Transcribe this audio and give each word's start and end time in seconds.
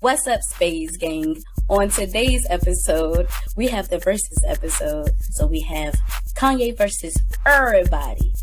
What's 0.00 0.26
up, 0.26 0.42
Space 0.42 0.98
Gang? 0.98 1.42
On 1.70 1.88
today's 1.88 2.46
episode, 2.50 3.26
we 3.56 3.68
have 3.68 3.88
the 3.88 3.98
versus 3.98 4.38
episode. 4.46 5.10
So 5.30 5.46
we 5.46 5.60
have 5.60 5.94
Kanye 6.34 6.76
versus 6.76 7.16
everybody, 7.46 8.34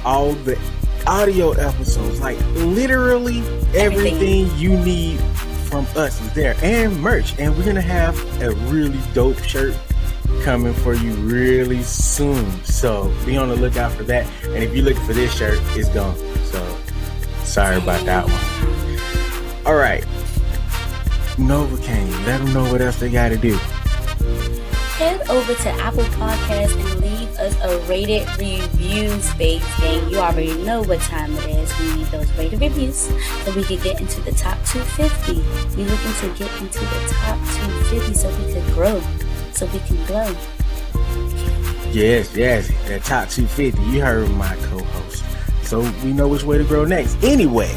all 0.04 0.32
the 0.32 0.58
audio 1.06 1.52
episodes. 1.52 2.20
Like 2.20 2.38
literally 2.50 3.38
everything, 3.74 4.44
Everything. 4.44 4.58
you 4.58 4.76
need 4.76 5.18
from 5.70 5.86
us 5.96 6.20
is 6.20 6.30
there, 6.34 6.54
and 6.62 7.00
merch. 7.00 7.34
And 7.38 7.56
we're 7.56 7.64
gonna 7.64 7.80
have 7.80 8.14
a 8.42 8.50
really 8.66 9.00
dope 9.14 9.42
shirt 9.42 9.74
coming 10.42 10.74
for 10.74 10.92
you 10.92 11.14
really 11.14 11.82
soon. 11.82 12.44
So 12.64 13.10
be 13.24 13.38
on 13.38 13.48
the 13.48 13.56
lookout 13.56 13.92
for 13.92 14.02
that. 14.04 14.26
And 14.44 14.62
if 14.62 14.74
you're 14.74 14.84
looking 14.84 15.02
for 15.04 15.14
this 15.14 15.34
shirt, 15.34 15.58
it's 15.70 15.88
gone. 15.88 16.14
So 16.44 16.78
sorry 17.42 17.78
about 17.78 18.04
that 18.04 18.26
one. 18.28 19.64
All 19.64 19.76
right. 19.76 20.04
Novacaine, 21.38 22.26
let 22.26 22.44
them 22.44 22.52
know 22.52 22.70
what 22.70 22.82
else 22.82 22.96
they 22.96 23.08
got 23.08 23.30
to 23.30 23.38
do. 23.38 23.58
Head 25.02 25.28
over 25.30 25.52
to 25.52 25.68
Apple 25.68 26.04
Podcasts 26.14 26.76
and 26.78 27.00
leave 27.00 27.28
us 27.36 27.56
a 27.60 27.76
rated 27.88 28.24
review, 28.38 29.10
Space 29.20 29.80
Gang. 29.80 30.08
You 30.08 30.18
already 30.18 30.56
know 30.62 30.82
what 30.82 31.00
time 31.00 31.34
it 31.38 31.44
is. 31.46 31.80
We 31.80 31.96
need 31.96 32.06
those 32.06 32.30
rated 32.38 32.60
reviews 32.60 32.98
so 32.98 33.52
we 33.56 33.64
can 33.64 33.82
get 33.82 34.00
into 34.00 34.20
the 34.20 34.30
top 34.30 34.56
250. 34.64 35.40
We're 35.76 35.90
looking 35.90 36.12
to 36.20 36.38
get 36.38 36.60
into 36.60 36.78
the 36.78 37.14
top 37.18 37.36
250 37.36 38.14
so 38.14 38.28
we 38.46 38.52
can 38.52 38.74
grow, 38.74 39.02
so 39.50 39.66
we 39.66 39.80
can 39.80 39.96
grow. 40.06 40.36
Yes, 41.90 42.36
yes, 42.36 42.68
that 42.86 43.02
top 43.02 43.28
250. 43.28 43.82
You 43.82 44.02
heard 44.02 44.30
my 44.30 44.54
co-host. 44.54 45.24
So 45.64 45.80
we 46.04 46.12
know 46.12 46.28
which 46.28 46.44
way 46.44 46.58
to 46.58 46.64
grow 46.64 46.84
next. 46.84 47.20
Anyway, 47.24 47.76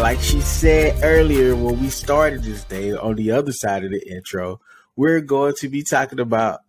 like 0.00 0.18
she 0.18 0.40
said 0.40 0.98
earlier 1.04 1.54
when 1.54 1.80
we 1.80 1.90
started 1.90 2.42
this 2.42 2.64
day 2.64 2.90
on 2.90 3.14
the 3.14 3.30
other 3.30 3.52
side 3.52 3.84
of 3.84 3.92
the 3.92 4.04
intro, 4.12 4.60
we're 4.96 5.20
going 5.20 5.54
to 5.58 5.68
be 5.68 5.82
talking 5.82 6.20
about 6.20 6.60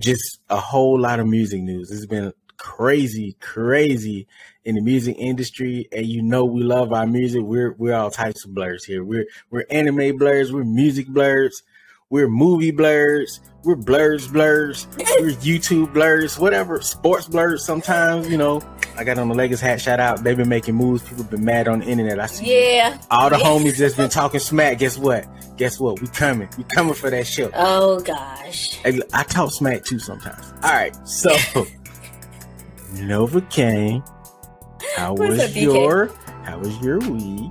just 0.00 0.38
a 0.48 0.56
whole 0.56 0.98
lot 0.98 1.20
of 1.20 1.26
music 1.26 1.60
news. 1.62 1.90
It's 1.90 2.06
been 2.06 2.32
crazy, 2.56 3.36
crazy 3.40 4.26
in 4.64 4.76
the 4.76 4.80
music 4.80 5.16
industry, 5.18 5.88
and 5.92 6.06
you 6.06 6.22
know 6.22 6.44
we 6.44 6.62
love 6.62 6.92
our 6.92 7.06
music. 7.06 7.42
We're 7.42 7.72
we're 7.72 7.94
all 7.94 8.10
types 8.10 8.44
of 8.44 8.54
blurs 8.54 8.84
here. 8.84 9.04
We're 9.04 9.26
we're 9.50 9.66
anime 9.70 10.16
blurs, 10.16 10.52
we're 10.52 10.64
music 10.64 11.08
blurs, 11.08 11.62
we're 12.10 12.28
movie 12.28 12.70
blurs, 12.70 13.40
we're 13.64 13.74
blurs 13.76 14.28
blurs, 14.28 14.86
we're 14.98 15.30
YouTube 15.32 15.92
blurs, 15.92 16.38
whatever, 16.38 16.80
sports 16.82 17.26
blurs. 17.28 17.64
Sometimes 17.64 18.28
you 18.30 18.36
know. 18.36 18.60
I 18.96 19.02
got 19.02 19.18
on 19.18 19.28
the 19.28 19.34
Lakers 19.34 19.60
hat. 19.60 19.80
Shout 19.80 19.98
out! 19.98 20.22
They've 20.22 20.36
been 20.36 20.48
making 20.48 20.76
moves. 20.76 21.02
People 21.02 21.24
been 21.24 21.44
mad 21.44 21.66
on 21.66 21.80
the 21.80 21.86
internet. 21.86 22.20
I 22.20 22.26
see 22.26 22.76
Yeah. 22.76 22.96
all 23.10 23.28
the 23.28 23.34
homies 23.36 23.76
that's 23.76 23.96
been 23.96 24.08
talking 24.20 24.38
smack. 24.38 24.78
Guess 24.78 24.98
what? 24.98 25.26
Guess 25.56 25.80
what? 25.80 26.00
We 26.00 26.06
coming. 26.06 26.48
We 26.56 26.62
coming 26.62 26.94
for 26.94 27.10
that 27.10 27.26
shit. 27.26 27.50
Oh 27.54 27.98
gosh. 27.98 28.74
Hey, 28.84 29.00
I 29.12 29.24
talk 29.24 29.50
smack 29.52 29.84
too 29.84 29.98
sometimes. 29.98 30.52
All 30.62 30.70
right, 30.72 30.94
so 31.08 31.30
Novacaine, 32.94 34.06
how 34.96 35.14
What's 35.14 35.30
was 35.30 35.40
up, 35.40 35.56
your 35.56 36.06
how 36.44 36.58
was 36.60 36.78
your 36.80 36.98
week? 37.00 37.50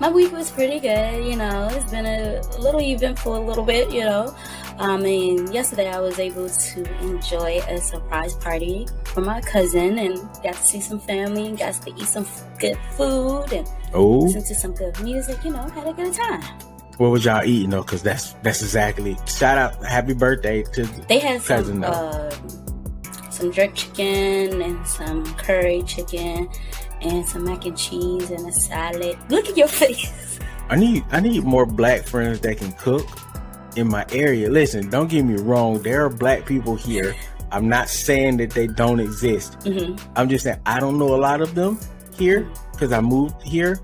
My 0.00 0.08
week 0.10 0.30
was 0.30 0.48
pretty 0.50 0.78
good, 0.78 1.26
you 1.26 1.34
know. 1.36 1.68
It's 1.72 1.90
been 1.90 2.06
a 2.06 2.40
little 2.60 2.80
eventful 2.80 3.36
a 3.36 3.42
little 3.44 3.64
bit, 3.64 3.90
you 3.92 4.02
know. 4.02 4.32
Um, 4.78 5.04
and 5.04 5.52
yesterday 5.52 5.88
I 5.90 5.98
was 5.98 6.20
able 6.20 6.48
to 6.48 7.00
enjoy 7.02 7.60
a 7.68 7.78
surprise 7.78 8.34
party 8.34 8.86
for 9.06 9.22
my 9.22 9.40
cousin 9.40 9.98
and 9.98 10.14
got 10.44 10.54
to 10.54 10.62
see 10.62 10.80
some 10.80 11.00
family 11.00 11.48
and 11.48 11.58
got 11.58 11.74
to 11.82 11.90
eat 11.90 12.06
some 12.06 12.26
good 12.60 12.78
food 12.96 13.52
and 13.52 13.66
Oh, 13.92 14.18
listen 14.18 14.44
to 14.44 14.54
some 14.54 14.72
good 14.74 15.00
music, 15.00 15.42
you 15.44 15.50
know, 15.50 15.66
had 15.70 15.88
a 15.88 15.92
good 15.92 16.12
time. 16.12 16.42
what 16.98 17.08
was 17.10 17.24
y'all 17.24 17.42
eating 17.44 17.70
though? 17.70 17.82
Because 17.82 18.02
that's 18.02 18.34
that's 18.44 18.62
exactly. 18.62 19.16
Shout 19.26 19.58
out, 19.58 19.84
happy 19.84 20.14
birthday 20.14 20.62
to 20.62 20.84
They 21.08 21.18
had 21.18 21.40
Cousin, 21.42 21.82
some 21.82 21.84
uh, 21.92 22.30
some 23.30 23.50
jerk 23.50 23.74
chicken 23.74 24.62
and 24.62 24.86
some 24.86 25.24
curry 25.36 25.82
chicken 25.84 26.48
and 27.02 27.26
some 27.28 27.44
mac 27.44 27.64
and 27.66 27.76
cheese 27.76 28.30
and 28.30 28.46
a 28.48 28.52
salad. 28.52 29.18
Look 29.30 29.48
at 29.48 29.56
your 29.56 29.68
face. 29.82 30.38
I 30.70 30.76
need 30.76 31.04
I 31.10 31.20
need 31.20 31.44
more 31.44 31.64
black 31.66 32.02
friends 32.02 32.40
that 32.40 32.58
can 32.58 32.72
cook 32.72 33.06
in 33.76 33.88
my 33.88 34.04
area. 34.10 34.50
Listen, 34.50 34.90
don't 34.90 35.08
get 35.08 35.22
me 35.24 35.36
wrong. 35.36 35.80
There 35.82 36.04
are 36.04 36.10
black 36.10 36.44
people 36.46 36.74
here. 36.76 37.14
I'm 37.50 37.68
not 37.68 37.88
saying 37.88 38.36
that 38.38 38.50
they 38.50 38.66
don't 38.66 39.00
exist. 39.00 39.54
hmm 39.62 39.96
I'm 40.16 40.28
just 40.28 40.44
saying 40.44 40.60
I 40.66 40.80
don't 40.80 40.98
know 40.98 41.14
a 41.14 41.16
lot 41.20 41.40
of 41.40 41.54
them 41.54 41.78
here 42.18 42.46
because 42.72 42.92
I 42.92 43.00
moved 43.00 43.40
here, 43.42 43.80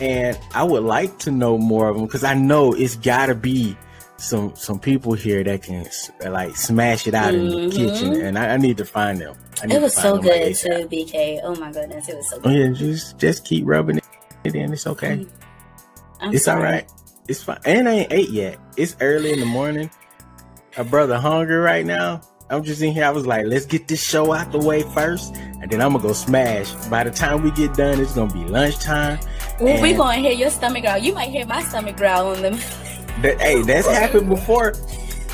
and 0.00 0.38
I 0.54 0.62
would 0.64 0.82
like 0.84 1.18
to 1.20 1.30
know 1.30 1.58
more 1.58 1.88
of 1.88 1.96
them 1.96 2.06
because 2.06 2.24
I 2.24 2.34
know 2.34 2.72
it's 2.72 2.96
got 2.96 3.26
to 3.26 3.34
be 3.34 3.76
some 4.24 4.54
some 4.56 4.78
people 4.78 5.12
here 5.12 5.44
that 5.44 5.62
can 5.62 5.86
like 6.26 6.56
smash 6.56 7.06
it 7.06 7.14
out 7.14 7.34
in 7.34 7.42
Mhm. 7.46 7.70
the 7.70 7.76
kitchen, 7.76 8.20
and 8.22 8.38
I, 8.38 8.54
I 8.54 8.56
need 8.56 8.76
to 8.78 8.84
find 8.84 9.20
them. 9.20 9.36
It 9.68 9.80
was 9.80 9.94
so 9.94 10.18
good 10.18 10.54
too, 10.56 10.88
BK. 10.90 11.40
Oh 11.42 11.54
my 11.56 11.70
goodness, 11.72 12.08
it 12.08 12.16
was 12.16 12.30
so 12.30 12.36
Oh 12.38 12.40
good. 12.40 12.56
yeah, 12.56 12.68
just 12.72 13.18
just 13.18 13.44
keep 13.44 13.64
rubbing 13.66 14.00
it 14.44 14.54
in. 14.54 14.72
It's 14.72 14.86
okay. 14.86 15.26
I'm 16.20 16.34
It's 16.34 16.48
all 16.48 16.56
sorry. 16.56 16.62
right. 16.64 16.90
It's 17.28 17.42
fine. 17.42 17.58
And 17.64 17.88
I 17.88 17.92
ain't 17.92 18.12
ate 18.12 18.30
yet. 18.30 18.58
It's 18.76 18.96
early 19.00 19.32
in 19.32 19.40
the 19.40 19.46
morning. 19.46 19.90
My 20.76 20.82
brother 20.84 21.18
hungry 21.18 21.56
right 21.56 21.86
now. 21.86 22.20
I'm 22.50 22.62
just 22.62 22.82
in 22.82 22.92
here. 22.92 23.04
I 23.06 23.10
was 23.10 23.26
like, 23.26 23.46
let's 23.46 23.64
get 23.64 23.88
this 23.88 24.02
show 24.02 24.32
out 24.34 24.52
the 24.52 24.58
way 24.58 24.82
first, 24.82 25.34
and 25.34 25.70
then 25.70 25.80
I'm 25.80 25.92
gonna 25.92 26.02
go 26.02 26.12
smash. 26.12 26.70
By 26.90 27.02
the 27.04 27.10
time 27.10 27.42
we 27.42 27.50
get 27.52 27.74
done, 27.74 27.98
it's 28.00 28.14
gonna 28.14 28.32
be 28.32 28.44
lunchtime. 28.44 29.18
Well, 29.60 29.80
we 29.80 29.94
gonna 29.94 30.16
hear 30.18 30.32
your 30.32 30.50
stomach 30.50 30.82
growl. 30.82 30.98
You 30.98 31.14
might 31.14 31.30
hear 31.30 31.46
my 31.46 31.62
stomach 31.62 31.96
growl 31.96 32.28
on 32.34 32.42
them. 32.42 32.58
That, 33.22 33.40
hey, 33.40 33.62
that's 33.62 33.86
happened 33.86 34.28
before. 34.28 34.74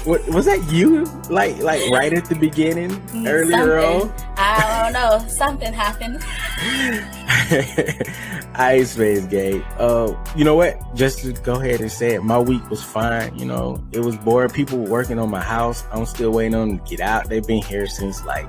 What 0.04 0.26
was 0.30 0.46
that? 0.46 0.64
You 0.72 1.04
like 1.28 1.58
like 1.58 1.82
right 1.90 2.12
at 2.14 2.24
the 2.24 2.34
beginning, 2.34 2.90
earlier 3.26 3.82
Something. 3.82 4.10
on. 4.10 4.34
I 4.38 4.82
don't 4.82 4.92
know. 4.94 5.28
Something 5.28 5.72
happened. 5.74 6.24
Ice 8.54 8.96
Face 8.96 9.26
Gate. 9.26 9.62
Uh, 9.78 10.14
you 10.34 10.44
know 10.44 10.54
what? 10.54 10.78
Just 10.94 11.18
to 11.20 11.32
go 11.32 11.60
ahead 11.60 11.80
and 11.82 11.92
say 11.92 12.14
it, 12.14 12.22
my 12.22 12.38
week 12.38 12.68
was 12.70 12.82
fine. 12.82 13.36
You 13.38 13.44
know, 13.44 13.84
it 13.92 14.00
was 14.00 14.16
boring. 14.16 14.48
People 14.50 14.78
were 14.78 14.88
working 14.88 15.18
on 15.18 15.30
my 15.30 15.42
house. 15.42 15.84
I'm 15.92 16.06
still 16.06 16.30
waiting 16.30 16.54
on 16.54 16.68
them 16.68 16.78
to 16.78 16.84
get 16.96 17.00
out. 17.00 17.28
They've 17.28 17.46
been 17.46 17.62
here 17.62 17.86
since 17.86 18.24
like 18.24 18.48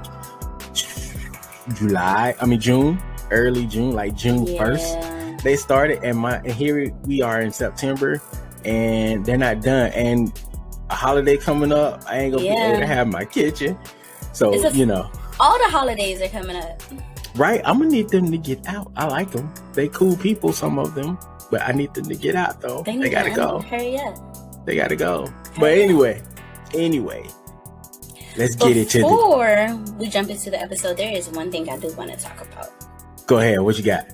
July. 1.75 2.33
I 2.39 2.45
mean 2.45 2.59
June, 2.61 3.01
early 3.29 3.65
June, 3.65 3.91
like 3.91 4.15
June 4.15 4.45
first. 4.57 4.93
Yeah. 4.93 5.37
They 5.43 5.55
started, 5.57 6.03
and 6.03 6.17
my 6.17 6.37
and 6.37 6.51
here 6.53 6.93
we 7.03 7.21
are 7.21 7.41
in 7.41 7.51
September, 7.51 8.21
and 8.65 9.25
they're 9.25 9.37
not 9.37 9.61
done. 9.61 9.91
And 9.93 10.31
a 10.89 10.95
holiday 10.95 11.37
coming 11.37 11.71
up, 11.71 12.03
I 12.07 12.19
ain't 12.19 12.33
gonna 12.33 12.43
be 12.43 12.49
able 12.49 12.79
to 12.79 12.85
have 12.87 13.07
my 13.07 13.25
kitchen. 13.25 13.77
So 14.33 14.53
a- 14.53 14.71
you 14.71 14.85
know. 14.85 15.09
All 15.39 15.57
the 15.57 15.69
holidays 15.69 16.21
are 16.21 16.27
coming 16.27 16.55
up. 16.55 16.81
Right, 17.35 17.61
I'm 17.63 17.79
gonna 17.79 17.89
need 17.89 18.09
them 18.09 18.29
to 18.29 18.37
get 18.37 18.67
out. 18.67 18.91
I 18.95 19.07
like 19.07 19.31
them. 19.31 19.51
They 19.73 19.87
cool 19.87 20.17
people, 20.17 20.51
some 20.51 20.77
of 20.77 20.93
them, 20.95 21.17
but 21.49 21.61
I 21.61 21.71
need 21.71 21.93
them 21.93 22.05
to 22.05 22.15
get 22.15 22.35
out 22.35 22.61
though. 22.61 22.83
They, 22.83 22.95
need 22.95 23.09
gotta 23.09 23.31
go. 23.31 23.61
Hurry 23.61 23.97
up. 23.97 24.65
They 24.65 24.75
gotta 24.75 24.95
go. 24.95 25.31
But 25.57 25.77
anyway, 25.77 26.21
anyway, 26.73 27.25
let's 28.37 28.55
get 28.55 28.75
it 28.77 28.89
to 28.89 28.97
the. 28.99 29.03
Before 29.07 29.79
we 29.97 30.09
jump 30.09 30.29
into 30.29 30.49
the 30.51 30.59
episode, 30.61 30.97
there 30.97 31.15
is 31.15 31.29
one 31.29 31.51
thing 31.51 31.69
I 31.69 31.77
do 31.77 31.91
want 31.93 32.11
to 32.11 32.17
talk 32.17 32.41
about. 32.41 32.69
Go 33.27 33.39
ahead. 33.39 33.61
What 33.61 33.77
you 33.77 33.83
got? 33.85 34.05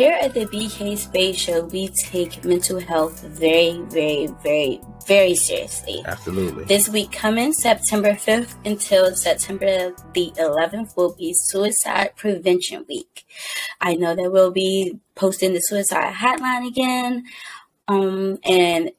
Here 0.00 0.18
at 0.18 0.32
the 0.32 0.46
BK 0.46 0.96
Space 0.96 1.36
Show, 1.36 1.66
we 1.66 1.88
take 1.88 2.42
mental 2.42 2.80
health 2.80 3.20
very, 3.20 3.82
very, 3.90 4.28
very 4.42 4.80
very 5.06 5.34
seriously. 5.34 6.02
Absolutely. 6.06 6.64
This 6.64 6.88
week 6.88 7.12
coming 7.12 7.52
September 7.52 8.12
5th 8.12 8.54
until 8.64 9.14
September 9.14 9.94
the 10.14 10.32
11th 10.38 10.96
will 10.96 11.14
be 11.14 11.34
Suicide 11.34 12.12
Prevention 12.16 12.86
Week. 12.88 13.26
I 13.78 13.94
know 13.94 14.14
that 14.14 14.32
we'll 14.32 14.52
be 14.52 14.98
posting 15.16 15.52
the 15.52 15.60
suicide 15.60 16.14
hotline 16.14 16.66
again. 16.66 17.24
Um, 17.86 18.38
and 18.42 18.92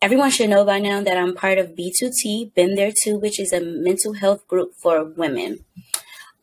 everyone 0.00 0.30
should 0.30 0.50
know 0.50 0.64
by 0.64 0.78
now 0.78 1.02
that 1.02 1.18
I'm 1.18 1.34
part 1.34 1.58
of 1.58 1.74
B2T, 1.74 2.54
Been 2.54 2.76
There 2.76 2.92
Too, 3.02 3.18
which 3.18 3.40
is 3.40 3.52
a 3.52 3.60
mental 3.60 4.12
health 4.12 4.46
group 4.46 4.76
for 4.76 5.02
women. 5.02 5.64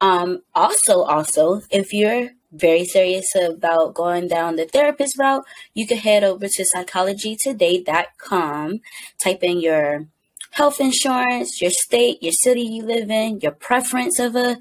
Um, 0.02 0.42
also, 0.54 1.04
also, 1.04 1.62
if 1.70 1.94
you're 1.94 2.32
very 2.52 2.86
serious 2.86 3.34
about 3.36 3.94
going 3.94 4.28
down 4.28 4.56
the 4.56 4.66
therapist 4.66 5.16
route, 5.18 5.46
you 5.74 5.88
can 5.88 5.98
head 5.98 6.24
over 6.24 6.48
to 6.48 6.66
psychologytoday.com, 6.76 8.80
type 9.24 9.44
in 9.44 9.62
your 9.62 10.08
health 10.52 10.80
insurance, 10.80 11.62
your 11.62 11.72
state, 11.72 12.22
your 12.22 12.34
city 12.34 12.62
you 12.62 12.84
live 12.84 13.10
in, 13.10 13.40
your 13.40 13.54
preference 13.54 14.20
of 14.20 14.36
a 14.36 14.58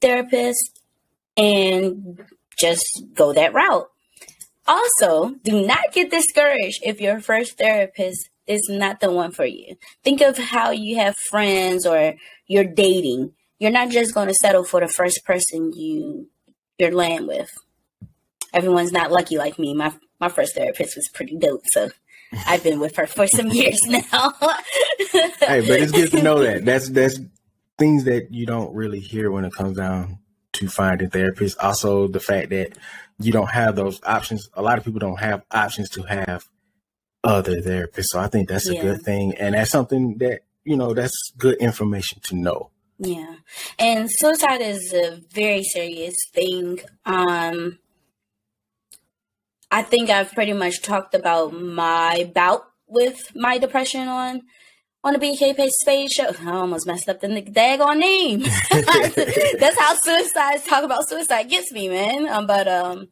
therapist, 0.00 0.80
and 1.36 2.22
just 2.56 3.02
go 3.14 3.32
that 3.32 3.52
route. 3.52 3.88
Also, 4.66 5.34
do 5.42 5.66
not 5.66 5.92
get 5.92 6.10
discouraged 6.10 6.80
if 6.84 7.00
your 7.00 7.20
first 7.20 7.58
therapist 7.58 8.30
is 8.46 8.68
not 8.68 9.00
the 9.00 9.10
one 9.10 9.32
for 9.32 9.44
you. 9.44 9.76
Think 10.04 10.20
of 10.20 10.38
how 10.38 10.70
you 10.70 10.96
have 10.96 11.16
friends 11.16 11.86
or 11.86 12.14
you're 12.46 12.64
dating. 12.64 13.32
You're 13.58 13.72
not 13.72 13.90
just 13.90 14.14
going 14.14 14.28
to 14.28 14.34
settle 14.34 14.64
for 14.64 14.80
the 14.80 14.88
first 14.88 15.24
person 15.24 15.72
you 15.72 16.28
you're 16.78 16.92
laying 16.92 17.26
with. 17.26 17.50
Everyone's 18.52 18.92
not 18.92 19.10
lucky 19.10 19.38
like 19.38 19.58
me. 19.58 19.74
My 19.74 19.92
my 20.20 20.28
first 20.28 20.54
therapist 20.54 20.96
was 20.96 21.08
pretty 21.08 21.36
dope, 21.36 21.66
so 21.66 21.90
I've 22.46 22.62
been 22.62 22.80
with 22.80 22.96
her 22.96 23.06
for 23.06 23.26
some 23.26 23.48
years 23.50 23.82
now. 23.86 24.00
hey, 25.12 25.60
but 25.60 25.80
it's 25.80 25.92
good 25.92 26.10
to 26.12 26.22
know 26.22 26.42
that. 26.42 26.64
That's 26.64 26.88
that's 26.90 27.18
things 27.78 28.04
that 28.04 28.28
you 28.30 28.46
don't 28.46 28.74
really 28.74 29.00
hear 29.00 29.30
when 29.30 29.44
it 29.44 29.52
comes 29.52 29.76
down 29.76 30.18
to 30.54 30.68
finding 30.68 31.10
therapists. 31.10 31.56
Also, 31.58 32.08
the 32.08 32.20
fact 32.20 32.50
that 32.50 32.76
you 33.18 33.32
don't 33.32 33.50
have 33.50 33.76
those 33.76 34.00
options. 34.04 34.48
A 34.54 34.62
lot 34.62 34.78
of 34.78 34.84
people 34.84 35.00
don't 35.00 35.20
have 35.20 35.42
options 35.50 35.90
to 35.90 36.02
have 36.02 36.44
other 37.24 37.60
therapists. 37.60 38.06
So 38.06 38.20
I 38.20 38.28
think 38.28 38.48
that's 38.48 38.68
a 38.68 38.74
yeah. 38.74 38.82
good 38.82 39.02
thing, 39.02 39.34
and 39.38 39.54
that's 39.54 39.70
something 39.70 40.18
that 40.18 40.40
you 40.64 40.76
know 40.76 40.94
that's 40.94 41.32
good 41.36 41.56
information 41.58 42.20
to 42.24 42.36
know. 42.36 42.70
Yeah. 43.04 43.34
And 43.80 44.08
suicide 44.10 44.60
is 44.60 44.92
a 44.94 45.20
very 45.32 45.64
serious 45.64 46.16
thing. 46.32 46.80
Um 47.04 47.78
I 49.70 49.82
think 49.82 50.08
I've 50.08 50.32
pretty 50.32 50.52
much 50.52 50.82
talked 50.82 51.14
about 51.14 51.52
my 51.52 52.30
bout 52.34 52.64
with 52.86 53.34
my 53.34 53.58
depression 53.58 54.06
on 54.06 54.42
on 55.02 55.14
the 55.14 55.18
BK 55.18 55.56
Page 55.56 55.72
Spade 55.80 56.12
show. 56.12 56.30
I 56.46 56.52
almost 56.52 56.86
messed 56.86 57.08
up 57.08 57.20
the 57.20 57.26
daggone 57.26 57.98
name. 57.98 58.40
That's 59.58 59.78
how 59.78 59.94
suicide 59.94 60.64
talk 60.64 60.84
about 60.84 61.08
suicide 61.08 61.50
gets 61.50 61.72
me, 61.72 61.88
man. 61.88 62.28
Um, 62.28 62.46
but 62.46 62.68
um 62.68 63.08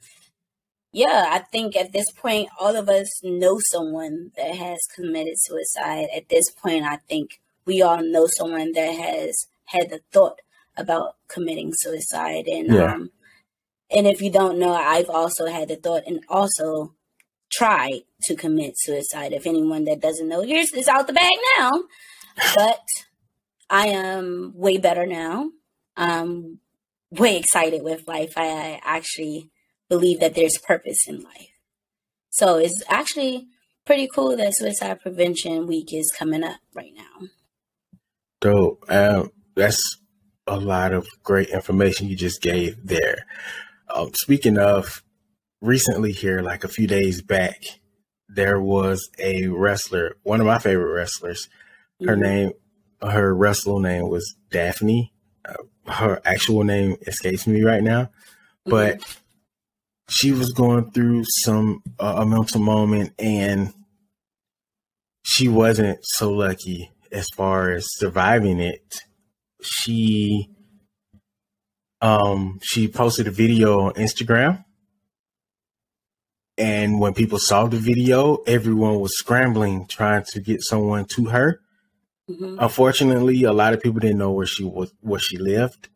yeah, 0.92 1.30
I 1.30 1.40
think 1.40 1.74
at 1.76 1.92
this 1.92 2.12
point 2.12 2.48
all 2.60 2.76
of 2.76 2.88
us 2.88 3.08
know 3.24 3.58
someone 3.58 4.30
that 4.36 4.54
has 4.54 4.78
committed 4.94 5.34
suicide. 5.36 6.06
At 6.14 6.28
this 6.28 6.48
point 6.52 6.84
I 6.84 6.98
think 7.08 7.40
we 7.66 7.82
all 7.82 8.02
know 8.02 8.28
someone 8.28 8.70
that 8.72 8.92
has 8.94 9.46
had 9.70 9.90
the 9.90 10.00
thought 10.12 10.40
about 10.76 11.16
committing 11.28 11.72
suicide. 11.74 12.46
And 12.46 12.72
yeah. 12.72 12.94
um 12.94 13.10
and 13.90 14.06
if 14.06 14.22
you 14.22 14.30
don't 14.30 14.58
know 14.58 14.72
i've 14.72 15.10
also 15.10 15.46
had 15.46 15.66
the 15.66 15.74
thought 15.74 16.04
and 16.06 16.20
also 16.28 16.94
tried 17.50 18.02
to 18.22 18.36
commit 18.36 18.74
suicide. 18.78 19.32
If 19.32 19.46
anyone 19.46 19.84
that 19.84 20.00
doesn't 20.00 20.28
know 20.28 20.42
here's 20.42 20.72
is 20.72 20.88
out 20.88 21.06
the 21.06 21.12
bag 21.12 21.30
now. 21.58 21.70
But 22.54 22.86
i 23.68 23.88
am 23.88 24.52
way 24.54 24.78
better 24.78 25.06
now. 25.06 25.50
I'm 25.96 26.60
way 27.10 27.36
excited 27.36 27.82
with 27.82 28.06
life. 28.06 28.32
I 28.36 28.80
actually 28.84 29.50
believe 29.88 30.20
that 30.20 30.34
there's 30.34 30.58
purpose 30.58 31.08
in 31.08 31.22
life. 31.22 31.50
So 32.30 32.56
it's 32.56 32.82
actually 32.88 33.48
pretty 33.84 34.08
cool 34.14 34.36
that 34.36 34.56
suicide 34.56 35.00
prevention 35.00 35.66
week 35.66 35.92
is 35.92 36.14
coming 36.16 36.44
up 36.44 36.60
right 36.74 36.92
now. 36.94 37.28
Dope. 38.40 38.84
Um 38.88 39.32
that's 39.60 39.98
a 40.46 40.58
lot 40.58 40.92
of 40.92 41.06
great 41.22 41.50
information 41.50 42.08
you 42.08 42.16
just 42.16 42.40
gave 42.40 42.76
there. 42.84 43.26
Um, 43.94 44.12
speaking 44.14 44.58
of 44.58 45.02
recently 45.60 46.12
here, 46.12 46.40
like 46.40 46.64
a 46.64 46.68
few 46.68 46.86
days 46.86 47.22
back, 47.22 47.62
there 48.28 48.60
was 48.60 49.10
a 49.18 49.48
wrestler, 49.48 50.16
one 50.22 50.40
of 50.40 50.46
my 50.46 50.58
favorite 50.58 50.92
wrestlers. 50.92 51.48
Her 52.00 52.14
mm-hmm. 52.14 52.22
name, 52.22 52.52
her 53.02 53.34
wrestler 53.34 53.80
name 53.80 54.08
was 54.08 54.34
Daffney. 54.50 55.12
Uh, 55.44 55.90
her 55.92 56.20
actual 56.24 56.64
name 56.64 56.96
escapes 57.06 57.46
me 57.46 57.62
right 57.62 57.82
now, 57.82 58.04
mm-hmm. 58.04 58.70
but 58.70 59.18
she 60.08 60.32
was 60.32 60.52
going 60.52 60.90
through 60.90 61.24
some 61.26 61.82
uh, 61.98 62.16
a 62.18 62.26
mental 62.26 62.60
moment 62.60 63.12
and 63.18 63.72
she 65.22 65.48
wasn't 65.48 65.98
so 66.02 66.30
lucky 66.30 66.90
as 67.12 67.26
far 67.36 67.70
as 67.72 67.86
surviving 67.96 68.58
it 68.58 69.00
she 69.62 70.48
um 72.00 72.58
she 72.62 72.88
posted 72.88 73.26
a 73.26 73.30
video 73.30 73.80
on 73.80 73.92
Instagram. 73.94 74.64
And 76.56 77.00
when 77.00 77.14
people 77.14 77.38
saw 77.38 77.66
the 77.66 77.78
video 77.78 78.38
everyone 78.46 79.00
was 79.00 79.16
scrambling 79.16 79.86
trying 79.86 80.24
to 80.32 80.40
get 80.40 80.62
someone 80.62 81.06
to 81.16 81.26
her. 81.26 81.60
Mm-hmm. 82.28 82.58
unfortunately 82.60 83.42
a 83.42 83.52
lot 83.52 83.74
of 83.74 83.82
people 83.82 83.98
didn't 83.98 84.18
know 84.18 84.30
where 84.30 84.46
she 84.46 84.64
was 84.64 84.92
where 85.00 85.20
she 85.20 85.36
lived. 85.36 85.88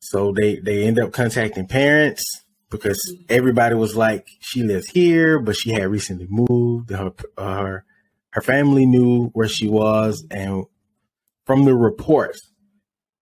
So 0.00 0.32
they 0.32 0.56
they 0.56 0.84
end 0.84 0.98
up 0.98 1.12
contacting 1.12 1.68
parents 1.68 2.24
because 2.70 2.98
mm-hmm. 3.08 3.22
everybody 3.28 3.74
was 3.74 3.94
like 3.96 4.26
she 4.40 4.62
lives 4.62 4.88
here 4.88 5.38
but 5.38 5.56
she 5.56 5.70
had 5.70 5.88
recently 5.88 6.26
moved. 6.28 6.90
Her 6.90 7.12
her 7.38 7.84
her 8.32 8.42
family 8.42 8.86
knew 8.86 9.28
where 9.34 9.48
she 9.48 9.68
was. 9.68 10.24
And 10.30 10.64
from 11.44 11.64
the 11.64 11.74
reports 11.74 12.51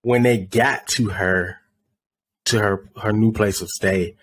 when 0.02 0.22
they 0.22 0.38
got 0.38 0.86
to 0.88 1.10
her 1.10 1.58
to 2.46 2.58
her 2.58 2.90
her 3.02 3.12
new 3.12 3.32
place 3.32 3.60
of 3.60 3.68
stay, 3.68 4.16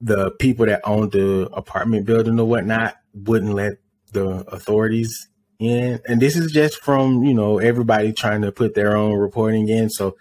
the 0.00 0.30
people 0.32 0.66
that 0.66 0.80
owned 0.84 1.12
the 1.12 1.48
apartment 1.52 2.06
building 2.06 2.38
or 2.38 2.46
whatnot 2.46 2.96
wouldn't 3.12 3.54
let 3.54 3.74
the 4.12 4.44
authorities 4.48 5.28
in. 5.58 6.00
And 6.06 6.20
this 6.20 6.36
is 6.36 6.52
just 6.52 6.82
from, 6.82 7.22
you 7.22 7.34
know, 7.34 7.58
everybody 7.58 8.12
trying 8.12 8.42
to 8.42 8.52
put 8.52 8.74
their 8.74 8.96
own 8.96 9.14
reporting 9.14 9.68
in. 9.68 9.90
So 9.90 10.16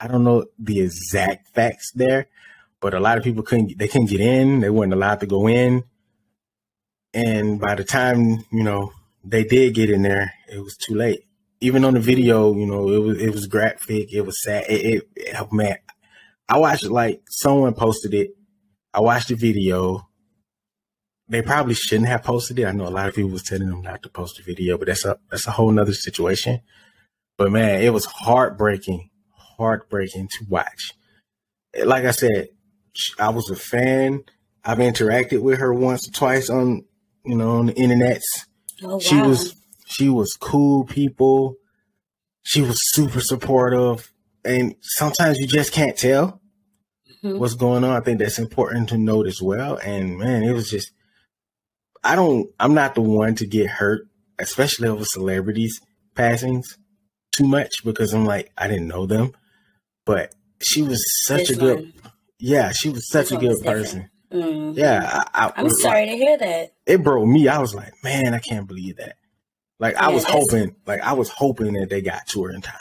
I 0.00 0.08
don't 0.08 0.24
know 0.24 0.46
the 0.58 0.80
exact 0.80 1.48
facts 1.54 1.92
there, 1.94 2.26
but 2.80 2.94
a 2.94 3.00
lot 3.00 3.18
of 3.18 3.24
people 3.24 3.42
couldn't 3.42 3.78
they 3.78 3.88
couldn't 3.88 4.10
get 4.10 4.20
in. 4.20 4.60
They 4.60 4.70
weren't 4.70 4.92
allowed 4.92 5.20
to 5.20 5.26
go 5.26 5.48
in. 5.48 5.84
And 7.14 7.60
by 7.60 7.74
the 7.74 7.84
time, 7.84 8.44
you 8.50 8.64
know, 8.64 8.92
they 9.22 9.44
did 9.44 9.74
get 9.74 9.90
in 9.90 10.02
there, 10.02 10.32
it 10.48 10.58
was 10.58 10.76
too 10.76 10.94
late 10.94 11.24
even 11.62 11.84
on 11.84 11.94
the 11.94 12.00
video, 12.00 12.52
you 12.54 12.66
know, 12.66 12.88
it 12.90 12.98
was 12.98 13.22
it 13.22 13.30
was 13.30 13.46
graphic, 13.46 14.12
it 14.12 14.22
was 14.22 14.42
sad. 14.42 14.64
It, 14.68 15.08
it 15.14 15.36
oh, 15.40 15.48
man, 15.52 15.76
I 16.48 16.58
watched 16.58 16.84
it 16.84 16.90
like 16.90 17.22
someone 17.30 17.72
posted 17.74 18.12
it. 18.14 18.32
I 18.92 19.00
watched 19.00 19.28
the 19.28 19.36
video. 19.36 20.08
They 21.28 21.40
probably 21.40 21.74
shouldn't 21.74 22.08
have 22.08 22.24
posted 22.24 22.58
it. 22.58 22.66
I 22.66 22.72
know 22.72 22.88
a 22.88 22.90
lot 22.90 23.08
of 23.08 23.14
people 23.14 23.30
was 23.30 23.44
telling 23.44 23.68
them 23.68 23.80
not 23.80 24.02
to 24.02 24.08
post 24.08 24.36
the 24.36 24.42
video, 24.42 24.76
but 24.76 24.88
that's 24.88 25.04
a 25.04 25.18
that's 25.30 25.46
a 25.46 25.52
whole 25.52 25.70
nother 25.70 25.94
situation. 25.94 26.60
But 27.38 27.52
man, 27.52 27.80
it 27.80 27.92
was 27.92 28.06
heartbreaking, 28.06 29.10
heartbreaking 29.56 30.28
to 30.28 30.44
watch. 30.48 30.94
Eh, 31.74 31.84
like 31.84 32.04
I 32.04 32.10
said, 32.10 32.48
I 33.20 33.28
was 33.28 33.48
a 33.50 33.56
fan. 33.56 34.24
I've 34.64 34.78
interacted 34.78 35.40
with 35.40 35.60
her 35.60 35.72
once 35.72 36.08
or 36.08 36.12
twice 36.12 36.50
on, 36.50 36.84
you 37.24 37.36
know, 37.36 37.58
on 37.58 37.66
the 37.66 37.74
internet. 37.74 38.20
Oh, 38.82 38.94
wow. 38.94 38.98
She 38.98 39.16
was 39.16 39.61
she 39.86 40.08
was 40.08 40.34
cool 40.34 40.84
people. 40.84 41.56
She 42.42 42.62
was 42.62 42.80
super 42.92 43.20
supportive. 43.20 44.12
And 44.44 44.74
sometimes 44.80 45.38
you 45.38 45.46
just 45.46 45.72
can't 45.72 45.96
tell 45.96 46.40
mm-hmm. 47.08 47.38
what's 47.38 47.54
going 47.54 47.84
on. 47.84 47.90
I 47.90 48.00
think 48.00 48.18
that's 48.18 48.38
important 48.38 48.88
to 48.88 48.98
note 48.98 49.26
as 49.26 49.40
well. 49.40 49.76
And 49.76 50.18
man, 50.18 50.42
it 50.42 50.52
was 50.52 50.70
just, 50.70 50.92
I 52.02 52.16
don't, 52.16 52.50
I'm 52.58 52.74
not 52.74 52.94
the 52.94 53.00
one 53.02 53.34
to 53.36 53.46
get 53.46 53.68
hurt, 53.68 54.08
especially 54.38 54.88
over 54.88 55.04
celebrities 55.04 55.80
passings 56.14 56.76
too 57.32 57.46
much 57.46 57.84
because 57.84 58.12
I'm 58.12 58.26
like, 58.26 58.50
I 58.58 58.68
didn't 58.68 58.88
know 58.88 59.06
them. 59.06 59.32
But 60.04 60.34
she 60.60 60.82
was 60.82 61.04
such 61.24 61.48
this 61.48 61.56
a 61.56 61.60
good, 61.60 61.76
one. 61.76 61.92
yeah, 62.38 62.72
she 62.72 62.88
was 62.88 63.08
such 63.08 63.28
this 63.28 63.38
a 63.38 63.40
good 63.40 63.62
person. 63.64 64.10
Mm-hmm. 64.32 64.78
Yeah, 64.78 65.24
I, 65.34 65.52
am 65.56 65.68
sorry 65.70 66.06
like, 66.06 66.10
to 66.10 66.16
hear 66.16 66.38
that. 66.38 66.74
It 66.86 67.02
broke 67.02 67.26
me. 67.26 67.48
I 67.48 67.58
was 67.58 67.74
like, 67.74 67.92
man, 68.02 68.34
I 68.34 68.38
can't 68.38 68.66
believe 68.66 68.96
that. 68.96 69.16
Like 69.82 69.96
I 69.96 70.10
was 70.10 70.22
hoping, 70.22 70.76
like 70.86 71.00
I 71.00 71.12
was 71.12 71.28
hoping 71.28 71.72
that 71.72 71.90
they 71.90 72.00
got 72.00 72.28
to 72.28 72.44
her 72.44 72.52
in 72.52 72.60
time. 72.60 72.76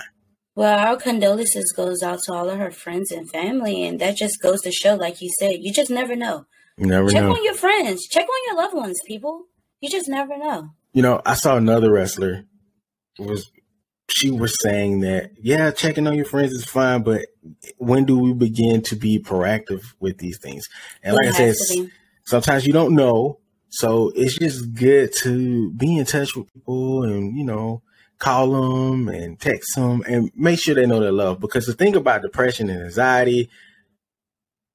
Well, 0.54 0.78
our 0.78 0.98
condolences 0.98 1.74
goes 1.76 2.04
out 2.04 2.20
to 2.26 2.34
all 2.34 2.48
of 2.48 2.60
her 2.60 2.70
friends 2.70 3.10
and 3.12 3.28
family, 3.28 3.84
and 3.84 4.00
that 4.00 4.18
just 4.18 4.40
goes 4.40 4.62
to 4.62 4.72
show, 4.72 4.94
like 4.94 5.20
you 5.20 5.32
said, 5.40 5.56
you 5.62 5.74
just 5.74 5.90
never 5.90 6.16
know. 6.16 6.46
You 6.78 6.86
never 6.86 7.10
check 7.10 7.24
know. 7.24 7.34
on 7.34 7.44
your 7.44 7.56
friends, 7.56 8.06
check 8.08 8.26
on 8.26 8.46
your 8.46 8.56
loved 8.56 8.76
ones, 8.76 9.00
people. 9.08 9.46
You 9.80 9.90
just 9.90 10.08
never 10.08 10.38
know. 10.38 10.76
you 10.94 11.02
know, 11.02 11.24
I 11.26 11.34
saw 11.34 11.58
another 11.58 11.92
wrestler 11.92 12.46
was 13.18 13.52
she 14.08 14.30
was 14.30 14.62
saying 14.62 15.00
that 15.00 15.32
yeah, 15.42 15.72
checking 15.72 16.06
on 16.06 16.14
your 16.14 16.26
friends 16.26 16.52
is 16.52 16.66
fine, 16.66 17.02
but 17.02 17.26
when 17.78 18.06
do 18.06 18.20
we 18.20 18.34
begin 18.34 18.84
to 18.84 18.96
be 18.96 19.18
proactive 19.18 19.82
with 20.00 20.20
these 20.20 20.38
things? 20.38 20.70
And 21.02 21.16
like 21.16 21.30
I 21.30 21.32
said, 21.32 21.88
sometimes 22.26 22.68
you 22.68 22.74
don't 22.74 22.94
know, 22.94 23.40
so 23.72 24.12
it's 24.16 24.38
just 24.38 24.74
good 24.74 25.14
to 25.24 25.72
be 25.72 25.98
in 25.98 26.06
touch 26.06 26.36
with 26.36 26.54
people 26.54 27.04
and 27.04 27.38
you 27.38 27.46
know 27.46 27.82
call 28.20 28.52
them 28.52 29.08
and 29.08 29.40
text 29.40 29.76
them 29.76 30.04
and 30.08 30.30
make 30.36 30.60
sure 30.60 30.76
they 30.76 30.86
know 30.86 31.00
their 31.00 31.12
love. 31.12 31.40
Because 31.40 31.66
the 31.66 31.74
thing 31.74 31.96
about 31.96 32.22
depression 32.22 32.70
and 32.70 32.84
anxiety, 32.84 33.50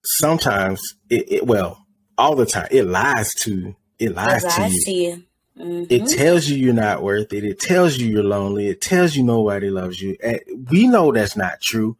sometimes 0.02 0.96
it, 1.08 1.30
it 1.30 1.46
well, 1.46 1.86
all 2.18 2.34
the 2.34 2.46
time, 2.46 2.68
it 2.70 2.84
lies 2.84 3.32
to 3.34 3.76
it 3.98 4.14
lies, 4.14 4.44
it 4.44 4.48
lies 4.48 4.56
to 4.56 4.72
you. 4.72 4.84
To 4.84 4.92
you. 4.92 5.24
Mm-hmm. 5.58 5.84
It 5.88 6.06
tells 6.08 6.48
you 6.48 6.56
you're 6.56 6.74
not 6.74 7.02
worth 7.02 7.32
it. 7.32 7.44
It 7.44 7.60
tells 7.60 7.96
you 7.96 8.08
you're 8.08 8.22
lonely. 8.22 8.68
It 8.68 8.80
tells 8.80 9.16
you 9.16 9.22
nobody 9.22 9.70
loves 9.70 10.00
you. 10.02 10.16
And 10.22 10.40
we 10.70 10.86
know 10.86 11.12
that's 11.12 11.36
not 11.36 11.60
true, 11.62 11.96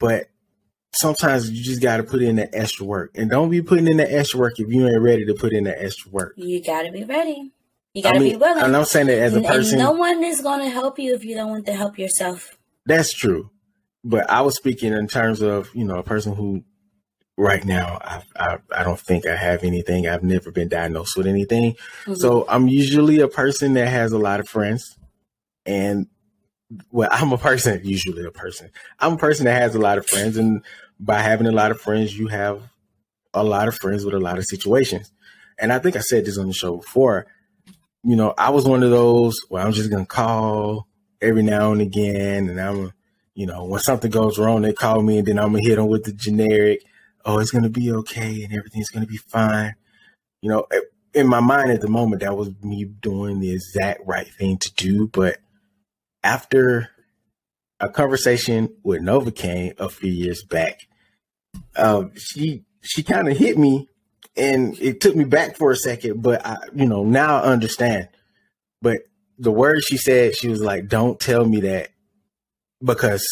but 0.00 0.30
sometimes 0.92 1.50
you 1.50 1.62
just 1.62 1.82
got 1.82 1.98
to 1.98 2.02
put 2.02 2.22
in 2.22 2.36
the 2.36 2.54
extra 2.56 2.86
work. 2.86 3.12
And 3.14 3.30
don't 3.30 3.50
be 3.50 3.62
putting 3.62 3.86
in 3.86 3.96
the 3.96 4.12
extra 4.12 4.40
work 4.40 4.58
if 4.58 4.68
you 4.68 4.86
ain't 4.86 5.00
ready 5.00 5.24
to 5.26 5.34
put 5.34 5.52
in 5.52 5.64
the 5.64 5.82
extra 5.82 6.10
work. 6.10 6.34
You 6.36 6.62
got 6.62 6.82
to 6.82 6.92
be 6.92 7.04
ready. 7.04 7.52
You 7.94 8.02
got 8.02 8.12
to 8.12 8.16
I 8.16 8.20
mean, 8.20 8.32
be 8.32 8.36
willing. 8.36 8.62
And 8.62 8.76
I'm 8.76 8.84
saying 8.84 9.06
that 9.08 9.18
as 9.18 9.34
a 9.34 9.42
person. 9.42 9.78
no 9.78 9.92
one 9.92 10.22
is 10.22 10.40
going 10.40 10.60
to 10.60 10.70
help 10.70 10.98
you 10.98 11.14
if 11.14 11.24
you 11.24 11.34
don't 11.34 11.50
want 11.50 11.66
to 11.66 11.74
help 11.74 11.98
yourself. 11.98 12.56
That's 12.86 13.12
true. 13.12 13.50
But 14.04 14.30
I 14.30 14.42
was 14.42 14.56
speaking 14.56 14.92
in 14.92 15.08
terms 15.08 15.42
of, 15.42 15.74
you 15.74 15.84
know, 15.84 15.96
a 15.96 16.02
person 16.02 16.34
who 16.34 16.64
right 17.36 17.64
now 17.64 17.98
I, 18.02 18.22
I, 18.36 18.58
I 18.76 18.84
don't 18.84 18.98
think 18.98 19.26
I 19.26 19.36
have 19.36 19.64
anything. 19.64 20.06
I've 20.06 20.22
never 20.22 20.50
been 20.50 20.68
diagnosed 20.68 21.16
with 21.16 21.26
anything. 21.26 21.72
Mm-hmm. 21.72 22.14
So 22.14 22.44
I'm 22.48 22.68
usually 22.68 23.20
a 23.20 23.28
person 23.28 23.74
that 23.74 23.88
has 23.88 24.12
a 24.12 24.18
lot 24.18 24.40
of 24.40 24.48
friends. 24.48 24.96
And 25.64 26.06
well, 26.90 27.08
I'm 27.10 27.32
a 27.32 27.38
person, 27.38 27.80
usually 27.84 28.24
a 28.24 28.30
person. 28.30 28.70
I'm 28.98 29.14
a 29.14 29.18
person 29.18 29.46
that 29.46 29.60
has 29.60 29.74
a 29.74 29.78
lot 29.78 29.98
of 29.98 30.06
friends. 30.06 30.36
And 30.36 30.62
by 31.00 31.20
having 31.20 31.46
a 31.46 31.52
lot 31.52 31.70
of 31.70 31.80
friends, 31.80 32.16
you 32.18 32.28
have 32.28 32.62
a 33.34 33.44
lot 33.44 33.68
of 33.68 33.76
friends 33.76 34.04
with 34.04 34.14
a 34.14 34.20
lot 34.20 34.38
of 34.38 34.44
situations. 34.44 35.12
And 35.58 35.72
I 35.72 35.78
think 35.78 35.96
I 35.96 36.00
said 36.00 36.24
this 36.24 36.38
on 36.38 36.46
the 36.46 36.52
show 36.52 36.76
before. 36.76 37.26
You 38.04 38.16
know, 38.16 38.34
I 38.38 38.50
was 38.50 38.64
one 38.64 38.82
of 38.82 38.90
those 38.90 39.40
where 39.48 39.64
I'm 39.64 39.72
just 39.72 39.90
gonna 39.90 40.06
call 40.06 40.86
every 41.20 41.42
now 41.42 41.72
and 41.72 41.80
again, 41.80 42.48
and 42.48 42.60
I'm, 42.60 42.92
you 43.34 43.46
know, 43.46 43.64
when 43.64 43.80
something 43.80 44.10
goes 44.10 44.38
wrong, 44.38 44.62
they 44.62 44.72
call 44.72 45.02
me, 45.02 45.18
and 45.18 45.26
then 45.26 45.38
I'm 45.38 45.52
gonna 45.52 45.62
hit 45.62 45.76
them 45.76 45.88
with 45.88 46.04
the 46.04 46.12
generic 46.12 46.82
oh, 47.28 47.38
it's 47.38 47.50
to 47.50 47.68
be 47.68 47.92
okay 47.92 48.42
and 48.42 48.52
everything's 48.54 48.88
to 48.90 49.06
be 49.06 49.18
fine. 49.18 49.74
You 50.40 50.50
know, 50.50 50.66
eh, 50.72 50.80
in 51.14 51.26
my 51.28 51.40
mind 51.40 51.70
at 51.70 51.80
the 51.80 51.88
moment, 51.88 52.22
that 52.22 52.36
was 52.36 52.50
me 52.62 52.84
doing 52.84 53.40
the 53.40 53.52
exact 53.52 54.00
right 54.06 54.26
thing 54.26 54.56
to 54.58 54.72
do. 54.74 55.08
But 55.08 55.38
after 56.22 56.90
a 57.80 57.88
conversation 57.88 58.74
with 58.82 59.02
Novacaine 59.02 59.78
a 59.78 59.88
few 59.88 60.10
years 60.10 60.42
back, 60.44 60.80
um, 61.76 62.12
she 62.16 62.64
she 62.82 63.02
kind 63.02 63.28
of 63.28 63.36
hit 63.36 63.58
me, 63.58 63.88
and 64.36 64.78
it 64.80 65.00
took 65.00 65.14
me 65.16 65.24
back 65.24 65.56
for 65.56 65.70
a 65.70 65.76
second. 65.76 66.22
But 66.22 66.44
I, 66.44 66.56
you 66.74 66.86
know, 66.86 67.04
now 67.04 67.42
I 67.42 67.52
understand. 67.52 68.08
But 68.82 69.02
the 69.38 69.52
words 69.52 69.84
she 69.84 69.96
said, 69.96 70.36
she 70.36 70.48
was 70.48 70.60
like, 70.60 70.88
"Don't 70.88 71.20
tell 71.20 71.44
me 71.44 71.60
that," 71.60 71.90
because 72.82 73.26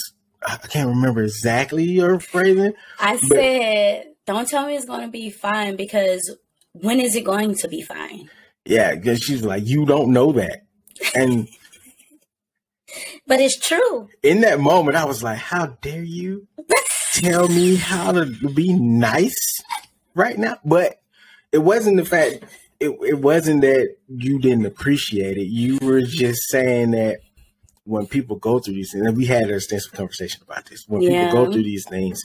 I 0.47 0.57
can't 0.57 0.89
remember 0.89 1.23
exactly 1.23 1.85
your 1.85 2.21
phrasing. 2.21 2.75
I 3.01 3.17
said, 3.17 4.15
"Don't 4.27 4.49
tell 4.49 4.67
me 4.67 4.77
it's 4.77 4.87
going 4.87 5.03
to 5.03 5.09
be 5.09 5.31
fine 5.31 5.77
because 5.77 6.37
when 6.73 7.01
is 7.01 7.17
it 7.17 7.25
going 7.25 7.55
to 7.57 7.69
be 7.69 7.83
fine?" 7.83 8.31
Yeah, 8.65 8.95
because 8.95 9.21
she's 9.21 9.43
like, 9.43 9.67
"You 9.67 9.87
don't 9.87 10.13
know 10.13 10.33
that," 10.33 10.67
and 11.15 11.49
but 13.27 13.41
it's 13.41 13.59
true. 13.59 14.09
In 14.23 14.41
that 14.43 14.61
moment, 14.61 14.97
I 14.97 15.05
was 15.05 15.23
like, 15.23 15.39
"How 15.39 15.67
dare 15.81 16.03
you 16.03 16.47
tell 17.15 17.49
me 17.49 17.77
how 17.77 18.13
to 18.13 18.27
be 18.27 18.73
nice 18.73 19.61
right 20.15 20.39
now?" 20.39 20.59
But 20.65 21.01
it 21.53 21.59
wasn't 21.59 21.97
the 21.97 22.05
fact. 22.05 22.45
It, 22.79 22.91
it 23.03 23.21
wasn't 23.21 23.63
that 23.63 23.97
you 24.09 24.39
didn't 24.39 24.67
appreciate 24.67 25.39
it. 25.39 25.47
You 25.47 25.79
were 25.81 26.03
just 26.03 26.43
saying 26.51 26.91
that 26.91 27.21
when 27.85 28.07
people 28.07 28.37
go 28.37 28.59
through 28.59 28.75
these 28.75 28.93
things, 28.93 29.07
and 29.07 29.17
we 29.17 29.27
had 29.27 29.45
an 29.45 29.55
extensive 29.55 29.93
conversation 29.93 30.43
about 30.43 30.67
this. 30.67 30.85
When 30.87 31.03
yeah. 31.03 31.27
people 31.27 31.45
go 31.45 31.53
through 31.53 31.63
these 31.63 31.87
things, 31.89 32.23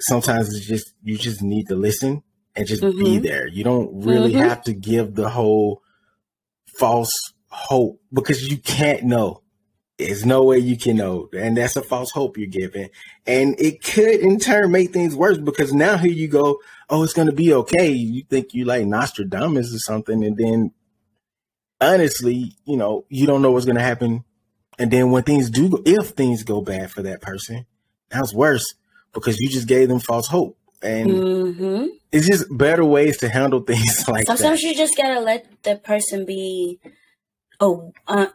sometimes 0.00 0.54
it's 0.54 0.66
just 0.66 0.94
you 1.02 1.18
just 1.18 1.42
need 1.42 1.68
to 1.68 1.74
listen 1.74 2.22
and 2.54 2.66
just 2.66 2.82
mm-hmm. 2.82 2.98
be 2.98 3.18
there. 3.18 3.46
You 3.46 3.64
don't 3.64 4.04
really 4.04 4.32
mm-hmm. 4.32 4.48
have 4.48 4.62
to 4.64 4.72
give 4.72 5.14
the 5.14 5.28
whole 5.28 5.82
false 6.78 7.12
hope 7.48 8.00
because 8.12 8.48
you 8.48 8.58
can't 8.58 9.04
know. 9.04 9.42
There's 9.98 10.26
no 10.26 10.44
way 10.44 10.58
you 10.58 10.76
can 10.76 10.96
know. 10.96 11.30
And 11.32 11.56
that's 11.56 11.76
a 11.76 11.82
false 11.82 12.10
hope 12.10 12.36
you're 12.36 12.48
giving. 12.48 12.90
And 13.26 13.58
it 13.58 13.82
could 13.82 14.20
in 14.20 14.38
turn 14.38 14.70
make 14.70 14.92
things 14.92 15.16
worse 15.16 15.38
because 15.38 15.72
now 15.72 15.96
here 15.96 16.12
you 16.12 16.28
go, 16.28 16.58
oh, 16.90 17.02
it's 17.02 17.14
going 17.14 17.28
to 17.28 17.34
be 17.34 17.54
okay. 17.54 17.90
You 17.90 18.22
think 18.24 18.52
you 18.52 18.66
like 18.66 18.86
Nostradamus 18.86 19.74
or 19.74 19.78
something. 19.78 20.22
And 20.22 20.36
then 20.36 20.72
honestly, 21.80 22.52
you 22.66 22.76
know, 22.76 23.06
you 23.08 23.26
don't 23.26 23.40
know 23.40 23.52
what's 23.52 23.64
going 23.64 23.76
to 23.76 23.82
happen 23.82 24.24
and 24.78 24.90
then 24.90 25.10
when 25.10 25.22
things 25.22 25.50
do, 25.50 25.82
if 25.84 26.10
things 26.10 26.42
go 26.42 26.60
bad 26.60 26.90
for 26.90 27.02
that 27.02 27.22
person, 27.22 27.66
that's 28.10 28.34
worse 28.34 28.74
because 29.12 29.38
you 29.38 29.48
just 29.48 29.68
gave 29.68 29.88
them 29.88 30.00
false 30.00 30.28
hope. 30.28 30.58
And 30.82 31.10
mm-hmm. 31.10 31.86
it's 32.12 32.28
just 32.28 32.46
better 32.50 32.84
ways 32.84 33.18
to 33.18 33.28
handle 33.28 33.60
things 33.66 34.06
like 34.08 34.26
Sometimes 34.26 34.60
that. 34.60 34.68
you 34.68 34.74
just 34.74 34.96
gotta 34.96 35.20
let 35.20 35.62
the 35.62 35.76
person 35.76 36.26
be, 36.26 36.78
oh, 37.58 37.92
uh, 38.06 38.26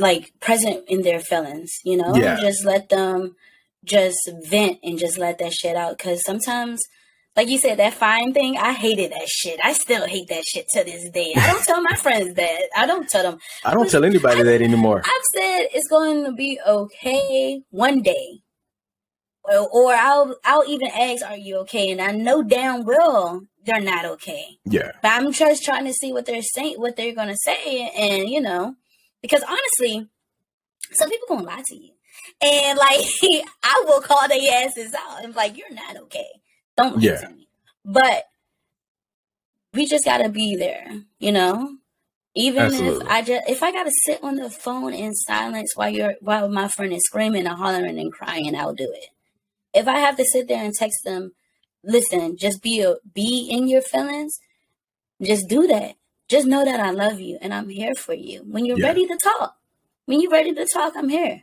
like 0.00 0.32
present 0.40 0.84
in 0.88 1.02
their 1.02 1.20
feelings, 1.20 1.70
you 1.84 1.96
know? 1.96 2.14
Yeah. 2.14 2.40
Just 2.40 2.64
let 2.64 2.88
them 2.88 3.36
just 3.84 4.18
vent 4.44 4.78
and 4.82 4.98
just 4.98 5.18
let 5.18 5.38
that 5.38 5.52
shit 5.52 5.76
out. 5.76 5.98
Cause 5.98 6.24
sometimes 6.24 6.80
like 7.36 7.48
you 7.48 7.58
said, 7.58 7.78
that 7.78 7.94
fine 7.94 8.34
thing, 8.34 8.56
I 8.56 8.72
hated 8.72 9.12
that 9.12 9.28
shit. 9.28 9.60
I 9.62 9.72
still 9.72 10.06
hate 10.06 10.28
that 10.28 10.44
shit 10.44 10.66
to 10.74 10.84
this 10.84 11.08
day. 11.10 11.32
I 11.36 11.52
don't 11.52 11.64
tell 11.64 11.80
my 11.80 11.94
friends 11.94 12.34
that. 12.40 12.68
I 12.76 12.86
don't 12.86 13.08
tell 13.08 13.22
them. 13.22 13.38
I 13.64 13.72
don't 13.72 13.88
tell 13.88 14.04
anybody 14.04 14.40
I, 14.40 14.42
that 14.42 14.62
anymore. 14.62 14.98
I've 15.04 15.24
said 15.34 15.68
it's 15.72 15.88
going 15.88 16.24
to 16.24 16.32
be 16.32 16.60
okay 16.66 17.62
one 17.70 18.02
day. 18.02 18.40
Or, 19.44 19.68
or 19.72 19.94
I'll 19.94 20.36
I'll 20.44 20.68
even 20.68 20.88
ask, 20.88 21.24
"Are 21.24 21.36
you 21.36 21.56
okay?" 21.60 21.90
And 21.90 22.00
I 22.00 22.12
know 22.12 22.42
damn 22.42 22.84
well 22.84 23.40
they're 23.64 23.80
not 23.80 24.04
okay. 24.04 24.58
Yeah. 24.66 24.92
But 25.02 25.12
I'm 25.12 25.32
just 25.32 25.64
trying 25.64 25.86
to 25.86 25.94
see 25.94 26.12
what 26.12 26.26
they're 26.26 26.42
saying, 26.42 26.74
what 26.76 26.96
they're 26.96 27.14
gonna 27.14 27.36
say, 27.36 27.90
and 27.96 28.28
you 28.28 28.42
know, 28.42 28.74
because 29.22 29.42
honestly, 29.42 30.08
some 30.92 31.10
people 31.10 31.28
gonna 31.28 31.46
lie 31.46 31.62
to 31.64 31.76
you, 31.76 31.92
and 32.40 32.78
like 32.78 33.00
I 33.62 33.84
will 33.86 34.00
call 34.00 34.28
their 34.28 34.64
asses 34.64 34.94
out 34.94 35.24
and 35.24 35.34
like, 35.34 35.56
"You're 35.56 35.72
not 35.72 35.96
okay." 35.96 36.28
Don't 36.76 37.00
yeah. 37.00 37.28
me. 37.28 37.48
But 37.84 38.24
we 39.74 39.86
just 39.86 40.04
gotta 40.04 40.28
be 40.28 40.56
there, 40.56 41.02
you 41.18 41.32
know. 41.32 41.76
Even 42.34 42.62
Absolutely. 42.62 43.04
if 43.04 43.10
I 43.10 43.22
just 43.22 43.48
if 43.48 43.62
I 43.62 43.72
gotta 43.72 43.90
sit 43.90 44.22
on 44.22 44.36
the 44.36 44.50
phone 44.50 44.94
in 44.94 45.14
silence 45.14 45.72
while 45.74 45.90
you're 45.90 46.14
while 46.20 46.48
my 46.48 46.68
friend 46.68 46.92
is 46.92 47.04
screaming 47.04 47.46
and 47.46 47.56
hollering 47.56 47.98
and 47.98 48.12
crying, 48.12 48.54
I'll 48.54 48.74
do 48.74 48.90
it. 48.92 49.08
If 49.74 49.88
I 49.88 49.98
have 49.98 50.16
to 50.16 50.24
sit 50.24 50.48
there 50.48 50.62
and 50.64 50.74
text 50.74 51.04
them, 51.04 51.32
listen, 51.84 52.36
just 52.36 52.62
be 52.62 52.80
a, 52.82 52.96
be 53.14 53.48
in 53.50 53.68
your 53.68 53.82
feelings, 53.82 54.38
just 55.22 55.48
do 55.48 55.66
that. 55.66 55.96
Just 56.30 56.46
know 56.46 56.64
that 56.64 56.78
I 56.78 56.90
love 56.90 57.20
you 57.20 57.38
and 57.42 57.52
I'm 57.52 57.68
here 57.68 57.94
for 57.94 58.14
you. 58.14 58.42
When 58.46 58.64
you're 58.64 58.78
yeah. 58.78 58.86
ready 58.86 59.06
to 59.06 59.18
talk, 59.22 59.56
when 60.06 60.20
you're 60.20 60.30
ready 60.30 60.54
to 60.54 60.66
talk, 60.72 60.94
I'm 60.96 61.08
here. 61.08 61.42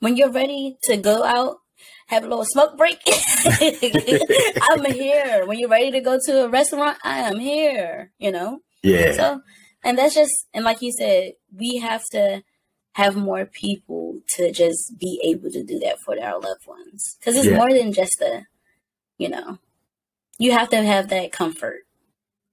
When 0.00 0.16
you're 0.16 0.32
ready 0.32 0.76
to 0.84 0.96
go 0.96 1.22
out 1.22 1.58
have 2.06 2.24
a 2.24 2.28
little 2.28 2.44
smoke 2.44 2.76
break. 2.76 2.98
I'm 3.46 4.84
here. 4.92 5.46
When 5.46 5.58
you're 5.58 5.68
ready 5.68 5.90
to 5.92 6.00
go 6.00 6.18
to 6.26 6.44
a 6.44 6.48
restaurant, 6.48 6.98
I 7.02 7.20
am 7.20 7.38
here, 7.38 8.12
you 8.18 8.30
know? 8.30 8.60
Yeah. 8.82 9.12
So, 9.12 9.40
and 9.82 9.98
that's 9.98 10.14
just, 10.14 10.32
and 10.52 10.64
like 10.64 10.82
you 10.82 10.92
said, 10.92 11.32
we 11.54 11.78
have 11.78 12.02
to 12.12 12.42
have 12.92 13.16
more 13.16 13.46
people 13.46 14.20
to 14.36 14.52
just 14.52 14.98
be 14.98 15.20
able 15.24 15.50
to 15.50 15.64
do 15.64 15.78
that 15.80 15.98
for 16.04 16.20
our 16.20 16.40
loved 16.40 16.66
ones. 16.66 17.16
Cause 17.24 17.36
it's 17.36 17.46
yeah. 17.46 17.56
more 17.56 17.72
than 17.72 17.92
just 17.92 18.20
a, 18.20 18.46
you 19.18 19.28
know, 19.28 19.58
you 20.38 20.52
have 20.52 20.68
to 20.70 20.82
have 20.82 21.08
that 21.08 21.32
comfort. 21.32 21.80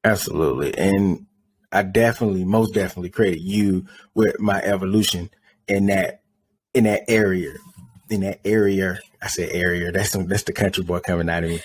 Absolutely. 0.04 0.76
And 0.78 1.28
I 1.72 1.84
definitely, 1.84 2.46
most 2.46 2.74
definitely 2.74 3.10
credit 3.10 3.40
you 3.40 3.86
with 4.14 4.40
my 4.40 4.62
evolution 4.62 5.30
in 5.68 5.88
that, 5.88 6.22
in 6.74 6.84
that 6.84 7.04
area, 7.10 7.54
in 8.10 8.22
that 8.22 8.42
area 8.44 9.00
I 9.22 9.28
said 9.28 9.50
area. 9.52 9.92
That's 9.92 10.12
some, 10.12 10.28
that's 10.28 10.44
the 10.44 10.54
country 10.54 10.84
boy 10.84 11.00
coming 11.00 11.30
out 11.30 11.44
of 11.44 11.50
me. 11.50 11.62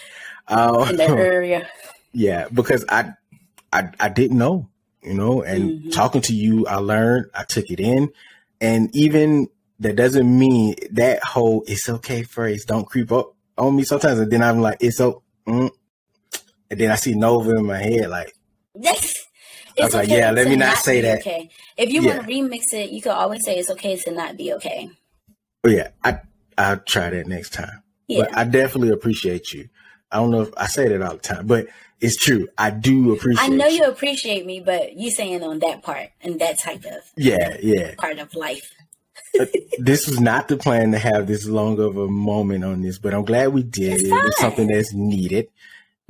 Uh, 0.47 0.87
In 0.91 0.97
that 0.97 1.11
area. 1.19 1.69
Yeah, 2.13 2.49
because 2.53 2.85
I, 2.89 3.13
I 3.73 3.91
I 3.99 4.09
didn't 4.09 4.39
know, 4.39 4.69
you 5.03 5.15
know, 5.15 5.43
and 5.43 5.71
mm-hmm. 5.71 5.91
talking 5.91 6.21
to 6.23 6.35
you, 6.35 6.67
I 6.67 6.77
learned. 6.77 7.27
I 7.35 7.45
took 7.45 7.71
it 7.71 7.81
in, 7.81 8.11
and 8.61 8.95
even 8.95 9.49
that 9.81 9.97
doesn't 9.97 10.39
mean 10.39 10.77
that 10.93 11.23
whole 11.25 11.65
"it's 11.67 11.89
okay" 11.89 12.23
phrase 12.23 12.65
don't 12.65 12.87
creep 12.87 13.13
up 13.13 13.35
on 13.59 13.77
me 13.77 13.85
sometimes. 13.85 14.19
And 14.19 14.31
then 14.31 14.43
I'm 14.43 14.61
like, 14.61 14.79
"It's 14.81 14.97
so," 14.97 15.23
mm. 15.47 15.71
and 16.71 16.81
then 16.81 16.91
I 16.91 16.95
see 16.95 17.15
Nova 17.15 17.51
in 17.51 17.67
my 17.67 17.79
head, 17.79 18.09
like. 18.09 18.35
I 19.81 19.85
was 19.85 19.95
like, 19.95 20.09
yeah, 20.09 20.31
let 20.31 20.49
me 20.49 20.57
not, 20.57 20.67
not 20.67 20.79
say 20.79 21.01
that. 21.03 21.19
Okay, 21.21 21.51
if 21.77 21.91
you 21.91 22.03
Yeah. 22.03 22.17
want 22.17 22.29
to 22.29 22.33
remix 22.35 22.63
it, 22.73 22.91
you 22.91 23.03
could 23.03 23.13
always 23.13 23.45
say 23.45 23.59
it's 23.59 23.71
okay 23.71 23.97
to 23.97 24.11
not 24.13 24.37
be 24.37 24.53
okay. 24.55 24.91
But 25.63 25.73
yeah, 25.73 25.89
I 26.05 26.21
I'll 26.59 26.79
try 26.79 27.11
that 27.11 27.27
next 27.27 27.53
time. 27.53 27.83
Yeah, 28.09 28.25
But 28.25 28.39
I 28.39 28.45
definitely 28.45 28.91
appreciate 28.91 29.53
you. 29.53 29.69
I 30.11 30.19
don't 30.19 30.31
know 30.31 30.43
if 30.43 30.51
I 30.57 30.67
say 30.67 30.89
that 30.89 31.03
all 31.03 31.15
the 31.15 31.19
time, 31.19 31.47
but 31.47 31.67
it's 32.01 32.17
true. 32.17 32.49
I 32.57 32.71
do 32.71 33.13
appreciate. 33.13 33.45
I 33.45 33.49
know 33.49 33.67
you 33.67 33.85
appreciate 33.85 34.47
me, 34.47 34.61
but 34.61 34.95
you 34.97 35.11
saying 35.11 35.43
on 35.43 35.59
that 35.59 35.83
part 35.83 36.11
and 36.21 36.41
that 36.41 36.59
type 36.59 36.85
of 36.85 37.03
Yeah, 37.17 37.57
yeah. 37.61 37.95
part 37.97 38.19
of 38.19 38.35
life. 38.35 38.73
this 39.79 40.07
was 40.07 40.21
not 40.21 40.49
the 40.49 40.57
plan 40.57 40.93
to 40.93 40.99
have 40.99 41.27
this 41.27 41.47
long 41.47 41.79
of 41.81 41.97
a 41.97 42.07
moment 42.09 42.65
on 42.65 42.83
this, 42.83 42.99
but 42.99 43.13
I'm 43.13 43.25
glad 43.25 43.49
we 43.53 43.63
did. 43.63 43.95
It's 43.95 44.05
It 44.05 44.11
was 44.11 44.39
something 44.39 44.69
that's 44.69 44.95
needed. 44.95 45.49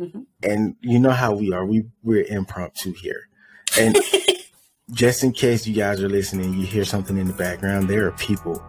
Mhm. 0.00 0.26
And 0.42 0.76
you 0.82 0.98
know 0.98 1.10
how 1.12 1.34
we 1.34 1.52
are. 1.52 1.64
We 1.64 1.86
we're 2.02 2.24
impromptu 2.24 2.92
here. 2.92 3.28
And 3.78 3.96
just 4.92 5.22
in 5.24 5.32
case 5.32 5.66
you 5.66 5.74
guys 5.74 6.02
are 6.02 6.08
listening, 6.08 6.54
you 6.54 6.66
hear 6.66 6.84
something 6.84 7.16
in 7.16 7.26
the 7.26 7.32
background, 7.34 7.88
there 7.88 8.06
are 8.06 8.12
people 8.12 8.62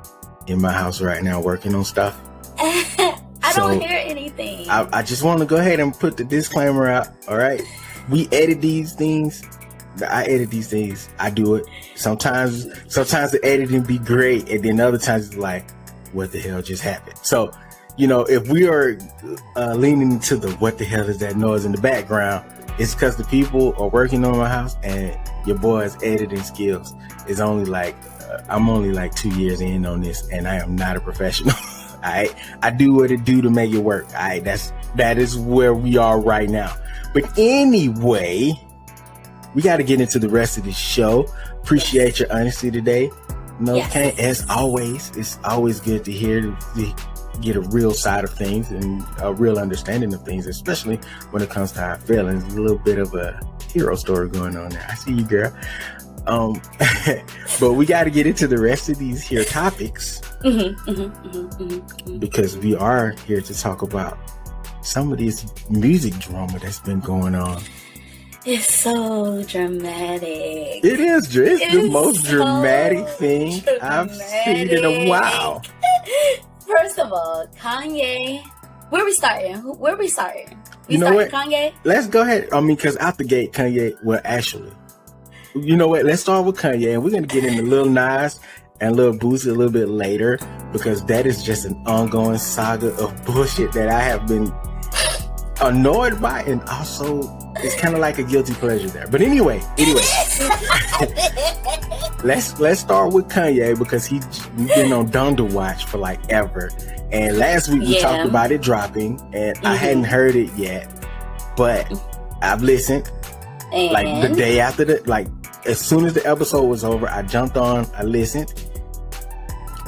in 0.47 0.61
my 0.61 0.71
house 0.71 1.01
right 1.01 1.23
now 1.23 1.41
working 1.41 1.75
on 1.75 1.83
stuff. 1.83 2.19
I 2.59 3.51
So, 3.53 3.69
don't 3.69 3.81
hear 3.81 3.97
anything. 4.03 4.69
I, 4.69 4.87
I 4.91 5.03
just 5.03 5.23
want 5.23 5.39
to 5.39 5.45
go 5.45 5.57
ahead 5.57 5.79
and 5.79 5.93
put 5.97 6.17
the 6.17 6.23
disclaimer 6.23 6.87
out. 6.87 7.07
All 7.27 7.37
right. 7.37 7.61
We 8.09 8.27
edit 8.31 8.61
these 8.61 8.93
things. 8.93 9.43
I 10.07 10.25
edit 10.25 10.49
these 10.51 10.67
things. 10.69 11.09
I 11.19 11.29
do 11.29 11.55
it. 11.55 11.65
Sometimes, 11.95 12.67
sometimes 12.87 13.31
the 13.31 13.43
editing 13.43 13.83
be 13.83 13.97
great, 13.97 14.49
and 14.49 14.63
then 14.63 14.79
other 14.79 14.97
times 14.99 15.27
it's 15.27 15.37
like, 15.37 15.69
what 16.13 16.31
the 16.31 16.39
hell 16.39 16.61
just 16.61 16.83
happened? 16.83 17.17
So, 17.23 17.51
you 17.97 18.07
know, 18.07 18.21
if 18.25 18.47
we 18.47 18.67
are 18.67 18.97
uh, 19.55 19.73
leaning 19.73 20.11
into 20.11 20.35
the 20.37 20.51
what 20.57 20.77
the 20.77 20.85
hell 20.85 21.09
is 21.09 21.17
that 21.19 21.35
noise 21.35 21.65
in 21.65 21.71
the 21.71 21.81
background, 21.81 22.45
it's 22.79 22.93
because 22.93 23.15
the 23.15 23.23
people 23.25 23.73
are 23.77 23.89
working 23.89 24.23
on 24.25 24.37
my 24.37 24.47
house, 24.49 24.77
and 24.83 25.17
your 25.45 25.57
boy's 25.57 25.95
editing 26.03 26.43
skills 26.43 26.93
is 27.27 27.39
only 27.39 27.65
like 27.65 27.95
uh, 28.29 28.41
I'm 28.49 28.69
only 28.69 28.91
like 28.91 29.15
two 29.15 29.29
years 29.39 29.61
in 29.61 29.85
on 29.85 30.01
this, 30.01 30.27
and 30.31 30.47
I 30.47 30.55
am 30.55 30.75
not 30.75 30.95
a 30.97 30.99
professional. 31.01 31.55
All 31.97 32.01
right, 32.13 32.33
I 32.61 32.69
do 32.69 32.93
what 32.93 33.09
it 33.11 33.23
do 33.25 33.41
to 33.41 33.49
make 33.49 33.73
it 33.73 33.79
work. 33.79 34.05
All 34.09 34.13
right, 34.27 34.43
that's 34.43 34.71
that 34.95 35.17
is 35.17 35.37
where 35.37 35.73
we 35.73 35.97
are 35.97 36.19
right 36.21 36.49
now. 36.49 36.75
But 37.13 37.37
anyway, 37.37 38.51
we 39.55 39.61
got 39.61 39.77
to 39.77 39.83
get 39.83 39.99
into 39.99 40.19
the 40.19 40.29
rest 40.29 40.57
of 40.57 40.63
the 40.65 40.71
show. 40.71 41.25
Appreciate 41.63 42.19
your 42.19 42.31
honesty 42.31 42.69
today. 42.71 43.09
No, 43.59 43.75
Yes. 43.75 43.89
okay, 43.89 44.13
as 44.23 44.47
always, 44.49 45.09
it's 45.17 45.39
always 45.43 45.79
good 45.79 46.05
to 46.05 46.11
hear 46.11 46.41
to 46.41 46.55
get 47.41 47.55
a 47.55 47.61
real 47.61 47.93
side 47.93 48.23
of 48.23 48.33
things 48.33 48.69
and 48.71 49.03
a 49.21 49.33
real 49.33 49.57
understanding 49.59 50.13
of 50.13 50.23
things, 50.23 50.47
especially 50.47 50.97
when 51.31 51.41
it 51.41 51.49
comes 51.49 51.71
to 51.73 51.81
our 51.81 51.97
feelings. 51.99 52.43
A 52.53 52.61
little 52.61 52.77
bit 52.77 52.99
of 52.99 53.13
a 53.13 53.39
hero 53.71 53.95
story 53.95 54.29
going 54.29 54.55
on 54.57 54.69
there. 54.69 54.85
I 54.89 54.95
see 54.95 55.13
you, 55.13 55.23
girl. 55.23 55.55
Um, 56.27 56.61
but 57.59 57.73
we 57.73 57.85
got 57.85 58.03
to 58.03 58.09
get 58.09 58.27
into 58.27 58.47
the 58.47 58.57
rest 58.57 58.89
of 58.89 58.97
these 58.97 59.23
here 59.23 59.45
topics 59.45 60.19
Mhm, 60.43 60.75
mhm, 60.85 61.09
mhm, 61.23 61.57
mhm, 61.57 62.03
mhm. 62.03 62.19
because 62.19 62.57
we 62.57 62.75
are 62.75 63.11
here 63.25 63.39
to 63.41 63.59
talk 63.59 63.81
about 63.81 64.17
some 64.81 65.11
of 65.11 65.17
this 65.19 65.45
music 65.69 66.13
drama 66.19 66.59
that's 66.59 66.79
been 66.79 66.99
going 66.99 67.33
on. 67.33 67.61
It's 68.45 68.73
so 68.73 69.43
dramatic. 69.43 70.83
It 70.83 70.99
is, 70.99 71.29
Dre. 71.29 71.49
It's 71.51 71.73
the 71.73 71.89
most 71.89 72.23
so 72.23 72.29
dramatic 72.31 73.07
thing 73.09 73.61
I've 73.81 74.13
seen 74.13 74.69
in 74.69 74.85
a 74.85 75.09
while. 75.09 75.61
First 76.67 76.99
of 76.99 77.13
all, 77.13 77.47
Kanye. 77.57 78.43
Where 78.89 79.03
we 79.03 79.11
starting? 79.11 79.55
Where 79.77 79.97
we 79.97 80.07
starting? 80.07 80.57
We 80.87 80.95
You 80.95 81.01
know 81.01 81.27
starting 81.27 81.51
Kanye? 81.51 81.73
Let's 81.83 82.07
go 82.07 82.21
ahead. 82.21 82.49
I 82.51 82.59
mean, 82.59 82.75
because 82.75 82.97
out 82.97 83.17
the 83.17 83.23
gate, 83.23 83.53
Kanye, 83.53 84.01
well, 84.03 84.21
actually, 84.23 84.71
you 85.55 85.75
know 85.75 85.87
what? 85.87 86.05
Let's 86.05 86.21
start 86.21 86.45
with 86.45 86.57
Kanye, 86.57 86.93
and 86.93 87.03
we're 87.03 87.11
going 87.11 87.27
to 87.27 87.33
get 87.33 87.43
into 87.43 87.63
Lil 87.63 87.85
Nas 87.85 88.39
and 88.79 88.95
Lil 88.95 89.13
Boosie 89.13 89.47
a 89.47 89.53
little 89.53 89.71
bit 89.71 89.89
later 89.89 90.39
because 90.71 91.03
that 91.05 91.25
is 91.25 91.43
just 91.43 91.65
an 91.65 91.73
ongoing 91.85 92.37
saga 92.37 92.95
of 92.95 93.25
bullshit 93.25 93.71
that 93.73 93.89
I 93.89 94.01
have 94.01 94.27
been 94.27 94.53
annoyed 95.61 96.21
by, 96.21 96.43
and 96.43 96.61
also 96.63 97.36
it's 97.63 97.75
kind 97.75 97.93
of 97.93 97.99
like 97.99 98.17
a 98.19 98.23
guilty 98.23 98.53
pleasure 98.53 98.87
there. 98.89 99.07
But 99.07 99.21
anyway, 99.21 99.61
anyway, 99.77 100.01
let's 102.23 102.59
let's 102.59 102.79
start 102.81 103.13
with 103.13 103.27
Kanye 103.27 103.77
because 103.77 104.05
he's 104.05 104.25
been 104.57 104.91
on 104.93 105.09
Donda 105.09 105.49
Watch 105.51 105.85
for 105.85 105.97
like 105.97 106.19
ever. 106.31 106.69
And 107.11 107.37
last 107.37 107.69
week 107.69 107.81
we 107.81 107.95
Yeah. 107.95 108.01
talked 108.01 108.29
about 108.29 108.51
it 108.51 108.61
dropping, 108.61 109.19
and 109.33 109.57
I 109.59 109.75
Mhm. 109.75 109.77
hadn't 109.77 110.03
heard 110.05 110.35
it 110.35 110.51
yet, 110.55 110.87
but 111.55 111.87
I've 112.41 112.61
listened 112.61 113.11
and 113.73 113.91
like 113.91 114.29
the 114.29 114.35
day 114.35 114.59
after 114.59 114.85
the 114.85 115.01
like 115.05 115.27
as 115.65 115.79
soon 115.79 116.05
as 116.05 116.13
the 116.13 116.25
episode 116.25 116.63
was 116.65 116.83
over, 116.83 117.09
I 117.09 117.21
jumped 117.23 117.57
on, 117.57 117.87
I 117.97 118.03
listened, 118.03 118.53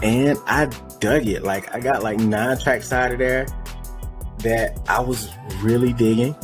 and 0.04 0.38
I 0.48 0.66
dug 1.00 1.28
it. 1.28 1.44
Like 1.44 1.74
I 1.74 1.80
got 1.80 2.04
like 2.04 2.20
nine 2.20 2.58
tracks 2.60 2.92
out 2.92 3.12
of 3.12 3.20
there 3.20 3.46
that 4.40 4.78
I 4.88 5.00
was 5.02 5.30
really 5.62 5.94
digging. 5.94 6.36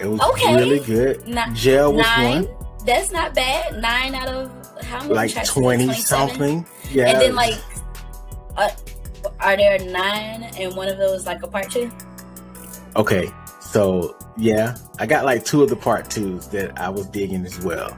It 0.00 0.06
was 0.06 0.20
Okay. 0.20 0.56
really 0.56 0.80
good. 0.80 1.26
Ni- 1.28 1.52
Jail 1.54 1.92
was 1.92 2.06
nine. 2.06 2.44
one, 2.44 2.56
That's 2.86 3.12
not 3.12 3.34
bad. 3.34 3.80
Nine 3.80 4.14
out 4.14 4.28
of 4.28 4.50
how 4.84 5.00
many? 5.02 5.14
like 5.14 5.44
twenty 5.44 5.92
something. 5.92 6.66
Yeah, 6.90 7.10
And 7.10 7.20
then 7.20 7.34
like, 7.34 7.54
uh, 8.56 8.70
are 9.40 9.56
there 9.56 9.78
nine 9.78 10.44
and 10.58 10.74
one 10.74 10.88
of 10.88 10.96
those 10.98 11.26
like 11.26 11.42
a 11.42 11.46
part 11.46 11.70
two? 11.70 11.90
Okay, 12.96 13.30
so 13.60 14.16
yeah, 14.36 14.76
I 14.98 15.06
got 15.06 15.24
like 15.24 15.44
two 15.44 15.62
of 15.62 15.68
the 15.68 15.76
part 15.76 16.10
twos 16.10 16.48
that 16.48 16.78
I 16.80 16.88
was 16.88 17.06
digging 17.06 17.44
as 17.44 17.60
well. 17.60 17.96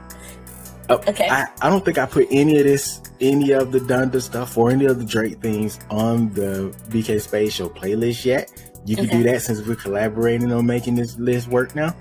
Uh, 0.89 0.97
Okay. 1.07 1.29
I, 1.29 1.47
I 1.61 1.69
don't 1.69 1.83
think 1.85 1.97
I 1.97 2.05
put 2.05 2.27
any 2.29 2.57
of 2.59 2.65
this, 2.65 2.99
any 3.21 3.51
of 3.51 3.71
the 3.71 3.79
Donda 3.79 4.21
stuff 4.21 4.57
or 4.57 4.69
any 4.69 4.83
of 4.85 4.99
the 4.99 5.05
Drake 5.05 5.39
things 5.41 5.79
on 5.89 6.33
the 6.33 6.75
BK 6.89 7.21
Space 7.21 7.53
Show 7.53 7.69
playlist 7.69 8.25
yet. 8.25 8.51
You 8.85 8.97
can 8.97 9.05
Okay. 9.05 9.17
do 9.17 9.23
that 9.23 9.41
since 9.41 9.61
we're 9.65 9.75
collaborating 9.75 10.51
on 10.51 10.65
making 10.65 10.95
this 10.95 11.17
list 11.17 11.47
work 11.47 11.75
now. 11.75 11.95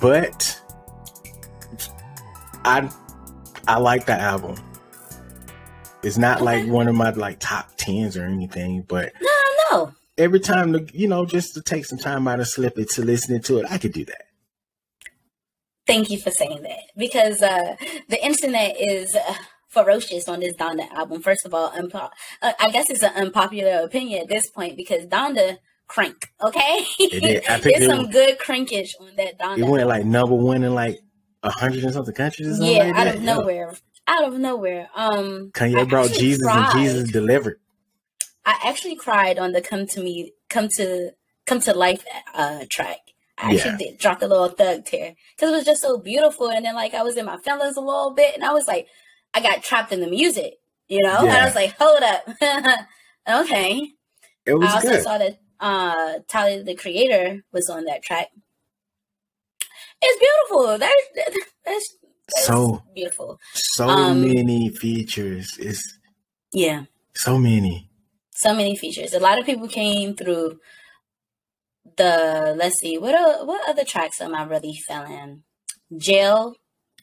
But 0.00 0.60
I 2.64 2.90
I 3.68 3.78
like 3.78 4.06
the 4.06 4.20
album. 4.20 4.56
It's 6.02 6.18
not 6.18 6.38
Okay. 6.38 6.44
like 6.44 6.66
one 6.66 6.88
of 6.88 6.94
my 6.96 7.10
like 7.10 7.38
top 7.38 7.70
tens 7.76 8.16
or 8.16 8.24
anything, 8.24 8.82
but 8.82 9.12
No, 9.20 9.30
no. 9.70 9.92
every 10.18 10.40
time 10.40 10.72
to 10.72 10.86
you 10.92 11.06
know 11.08 11.24
just 11.26 11.54
to 11.54 11.62
take 11.62 11.84
some 11.86 11.98
time 11.98 12.26
out 12.26 12.40
of 12.40 12.48
slip 12.48 12.76
it 12.78 12.90
to 12.90 13.02
listening 13.02 13.40
to 13.40 13.58
it 13.58 13.66
i 13.70 13.78
could 13.78 13.92
do 13.92 14.04
that 14.04 14.26
Thank 15.86 16.10
you 16.10 16.18
for 16.18 16.30
saying 16.30 16.62
that 16.62 16.78
because 16.96 17.42
uh, 17.42 17.74
the 18.08 18.24
internet 18.24 18.76
is 18.80 19.16
uh, 19.16 19.34
ferocious 19.72 20.28
on 20.28 20.40
this 20.40 20.54
Donda 20.56 20.90
album. 20.92 21.22
First 21.22 21.46
of 21.46 21.54
all, 21.54 21.70
unpo- 21.70 22.10
uh, 22.42 22.52
I 22.60 22.70
guess 22.70 22.90
it's 22.90 23.02
an 23.02 23.12
unpopular 23.14 23.82
opinion 23.84 24.22
at 24.22 24.28
this 24.28 24.50
point 24.50 24.76
because 24.76 25.06
Donda 25.06 25.58
crank. 25.88 26.28
Okay, 26.42 26.84
It 26.98 27.20
did. 27.22 27.46
I 27.48 27.58
think 27.58 27.78
there's 27.78 27.90
some 27.90 28.04
was- 28.06 28.12
good 28.12 28.38
crankage 28.38 28.94
on 29.00 29.16
that 29.16 29.38
Donda. 29.38 29.58
it 29.58 29.64
went 29.68 29.86
like 29.88 30.04
number 30.04 30.34
one 30.34 30.62
in 30.64 30.74
like 30.74 30.98
a 31.42 31.50
hundred 31.50 31.84
and 31.84 31.92
something 31.92 32.14
countries 32.14 32.48
or 32.48 32.54
something 32.54 32.76
yeah, 32.76 32.84
like 32.84 32.94
out 32.96 33.04
that. 33.04 33.14
of 33.16 33.22
Yeah. 33.22 33.34
nowhere, 33.34 33.74
out 34.06 34.24
of 34.28 34.34
nowhere. 34.38 34.88
Um, 34.94 35.50
kanye 35.54 35.80
I 35.80 35.84
brought 35.84 36.10
jesus 36.12 36.42
cried. 36.44 36.70
and 36.74 36.78
jesus 36.84 37.10
delivered 37.10 37.58
I 38.44 38.58
actually 38.64 38.96
cried 38.96 39.38
on 39.38 39.52
the 39.52 39.60
"Come 39.60 39.86
to 39.88 40.00
Me, 40.02 40.32
Come 40.50 40.68
to 40.76 41.10
Come 41.46 41.60
to 41.60 41.72
Life" 41.74 42.04
uh, 42.34 42.64
track. 42.70 42.98
I 43.38 43.54
actually 43.54 43.76
did 43.76 43.98
dropped 43.98 44.22
a 44.22 44.26
little 44.28 44.48
thug 44.48 44.84
tear 44.84 45.14
because 45.36 45.52
it 45.52 45.56
was 45.56 45.64
just 45.64 45.82
so 45.82 45.98
beautiful, 45.98 46.48
and 46.50 46.64
then 46.66 46.74
like 46.74 46.92
I 46.94 47.02
was 47.02 47.16
in 47.16 47.24
my 47.26 47.38
feelings 47.38 47.76
a 47.76 47.80
little 47.80 48.12
bit, 48.14 48.34
and 48.34 48.44
I 48.44 48.52
was 48.52 48.66
like, 48.66 48.86
I 49.34 49.40
got 49.40 49.62
trapped 49.62 49.92
in 49.92 50.00
the 50.00 50.08
music, 50.08 50.54
you 50.88 51.00
know. 51.02 51.18
And 51.20 51.30
I 51.30 51.44
was 51.46 51.54
like, 51.54 51.74
hold 51.78 52.02
up, 52.02 52.28
okay. 53.28 53.90
it 54.46 54.54
was 54.54 54.70
I 54.70 54.74
also 54.74 54.88
good 54.88 55.02
saw 55.02 55.18
that 55.18 55.38
uh, 55.60 56.18
Tyler 56.28 56.62
the 56.62 56.74
Creator 56.74 57.44
was 57.52 57.68
on 57.70 57.84
that 57.84 58.02
track. 58.02 58.28
It's 60.02 60.18
beautiful. 60.18 60.78
That's 60.78 61.02
that's, 61.14 61.36
that's 61.64 62.46
So- 62.46 62.82
beautiful. 62.94 63.38
so 63.54 63.88
um, 63.88 64.22
many 64.22 64.68
features 64.70 65.56
it's 65.58 65.98
Yeah. 66.52 66.84
so 67.14 67.38
many 67.38 67.88
so 68.34 68.52
many 68.54 68.76
features. 68.76 69.12
A 69.14 69.20
lot 69.20 69.38
of 69.38 69.46
people 69.46 69.68
came 69.68 70.14
through 70.16 70.58
the 71.96 72.54
let's 72.58 72.78
see, 72.80 72.98
what 72.98 73.14
o- 73.14 73.44
what 73.44 73.68
other 73.68 73.84
tracks 73.84 74.20
am 74.20 74.34
I 74.34 74.42
really 74.44 74.74
feeling? 74.74 75.44
Jail, 75.96 76.56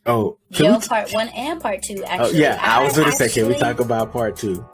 oh 0.10 0.38
can 0.54 0.66
Jail 0.66 0.74
we 0.76 0.80
t- 0.82 0.88
Part 0.88 1.12
One 1.14 1.30
and 1.30 1.62
Part 1.62 1.82
Two. 1.84 2.04
Actually, 2.04 2.08
oh 2.08 2.24
Actually, 2.26 2.40
yeah 2.42 2.60
i 2.62 2.84
was 2.84 2.98
gonna 2.98 3.12
say 3.12 3.30
can 3.30 3.48
we 3.48 3.56
talk 3.58 3.80
about 3.80 4.12
part 4.12 4.36
two 4.36 4.66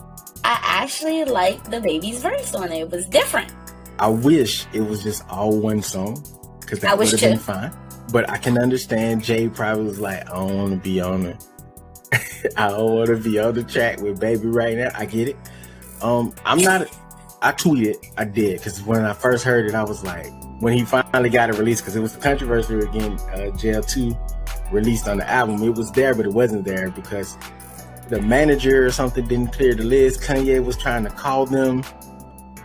I 0.43 0.59
actually 0.61 1.23
liked 1.25 1.71
DaBaby's 1.71 2.21
verse 2.21 2.53
on 2.53 2.71
it. 2.71 2.81
It 2.81 2.89
was 2.91 3.05
different. 3.07 3.51
i 3.99 4.07
wish 4.07 4.65
it 4.73 4.81
was 4.81 5.03
just 5.03 5.27
all 5.29 5.59
one 5.59 5.81
song 5.81 6.23
because 6.59 6.79
that 6.79 6.97
would 6.97 7.09
have 7.09 7.19
been 7.19 7.39
fine 7.39 7.71
but 8.11 8.29
i 8.29 8.37
can 8.37 8.57
understand 8.57 9.23
jay 9.23 9.47
probably 9.49 9.85
was 9.85 9.99
like 9.99 10.21
i 10.29 10.33
don't 10.35 10.55
want 10.57 10.71
to 10.71 10.77
be 10.77 10.99
on 11.01 11.23
the 11.23 11.45
I 12.57 12.69
don't 12.69 12.93
want 12.93 13.07
to 13.07 13.17
be 13.17 13.39
on 13.39 13.53
the 13.55 13.63
track 13.63 13.99
with 13.99 14.19
baby 14.19 14.47
right 14.47 14.77
now. 14.77 14.89
I 14.93 15.05
get 15.05 15.29
it. 15.29 15.37
Um, 16.01 16.33
I'm 16.45 16.59
not. 16.59 16.87
I 17.41 17.51
tweeted. 17.51 17.95
I 18.17 18.25
did 18.25 18.57
because 18.59 18.81
when 18.83 19.03
I 19.03 19.13
first 19.13 19.43
heard 19.43 19.65
it, 19.65 19.75
I 19.75 19.83
was 19.83 20.03
like, 20.03 20.27
when 20.61 20.73
he 20.77 20.85
finally 20.85 21.29
got 21.29 21.49
it 21.49 21.57
released, 21.57 21.81
because 21.83 21.95
it 21.95 22.01
was 22.01 22.15
a 22.15 22.19
controversy 22.19 22.77
again. 22.79 23.17
Uh, 23.33 23.49
Jail 23.57 23.81
Two 23.81 24.15
released 24.71 25.07
on 25.07 25.17
the 25.17 25.29
album. 25.29 25.61
It 25.63 25.75
was 25.75 25.91
there, 25.91 26.13
but 26.15 26.25
it 26.25 26.33
wasn't 26.33 26.65
there 26.65 26.89
because 26.91 27.37
the 28.09 28.21
manager 28.21 28.85
or 28.85 28.91
something 28.91 29.27
didn't 29.27 29.53
clear 29.53 29.75
the 29.75 29.83
list. 29.83 30.21
Kanye 30.21 30.63
was 30.63 30.77
trying 30.77 31.03
to 31.03 31.09
call 31.09 31.45
them, 31.45 31.83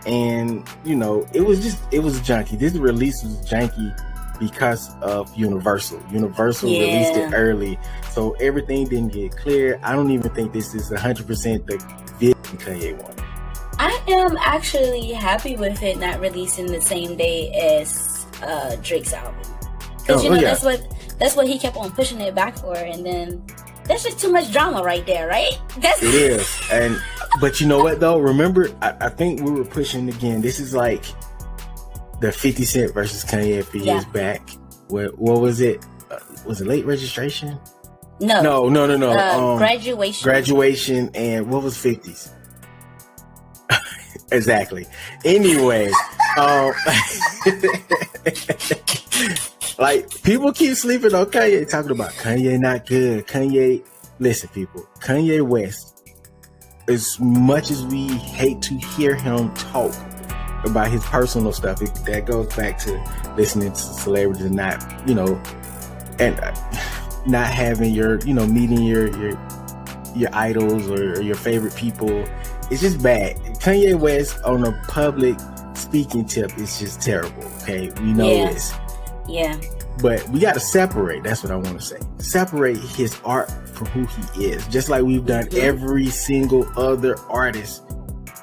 and 0.05 0.67
you 0.83 0.95
know, 0.95 1.27
it 1.33 1.41
was 1.41 1.61
just 1.61 1.81
it 1.91 1.99
was 1.99 2.19
junky. 2.21 2.57
This 2.57 2.73
release 2.73 3.23
was 3.23 3.37
janky 3.49 3.97
because 4.39 4.95
of 5.01 5.35
Universal. 5.37 6.01
Universal 6.11 6.69
yeah. 6.69 6.79
released 6.79 7.15
it 7.15 7.33
early, 7.33 7.79
so 8.09 8.31
everything 8.39 8.87
didn't 8.87 9.13
get 9.13 9.35
clear. 9.37 9.79
I 9.83 9.93
don't 9.93 10.11
even 10.11 10.31
think 10.31 10.51
this 10.51 10.73
is 10.73 10.89
100% 10.89 11.65
the 11.67 11.77
vision 12.17 12.35
Kanye 12.57 13.01
wanted. 13.01 13.23
I 13.77 13.99
am 14.09 14.37
actually 14.37 15.11
happy 15.11 15.55
with 15.55 15.81
it 15.81 15.97
not 15.97 16.19
releasing 16.19 16.67
the 16.67 16.81
same 16.81 17.15
day 17.17 17.51
as 17.51 18.25
uh, 18.43 18.75
Drake's 18.81 19.13
album. 19.13 19.41
Because 19.97 20.21
oh, 20.21 20.23
you 20.23 20.29
know 20.29 20.37
oh, 20.37 20.39
yeah. 20.39 20.47
that's 20.49 20.63
what 20.63 20.81
that's 21.21 21.35
what 21.35 21.47
he 21.47 21.59
kept 21.59 21.77
on 21.77 21.91
pushing 21.91 22.19
it 22.19 22.33
back 22.33 22.57
for, 22.57 22.75
and 22.75 23.05
then 23.05 23.45
that's 23.85 24.03
just 24.03 24.19
too 24.19 24.31
much 24.31 24.51
drama 24.51 24.81
right 24.81 25.05
there, 25.05 25.27
right? 25.27 25.59
That's 25.77 26.01
it 26.01 26.13
is, 26.13 26.61
and 26.71 26.99
but 27.39 27.61
you 27.61 27.67
know 27.67 27.83
what 27.83 27.99
though? 27.99 28.17
Remember, 28.17 28.69
I, 28.81 28.95
I 29.01 29.09
think 29.09 29.41
we 29.41 29.51
were 29.51 29.65
pushing 29.65 30.09
again. 30.09 30.41
This 30.41 30.59
is 30.59 30.73
like 30.73 31.05
the 32.21 32.31
Fifty 32.31 32.65
Cent 32.65 32.93
versus 32.93 33.23
Kanye 33.23 33.59
a 33.59 33.63
few 33.63 33.81
yeah. 33.81 33.93
years 33.93 34.05
back. 34.05 34.49
What 34.87 35.17
what 35.19 35.41
was 35.41 35.61
it? 35.61 35.85
Uh, 36.09 36.17
was 36.45 36.59
it 36.59 36.67
late 36.67 36.85
registration? 36.85 37.59
No, 38.19 38.41
no, 38.41 38.69
no, 38.69 38.87
no, 38.87 38.97
no. 38.97 39.11
Uh, 39.11 39.53
um, 39.53 39.57
graduation, 39.59 40.23
graduation, 40.23 41.11
and 41.13 41.49
what 41.49 41.61
was 41.61 41.77
fifties? 41.77 42.31
exactly. 44.31 44.87
Anyway, 45.23 45.91
um, 46.37 46.73
like 49.81 50.23
people 50.23 50.53
keep 50.53 50.75
sleeping 50.75 51.13
on 51.15 51.25
Kanye, 51.25 51.67
talking 51.67 51.91
about 51.91 52.11
Kanye 52.11 52.59
not 52.59 52.85
good. 52.85 53.25
Kanye, 53.25 53.83
listen, 54.19 54.49
people, 54.49 54.87
Kanye 54.99 55.41
West. 55.41 55.87
As 56.87 57.19
much 57.19 57.71
as 57.71 57.85
we 57.85 58.07
hate 58.09 58.61
to 58.63 58.75
hear 58.75 59.15
him 59.15 59.53
talk 59.55 59.93
about 60.65 60.89
his 60.89 61.03
personal 61.05 61.51
stuff, 61.51 61.81
it, 61.81 61.93
that 62.05 62.25
goes 62.25 62.53
back 62.55 62.77
to 62.79 63.33
listening 63.35 63.71
to 63.71 63.79
celebrities 63.79 64.45
and 64.45 64.55
not, 64.55 65.07
you 65.07 65.15
know, 65.15 65.41
and 66.19 66.39
uh, 66.39 66.53
not 67.25 67.47
having 67.47 67.93
your, 67.93 68.19
you 68.19 68.33
know, 68.33 68.45
meeting 68.45 68.83
your 68.83 69.07
your 69.17 69.39
your 70.15 70.29
idols 70.33 70.89
or, 70.89 71.13
or 71.13 71.21
your 71.21 71.35
favorite 71.35 71.75
people. 71.75 72.25
It's 72.69 72.81
just 72.81 73.01
bad. 73.01 73.37
Kanye 73.59 73.97
West 73.99 74.41
on 74.43 74.63
a 74.65 74.71
public 74.87 75.39
speaking 75.73 76.25
tip 76.25 76.55
is 76.57 76.79
just 76.79 77.01
terrible. 77.01 77.43
Okay, 77.61 77.89
we 78.01 78.13
know 78.13 78.29
yeah. 78.29 78.51
this. 78.51 78.73
Yeah. 79.27 79.59
But 80.01 80.27
we 80.29 80.39
got 80.39 80.53
to 80.53 80.59
separate. 80.59 81.23
That's 81.23 81.43
what 81.43 81.51
I 81.51 81.55
want 81.55 81.79
to 81.79 81.85
say. 81.85 81.99
Separate 82.19 82.77
his 82.77 83.19
art 83.23 83.51
from 83.69 83.87
who 83.87 84.05
he 84.33 84.45
is, 84.45 84.65
just 84.67 84.89
like 84.89 85.03
we've 85.03 85.25
done 85.25 85.45
mm-hmm. 85.45 85.59
every 85.59 86.07
single 86.07 86.67
other 86.79 87.17
artist 87.29 87.83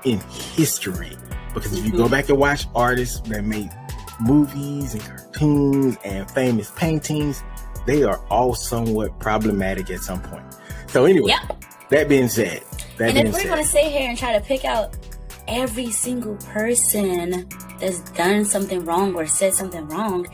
in 0.05 0.21
history. 0.55 1.17
Because 1.55 1.73
if 1.73 1.85
you 1.85 1.91
mm-hmm. 1.91 2.03
go 2.03 2.09
back 2.09 2.29
and 2.29 2.38
watch 2.38 2.67
artists 2.75 3.21
that 3.29 3.45
made 3.45 3.71
movies 4.21 4.95
and 4.95 5.03
cartoons 5.03 5.97
and 6.05 6.31
famous 6.31 6.71
paintings, 6.73 7.43
they 7.87 8.03
are 8.03 8.19
all 8.29 8.55
somewhat 8.55 9.19
problematic 9.19 9.91
at 9.91 10.01
some 10.01 10.21
point. 10.21 10.45
So 10.88 11.05
anyway, 11.05 11.31
yep. 11.31 11.64
that 11.91 12.09
being 12.09 12.29
said, 12.29 12.62
that 12.99 13.17
and 13.17 13.29
if 13.29 13.35
we're 13.35 13.41
said, 13.41 13.49
gonna 13.49 13.64
sit 13.64 13.85
here 13.85 14.09
and 14.09 14.19
try 14.19 14.33
to 14.33 14.45
pick 14.45 14.64
out 14.64 14.97
every 15.47 15.91
single 15.91 16.37
person 16.37 17.49
that's 17.81 18.01
done 18.11 18.45
something 18.45 18.85
wrong 18.85 19.14
or 19.14 19.27
said 19.27 19.55
something 19.55 19.87
wrong, 19.88 20.27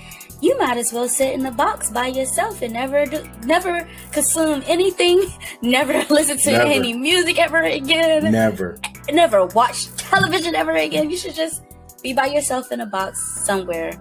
you 0.45 0.59
might 0.59 0.77
as 0.77 0.93
well 0.93 1.09
sit 1.09 1.33
in 1.33 1.43
the 1.43 1.51
box 1.51 1.89
by 1.89 2.09
yourself 2.09 2.61
and 2.61 2.75
never 2.75 3.07
do, 3.07 3.25
never 3.47 3.89
consume 4.13 4.63
anything, 4.67 5.25
never 5.63 5.95
listen 6.11 6.37
to 6.37 6.53
never. 6.53 6.71
any 6.71 6.93
music 6.93 7.39
ever 7.39 7.63
again. 7.63 8.31
Never. 8.31 8.79
Never 9.11 9.47
watch 9.47 9.87
television 9.97 10.55
ever 10.55 10.73
again. 10.73 11.09
You 11.09 11.17
should 11.17 11.35
just 11.35 11.63
be 12.03 12.13
by 12.13 12.27
yourself 12.27 12.71
in 12.73 12.83
a 12.83 12.87
box 12.87 13.45
somewhere 13.47 13.93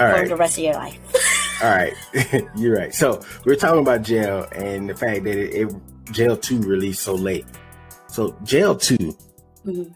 All 0.00 0.08
for 0.08 0.12
right. 0.12 0.28
the 0.28 0.36
rest 0.36 0.58
of 0.58 0.64
your 0.64 0.74
life. 0.74 0.98
All 1.62 1.70
right, 1.70 1.94
you're 2.56 2.76
right. 2.76 2.94
So 2.94 3.20
we're 3.44 3.56
talking 3.56 3.80
about 3.80 4.02
jail 4.02 4.46
and 4.52 4.90
the 4.90 4.94
fact 4.94 5.24
that 5.24 5.36
it, 5.36 5.68
it 5.68 6.12
jail 6.12 6.36
two 6.36 6.60
released 6.60 7.02
so 7.02 7.14
late. 7.14 7.46
So 8.08 8.36
jail 8.42 8.74
2 8.74 8.96
mm-hmm. 8.96 9.92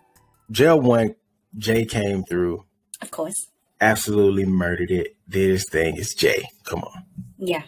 jail 0.51 0.81
one, 0.81 1.15
Jay 1.57 1.85
came 1.85 2.25
through. 2.25 2.65
Of 3.01 3.11
course 3.11 3.52
absolutely 3.83 4.47
murdered 4.47 4.91
it. 4.91 5.17
This 5.27 5.65
thing. 5.69 5.97
is 5.97 6.15
Jay. 6.15 6.49
Come 6.65 6.81
on. 6.81 7.05
Yeah. 7.37 7.63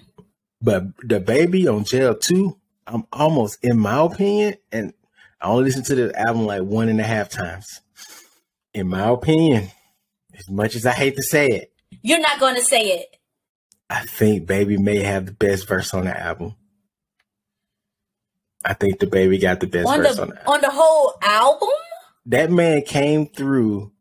But 0.63 0.97
DaBaby 0.99 1.71
on 1.71 1.85
Jail 1.85 2.15
2, 2.15 2.57
I'm 2.87 3.05
almost, 3.13 3.63
in 3.63 3.79
my 3.79 3.99
opinion, 4.03 4.55
and 4.73 4.95
I 5.41 5.49
only 5.49 5.65
listened 5.65 5.87
to 5.87 5.95
the 5.95 6.19
album 6.19 6.47
like 6.47 6.63
one 6.63 6.89
and 6.89 7.01
a 7.01 7.05
half 7.05 7.29
times. 7.29 7.81
In 8.73 8.89
my 8.89 9.09
opinion, 9.09 9.71
as 10.39 10.49
much 10.49 10.75
as 10.75 10.87
I 10.87 10.93
hate 10.93 11.17
to 11.17 11.23
say 11.23 11.49
it, 11.49 11.73
you're 12.03 12.21
not 12.21 12.41
going 12.41 12.55
to 12.55 12.63
say 12.63 12.87
it. 12.89 13.17
I 13.91 14.05
think 14.07 14.47
Baby 14.47 14.79
may 14.79 14.99
have 14.99 15.27
the 15.27 15.33
best 15.33 15.69
verse 15.69 15.93
on 15.95 16.05
the 16.05 16.19
album. 16.19 16.55
I 18.65 18.73
think 18.73 18.99
DaBaby 18.99 19.41
got 19.41 19.61
the 19.61 19.67
best 19.67 19.87
on 19.87 19.99
verse 19.99 20.17
the, 20.17 20.23
on 20.23 20.29
the 20.31 20.39
album. 20.39 20.55
On 20.55 20.61
the 20.61 20.71
whole 20.71 21.15
album? 21.23 21.69
That 22.27 22.51
man 22.51 22.83
came 22.83 23.27
through 23.27 23.93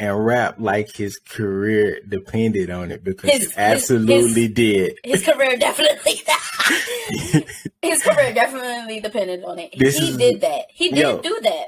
and 0.00 0.24
rap 0.24 0.56
like 0.58 0.90
his 0.96 1.18
career 1.18 2.00
depended 2.08 2.70
on 2.70 2.90
it 2.90 3.04
because 3.04 3.30
his, 3.30 3.52
it 3.52 3.58
absolutely 3.58 4.46
his, 4.46 4.54
did. 4.54 4.98
His 5.04 5.22
career 5.24 5.56
definitely 5.58 6.14
his 7.82 8.02
career 8.02 8.32
definitely 8.32 9.00
depended 9.00 9.44
on 9.44 9.58
it. 9.58 9.74
This 9.78 9.98
he 9.98 10.08
is, 10.08 10.16
did 10.16 10.40
that. 10.40 10.64
He 10.70 10.88
did 10.88 10.98
yo, 10.98 11.20
do 11.20 11.38
that. 11.42 11.66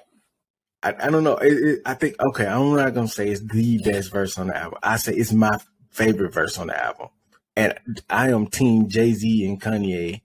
I, 0.83 1.07
I 1.07 1.11
don't 1.11 1.25
know. 1.25 1.37
It, 1.37 1.53
it, 1.53 1.83
I 1.85 1.93
think 1.93 2.17
okay. 2.21 2.47
I'm 2.47 2.75
not 2.75 2.95
gonna 2.95 3.07
say 3.07 3.29
it's 3.29 3.43
the 3.43 3.79
best 3.79 4.11
verse 4.11 4.39
on 4.39 4.47
the 4.47 4.57
album. 4.57 4.79
I 4.83 4.97
say 4.97 5.13
it's 5.13 5.33
my 5.33 5.59
favorite 5.91 6.33
verse 6.33 6.59
on 6.59 6.69
the 6.69 6.85
album, 6.85 7.09
and 7.55 7.79
I 8.09 8.31
am 8.31 8.47
Team 8.47 8.89
Jay 8.89 9.13
Z 9.13 9.45
and 9.45 9.61
Kanye 9.61 10.23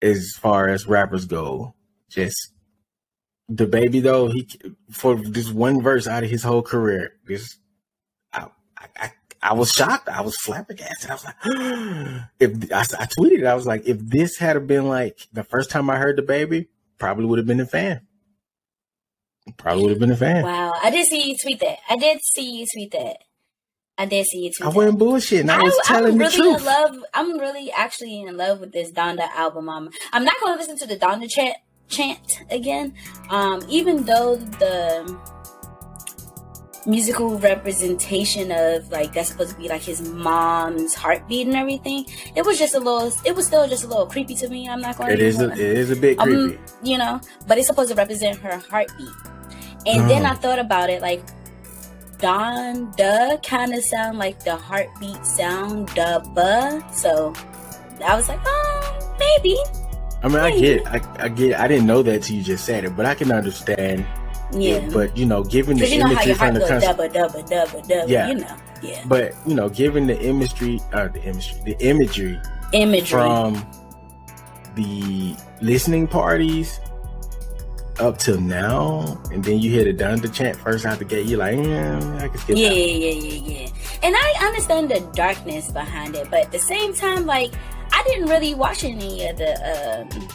as 0.00 0.32
far 0.38 0.68
as 0.68 0.86
rappers 0.86 1.26
go. 1.26 1.74
Just 2.08 2.53
DaBaby 3.52 4.02
though 4.02 4.28
he 4.28 4.48
for 4.90 5.16
this 5.16 5.50
one 5.50 5.82
verse 5.82 6.06
out 6.06 6.24
of 6.24 6.30
his 6.30 6.42
whole 6.42 6.62
career 6.62 7.12
this 7.26 7.58
I, 8.84 9.06
I, 9.06 9.12
I 9.42 9.52
was 9.52 9.70
shocked. 9.70 10.08
I 10.08 10.22
was 10.22 10.36
flabbergasted. 10.36 11.10
I 11.10 11.14
was 11.14 11.24
like 11.24 11.36
if 12.40 12.72
I, 12.72 13.02
I 13.02 13.06
tweeted 13.06 13.46
I 13.46 13.54
was 13.54 13.66
like 13.66 13.86
if 13.86 13.98
this 13.98 14.38
had 14.38 14.66
been 14.66 14.88
like 14.88 15.28
the 15.32 15.44
first 15.44 15.70
time 15.70 15.90
I 15.90 15.96
heard 15.96 16.18
DaBaby 16.18 16.68
probably 16.98 17.26
would 17.26 17.38
have 17.38 17.46
been 17.46 17.60
a 17.60 17.66
fan. 17.66 18.06
Probably 19.58 19.82
would 19.82 19.90
have 19.90 20.00
been 20.00 20.10
a 20.10 20.16
fan. 20.16 20.42
Wow. 20.42 20.72
I 20.82 20.90
did 20.90 21.06
see 21.06 21.28
you 21.28 21.36
tweet 21.40 21.60
that. 21.60 21.78
I 21.88 21.96
did 21.96 22.20
see 22.22 22.58
you 22.58 22.66
tweet 22.72 22.92
that. 22.92 23.18
I 23.98 24.06
did 24.06 24.26
see 24.26 24.44
you 24.44 24.50
tweet 24.56 24.66
I 24.66 24.74
wasn't 24.74 24.98
bullshitting. 24.98 25.50
I 25.50 25.62
was 25.62 25.78
telling 25.84 26.12
I'm 26.12 26.18
the 26.18 26.30
truth 26.30 26.60
in 26.60 26.64
love 26.64 26.96
I'm 27.12 27.38
really 27.38 27.70
actually 27.70 28.22
in 28.22 28.36
love 28.36 28.60
with 28.60 28.72
this 28.72 28.90
Donda 28.90 29.28
album 29.30 29.68
I'm, 29.68 29.90
I'm 30.12 30.24
not 30.24 30.34
going 30.40 30.54
to 30.54 30.58
listen 30.58 30.78
to 30.78 30.86
the 30.86 30.96
Donda 30.96 31.28
chat 31.28 31.56
chant 31.88 32.42
again. 32.50 32.94
Um, 33.30 33.62
even 33.68 34.04
though 34.04 34.36
the 34.36 35.18
musical 36.86 37.38
representation 37.38 38.52
of 38.52 38.90
like 38.92 39.14
that's 39.14 39.30
supposed 39.30 39.52
to 39.52 39.56
be 39.56 39.68
like 39.68 39.80
his 39.80 40.06
mom's 40.10 40.94
heartbeat 40.94 41.46
and 41.46 41.56
everything, 41.56 42.04
it 42.36 42.44
was 42.44 42.58
just 42.58 42.74
a 42.74 42.78
little. 42.78 43.12
It 43.24 43.34
was 43.34 43.46
still 43.46 43.66
just 43.68 43.84
a 43.84 43.86
little 43.86 44.06
creepy 44.06 44.34
to 44.36 44.48
me. 44.48 44.68
I'm 44.68 44.80
not 44.80 44.96
going. 44.96 45.12
It 45.12 45.20
is. 45.20 45.40
A, 45.40 45.50
it 45.52 45.58
is 45.58 45.90
a 45.90 45.96
bit 45.96 46.18
um, 46.18 46.28
creepy. 46.28 46.56
Um, 46.56 46.64
you 46.82 46.98
know, 46.98 47.20
but 47.46 47.58
it's 47.58 47.66
supposed 47.66 47.90
to 47.90 47.96
represent 47.96 48.38
her 48.38 48.58
heartbeat. 48.70 49.08
And 49.86 50.08
then 50.08 50.22
mm. 50.22 50.30
I 50.30 50.34
thought 50.34 50.58
about 50.58 50.88
it 50.88 51.02
like 51.02 51.22
Don 52.18 52.90
Duh 52.92 53.36
kind 53.44 53.74
of 53.74 53.84
sound 53.84 54.18
like 54.18 54.42
the 54.44 54.56
heartbeat 54.56 55.26
sound 55.26 55.88
duh 55.94 56.20
buh. 56.20 56.80
So 56.90 57.34
I 58.02 58.16
was 58.16 58.28
like, 58.28 58.40
oh, 58.46 59.16
maybe. 59.18 59.56
I 60.24 60.28
mean, 60.28 60.38
I 60.38 60.58
get, 60.58 60.86
I, 60.86 61.24
I 61.24 61.28
get, 61.28 61.60
I 61.60 61.68
didn't 61.68 61.86
know 61.86 62.02
that 62.02 62.22
till 62.22 62.36
you 62.36 62.42
just 62.42 62.64
said 62.64 62.84
it, 62.84 62.96
but 62.96 63.04
I 63.04 63.14
can 63.14 63.30
understand. 63.30 64.06
Yeah. 64.52 64.76
It, 64.76 64.92
but 64.92 65.14
you 65.14 65.26
know, 65.26 65.44
given 65.44 65.76
the 65.76 65.86
you 65.86 65.98
know 65.98 66.10
imagery 66.10 66.32
from 66.32 66.54
the 66.54 66.60
country, 66.60 66.88
dubba, 66.88 67.12
dubba, 67.12 67.46
dubba, 67.46 67.86
dubba, 67.86 68.08
yeah, 68.08 68.28
you 68.28 68.34
know, 68.36 68.56
yeah. 68.82 69.04
But 69.06 69.34
you 69.46 69.54
know, 69.54 69.68
given 69.68 70.06
the 70.06 70.18
imagery, 70.18 70.80
uh, 70.94 71.08
the 71.08 71.22
imagery, 71.24 71.60
the 71.64 71.76
imagery, 71.78 72.40
imagery 72.72 73.06
from 73.06 73.66
the 74.76 75.36
listening 75.60 76.08
parties 76.08 76.80
up 78.00 78.16
till 78.16 78.40
now, 78.40 79.20
and 79.30 79.44
then 79.44 79.58
you 79.58 79.70
hear 79.70 79.84
the 79.84 79.92
Donda 79.92 80.32
chant 80.32 80.56
first 80.56 80.86
out 80.86 80.98
the 80.98 81.04
gate, 81.04 81.26
you're 81.26 81.38
like, 81.38 81.56
yeah, 81.56 82.18
I 82.22 82.28
can 82.28 82.38
skip 82.38 82.56
yeah, 82.56 82.70
yeah, 82.70 83.12
yeah, 83.12 83.60
yeah. 83.60 83.68
And 84.02 84.14
I 84.16 84.46
understand 84.46 84.90
the 84.90 85.00
darkness 85.12 85.70
behind 85.70 86.16
it, 86.16 86.30
but 86.30 86.44
at 86.44 86.52
the 86.52 86.58
same 86.58 86.94
time, 86.94 87.26
like 87.26 87.52
I 87.96 88.02
didn't 88.08 88.26
really 88.28 88.54
watch 88.54 88.82
any 88.84 89.26
of 89.28 89.36
the 89.36 89.52
um, 89.72 90.28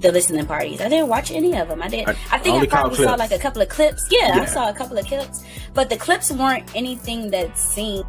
the 0.00 0.12
listening 0.12 0.44
parties. 0.46 0.80
I 0.80 0.88
didn't 0.88 1.08
watch 1.08 1.30
any 1.30 1.56
of 1.56 1.68
them. 1.68 1.80
I 1.82 1.88
did. 1.88 2.08
I, 2.08 2.14
I 2.32 2.38
think 2.38 2.62
I 2.62 2.66
probably 2.66 2.96
saw 2.96 3.14
like 3.14 3.30
a 3.32 3.38
couple 3.38 3.62
of 3.62 3.68
clips. 3.68 4.06
Yeah, 4.10 4.36
yeah, 4.36 4.42
I 4.42 4.44
saw 4.44 4.68
a 4.68 4.74
couple 4.74 4.98
of 4.98 5.06
clips, 5.06 5.44
but 5.72 5.88
the 5.88 5.96
clips 5.96 6.30
weren't 6.30 6.68
anything 6.76 7.30
that 7.30 7.56
seemed 7.58 8.04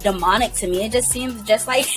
demonic 0.00 0.52
to 0.54 0.66
me. 0.68 0.84
It 0.84 0.92
just 0.92 1.10
seems 1.10 1.42
just 1.44 1.66
like 1.66 1.86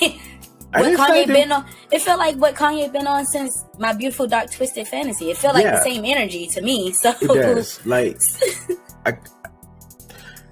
what 0.72 0.86
Kanye 0.98 1.28
been 1.28 1.52
on. 1.52 1.66
It 1.92 2.02
felt 2.02 2.20
like 2.20 2.36
what 2.38 2.56
Kanye 2.56 2.92
been 2.92 3.08
on 3.08 3.26
since 3.26 3.66
my 3.78 3.92
beautiful 3.94 4.28
dark 4.28 4.52
twisted 4.52 4.88
fantasy. 4.88 5.32
It 5.32 5.38
felt 5.38 5.56
like 5.56 5.66
Yeah. 5.66 5.78
the 5.78 5.84
same 5.84 6.06
energy 6.06 6.48
to 6.48 6.62
me. 6.62 6.92
So 7.00 7.14
It 7.22 7.28
does. 7.28 7.86
Like, 7.86 8.20
I, 9.06 9.18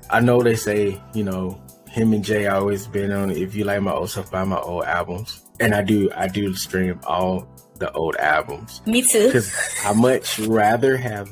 I 0.09 0.19
know 0.19 0.41
they 0.41 0.55
say, 0.55 1.01
you 1.13 1.23
know, 1.23 1.61
him 1.97 2.13
and 2.13 2.23
Jay 2.23 2.47
always 2.47 2.87
been 2.87 3.11
on. 3.11 3.31
If 3.31 3.55
you 3.55 3.63
like 3.63 3.81
my 3.81 3.91
old 3.91 4.09
stuff, 4.09 4.31
buy 4.31 4.43
my 4.43 4.59
old 4.59 4.85
albums, 4.85 5.43
and 5.59 5.73
I 5.73 5.81
do. 5.81 6.09
I 6.15 6.27
do 6.27 6.53
stream 6.53 6.99
all 7.05 7.47
the 7.79 7.91
old 7.91 8.15
albums 8.15 8.81
me 8.87 9.03
too. 9.03 9.27
because 9.27 9.53
I 9.85 9.93
much 9.93 10.39
rather 10.39 10.97
have 10.97 11.31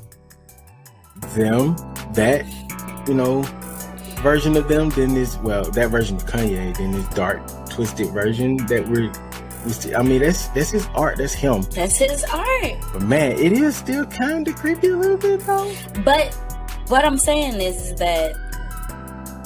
them 1.33 1.75
that 2.13 2.45
you 3.07 3.15
know 3.15 3.41
version 4.21 4.57
of 4.57 4.67
them 4.67 4.89
than 4.89 5.13
this. 5.13 5.37
Well, 5.37 5.63
that 5.71 5.89
version 5.89 6.17
of 6.17 6.25
Kanye 6.25 6.75
than 6.75 6.91
this 6.91 7.07
dark, 7.09 7.39
twisted 7.69 8.09
version 8.09 8.57
that 8.65 8.87
we're. 8.89 9.11
we 9.65 9.95
I 9.95 10.01
mean, 10.01 10.21
that's 10.21 10.47
that's 10.49 10.71
his 10.71 10.87
art. 10.95 11.17
That's 11.17 11.33
him. 11.33 11.61
That's 11.71 11.97
his 11.97 12.23
art. 12.25 12.73
But 12.91 13.03
man, 13.03 13.33
it 13.33 13.53
is 13.53 13.75
still 13.75 14.05
kind 14.05 14.47
of 14.47 14.55
creepy 14.55 14.87
a 14.87 14.97
little 14.97 15.17
bit 15.17 15.41
though. 15.41 15.71
But 16.03 16.33
what 16.87 17.05
I'm 17.05 17.17
saying 17.17 17.61
is, 17.61 17.91
is 17.91 17.95
that 17.95 18.35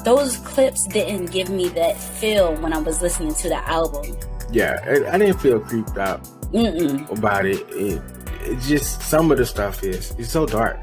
those 0.04 0.38
clips 0.38 0.88
didn't 0.88 1.28
give 1.32 1.50
me 1.50 1.70
that 1.70 1.98
feel 1.98 2.56
when 2.58 2.74
I 2.74 2.80
was 2.80 3.02
listening 3.02 3.34
to 3.36 3.50
the 3.50 3.68
album. 3.70 4.18
Yeah, 4.52 4.80
I, 4.86 5.16
I 5.16 5.18
didn't 5.18 5.40
feel 5.40 5.60
creeped 5.60 5.98
out 5.98 6.24
Mm-mm. 6.52 7.10
about 7.18 7.46
it. 7.46 7.66
It, 7.70 8.02
it 8.42 8.60
just 8.62 9.02
some 9.02 9.32
of 9.32 9.38
the 9.38 9.46
stuff 9.46 9.84
is 9.84 10.16
it's 10.18 10.32
so 10.32 10.46
dark 10.46 10.78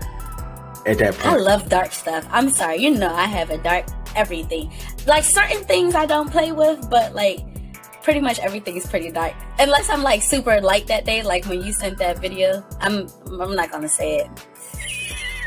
at 0.87 0.99
that 0.99 1.15
point. 1.15 1.27
I 1.27 1.37
love 1.37 1.69
dark 1.69 1.93
stuff. 1.93 2.27
I'm 2.31 2.51
sorry, 2.51 2.77
you 2.79 2.91
know 2.91 3.13
I 3.13 3.25
have 3.25 3.51
a 3.51 3.59
dark 3.59 3.87
everything. 4.15 4.73
Like 5.07 5.25
certain 5.25 5.63
things 5.65 5.95
I 5.95 6.07
don't 6.07 6.31
play 6.31 6.53
with, 6.53 6.89
but 6.91 7.15
like 7.15 7.41
pretty 8.03 8.21
much 8.21 8.39
everything 8.39 8.77
is 8.77 8.87
pretty 8.87 9.11
dark. 9.11 9.35
Unless 9.59 9.91
I'm 9.91 10.03
like 10.03 10.23
super 10.23 10.61
light 10.61 10.87
that 10.87 11.05
day, 11.05 11.23
like 11.23 11.45
when 11.47 11.63
you 11.63 11.73
sent 11.73 11.99
that 11.99 12.19
video. 12.19 12.65
I'm 12.81 13.09
I'm 13.41 13.57
not 13.57 13.71
gonna 13.71 13.89
say 13.89 14.19
it. 14.19 14.31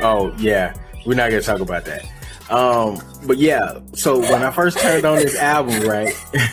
oh 0.00 0.34
yeah, 0.38 0.74
we're 1.06 1.14
not 1.14 1.30
gonna 1.30 1.42
talk 1.42 1.60
about 1.60 1.84
that. 1.86 2.04
Um, 2.50 3.00
but 3.26 3.38
yeah, 3.38 3.78
so 3.94 4.18
when 4.18 4.42
I 4.42 4.50
first 4.50 4.78
turned 4.78 5.04
on 5.04 5.16
this 5.16 5.36
album, 5.36 5.88
right? 5.88 6.12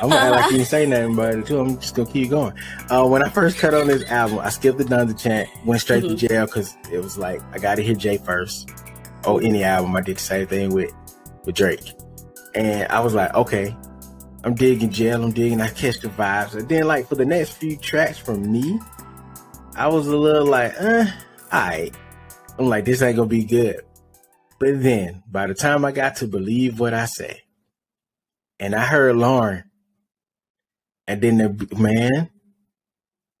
I'm 0.00 0.08
gonna 0.08 0.20
act 0.20 0.30
like 0.32 0.44
you 0.46 0.58
didn't 0.58 0.68
say 0.68 0.86
nothing 0.86 1.14
about 1.14 1.34
it 1.34 1.46
too. 1.46 1.60
I'm 1.60 1.78
just 1.78 1.94
gonna 1.94 2.10
keep 2.10 2.30
going. 2.30 2.54
Uh, 2.88 3.06
when 3.06 3.22
I 3.22 3.28
first 3.28 3.58
cut 3.58 3.74
on 3.74 3.86
this 3.86 4.04
album, 4.10 4.38
I 4.38 4.48
skipped 4.48 4.78
the 4.78 4.84
Donda 4.84 5.18
chant, 5.18 5.48
went 5.64 5.80
straight 5.80 6.02
to 6.02 6.14
jail 6.14 6.46
because 6.46 6.76
it 6.92 6.98
was 6.98 7.18
like 7.18 7.42
I 7.52 7.58
gotta 7.58 7.82
hear 7.82 7.94
Jay 7.94 8.16
first. 8.18 8.70
Oh, 9.24 9.38
any 9.38 9.64
album, 9.64 9.94
I 9.96 10.00
did 10.00 10.16
the 10.16 10.20
same 10.20 10.46
thing 10.46 10.72
with 10.72 10.92
with 11.44 11.54
Drake, 11.54 11.92
and 12.54 12.90
I 12.90 13.00
was 13.00 13.14
like, 13.14 13.34
okay, 13.34 13.76
I'm 14.44 14.54
digging 14.54 14.90
jail, 14.90 15.22
I'm 15.22 15.32
digging, 15.32 15.60
I 15.60 15.68
catch 15.68 16.00
the 16.00 16.08
vibes, 16.08 16.54
and 16.54 16.68
then 16.68 16.86
like 16.86 17.08
for 17.08 17.16
the 17.16 17.26
next 17.26 17.52
few 17.52 17.76
tracks 17.76 18.18
from 18.18 18.50
me, 18.50 18.80
I 19.76 19.88
was 19.88 20.06
a 20.06 20.16
little 20.16 20.46
like, 20.46 20.74
uh, 20.80 21.06
alright. 21.52 21.94
I'm 22.56 22.66
like, 22.66 22.84
this 22.84 23.02
ain't 23.02 23.16
gonna 23.16 23.28
be 23.28 23.44
good. 23.44 23.80
But 24.58 24.82
then, 24.82 25.22
by 25.30 25.46
the 25.46 25.54
time 25.54 25.84
I 25.84 25.92
got 25.92 26.16
to 26.16 26.26
believe 26.28 26.78
what 26.80 26.94
I 26.94 27.06
say, 27.06 27.42
and 28.58 28.74
I 28.74 28.84
heard 28.86 29.16
Lauryn, 29.16 29.64
and 31.06 31.20
then 31.20 31.36
the 31.38 31.76
man, 31.76 32.30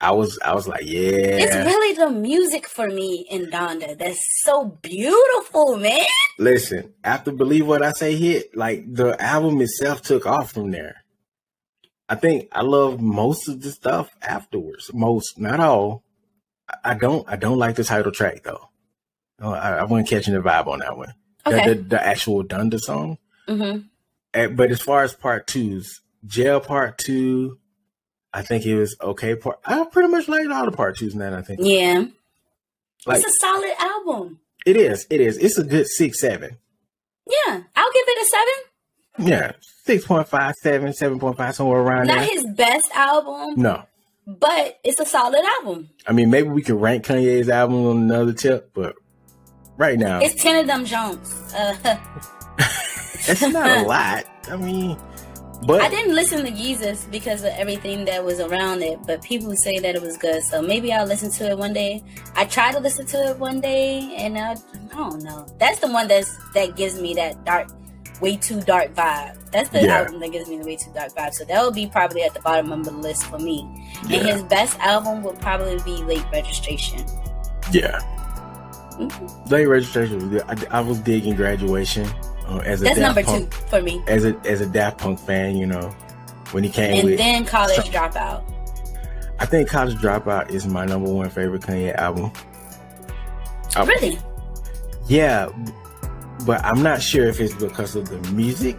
I 0.00 0.10
was, 0.10 0.38
I 0.44 0.54
was 0.54 0.68
like, 0.68 0.82
yeah. 0.84 1.00
It's 1.00 1.54
really 1.54 1.94
the 1.94 2.10
music 2.10 2.68
for 2.68 2.88
me 2.88 3.26
in 3.30 3.46
Donda 3.46 3.96
that's 3.96 4.20
so 4.42 4.78
beautiful, 4.82 5.76
man. 5.76 6.04
Listen, 6.38 6.92
after 7.04 7.32
believe 7.32 7.66
what 7.66 7.82
I 7.82 7.92
say 7.92 8.16
hit, 8.16 8.54
like 8.56 8.84
the 8.92 9.20
album 9.22 9.60
itself 9.62 10.02
took 10.02 10.26
off 10.26 10.52
from 10.52 10.72
there. 10.72 10.96
I 12.08 12.16
think 12.16 12.48
I 12.52 12.60
love 12.62 13.00
most 13.00 13.48
of 13.48 13.62
the 13.62 13.70
stuff 13.70 14.10
afterwards. 14.20 14.90
Most, 14.92 15.38
not 15.38 15.60
all. 15.60 16.02
I- 16.68 16.90
I 16.90 16.94
don't, 16.94 17.26
I 17.28 17.36
don't 17.36 17.58
like 17.58 17.76
the 17.76 17.84
title 17.84 18.12
track 18.12 18.42
though. 18.42 18.68
Oh, 19.40 19.52
I, 19.52 19.78
I 19.78 19.84
wasn't 19.84 20.08
catching 20.08 20.34
the 20.34 20.40
vibe 20.40 20.66
on 20.66 20.80
that 20.80 20.96
one. 20.96 21.08
The- 21.08 21.14
Okay. 21.46 21.74
The, 21.74 21.82
the, 21.82 22.06
actual 22.06 22.42
Donda 22.44 22.78
song. 22.80 23.18
hmm 23.46 23.78
Eh, 24.32 24.46
but 24.48 24.70
as 24.70 24.80
far 24.80 25.02
as 25.04 25.14
part 25.14 25.46
twos, 25.46 26.00
jail 26.26 26.58
part 26.58 26.96
two, 26.98 27.58
I 28.32 28.42
think 28.42 28.64
it 28.66 28.76
was 28.76 28.96
okay. 29.00 29.36
Part 29.36 29.58
I 29.64 29.84
pretty 29.84 30.08
much 30.08 30.26
liked 30.26 30.50
all 30.50 30.64
the 30.64 30.72
part 30.72 30.96
twos 30.96 31.14
now. 31.14 31.36
I 31.36 31.42
think 31.42 31.60
Yeah. 31.62 32.06
like 33.06 33.18
it's 33.22 33.26
a 33.26 33.38
solid 33.38 33.72
album. 33.78 34.40
it 34.66 34.76
is, 34.76 35.06
it 35.10 35.20
is. 35.20 35.36
It's 35.38 35.58
a 35.58 35.62
good 35.64 35.86
six, 35.86 36.18
seven. 36.20 36.56
Yeah. 37.26 37.60
I'll 37.76 37.92
give 37.92 38.04
it 38.06 38.22
a 38.22 38.26
seven. 38.26 39.28
Yeah, 39.30 39.52
six 39.84 40.04
point 40.06 40.26
five, 40.26 40.54
seven, 40.56 40.92
seven 40.94 41.20
point 41.20 41.36
five, 41.36 41.54
somewhere 41.54 41.78
around 41.80 42.06
Not 42.08 42.20
there. 42.20 42.28
his 42.30 42.44
best 42.56 42.90
album, 42.92 43.60
No, 43.60 43.84
but 44.26 44.80
it's 44.82 44.98
a 44.98 45.06
solid 45.06 45.44
album. 45.60 45.90
I 46.06 46.12
mean 46.12 46.30
maybe 46.30 46.48
we 46.48 46.62
can 46.62 46.80
rank 46.80 47.04
Kanye's 47.04 47.48
album 47.48 47.86
on 47.86 47.96
another 47.98 48.32
tip, 48.32 48.70
but 48.74 48.96
right 49.76 49.98
now 49.98 50.20
It's 50.20 50.40
ten 50.42 50.56
of 50.56 50.66
them 50.66 50.84
Jones. 50.84 51.52
Uh, 51.56 51.74
that's 53.26 53.42
not 53.42 53.78
a 53.78 53.82
lot. 53.88 54.24
I 54.50 54.56
mean, 54.56 54.98
but 55.66 55.80
I 55.80 55.88
didn't 55.88 56.14
listen 56.14 56.44
to 56.44 56.50
Jesus 56.50 57.06
because 57.10 57.40
of 57.42 57.52
everything 57.52 58.04
that 58.04 58.22
was 58.24 58.38
around 58.40 58.82
it, 58.82 58.98
but 59.06 59.22
people 59.22 59.54
say 59.56 59.78
that 59.78 59.94
it 59.94 60.02
was 60.02 60.16
good, 60.18 60.42
so 60.42 60.60
maybe 60.60 60.92
I'll 60.92 61.06
listen 61.06 61.30
to 61.32 61.50
it 61.50 61.56
one 61.58 61.72
day. 61.72 62.02
I 62.36 62.44
tried 62.44 62.72
to 62.72 62.80
listen 62.80 63.06
to 63.06 63.30
it 63.30 63.38
one 63.38 63.60
day, 63.60 64.14
and 64.16 64.36
I, 64.36 64.52
I 64.52 64.94
don't 64.94 65.22
know. 65.22 65.46
That's 65.58 65.80
the 65.80 65.88
one 65.88 66.06
that's 66.08 66.36
that 66.52 66.76
gives 66.76 67.00
me 67.00 67.14
that 67.14 67.44
dark, 67.46 67.68
way 68.20 68.36
too 68.36 68.60
dark 68.60 68.92
vibe. 68.94 69.38
That's 69.52 69.70
the 69.70 69.82
Yeah. 69.84 70.00
album 70.00 70.20
that 70.20 70.32
gives 70.32 70.48
me 70.50 70.58
the 70.58 70.66
way 70.66 70.76
too 70.76 70.90
dark 70.94 71.12
vibe. 71.14 71.32
So 71.32 71.44
that 71.46 71.64
would 71.64 71.74
be 71.74 71.86
probably 71.86 72.22
at 72.24 72.34
the 72.34 72.40
bottom 72.40 72.70
of 72.72 72.84
the 72.84 72.90
list 72.90 73.24
for 73.26 73.38
me. 73.38 73.60
And 74.02 74.26
his 74.26 74.42
best 74.42 74.78
album 74.80 75.22
would 75.22 75.38
probably 75.40 75.78
be 75.84 76.02
Late 76.04 76.24
Registration. 76.32 77.06
yeah. 77.72 78.00
Late 79.50 79.66
registration. 79.66 80.40
I, 80.48 80.56
I 80.70 80.80
was 80.80 80.98
digging 81.00 81.34
graduation 81.36 82.06
uh, 82.46 82.58
as 82.64 82.80
a 82.80 82.84
That's 82.84 82.98
Daft 82.98 83.16
number 83.16 83.22
Punk, 83.24 83.50
two 83.50 83.56
for 83.68 83.82
me. 83.82 84.02
as 84.06 84.24
a 84.24 84.36
as 84.44 84.60
a 84.60 84.66
Daft 84.66 84.98
Punk 84.98 85.18
fan. 85.18 85.56
You 85.56 85.66
know, 85.66 85.90
when 86.52 86.64
he 86.64 86.70
came 86.70 86.94
And 87.00 87.04
with 87.08 87.18
then 87.18 87.44
College 87.44 87.76
some- 87.76 87.84
Dropout. 87.92 88.44
I 89.40 89.46
think 89.46 89.68
College 89.68 89.96
Dropout 89.96 90.50
is 90.50 90.66
my 90.66 90.84
number 90.86 91.12
one 91.12 91.28
favorite 91.28 91.62
Kanye 91.62 91.94
album. 91.96 92.30
I- 93.76 93.84
Really? 93.84 94.18
Yeah, 95.08 95.48
but 96.46 96.64
I'm 96.64 96.82
not 96.82 97.02
sure 97.02 97.26
if 97.26 97.40
it's 97.40 97.54
because 97.54 97.96
of 97.96 98.08
the 98.08 98.18
music 98.32 98.76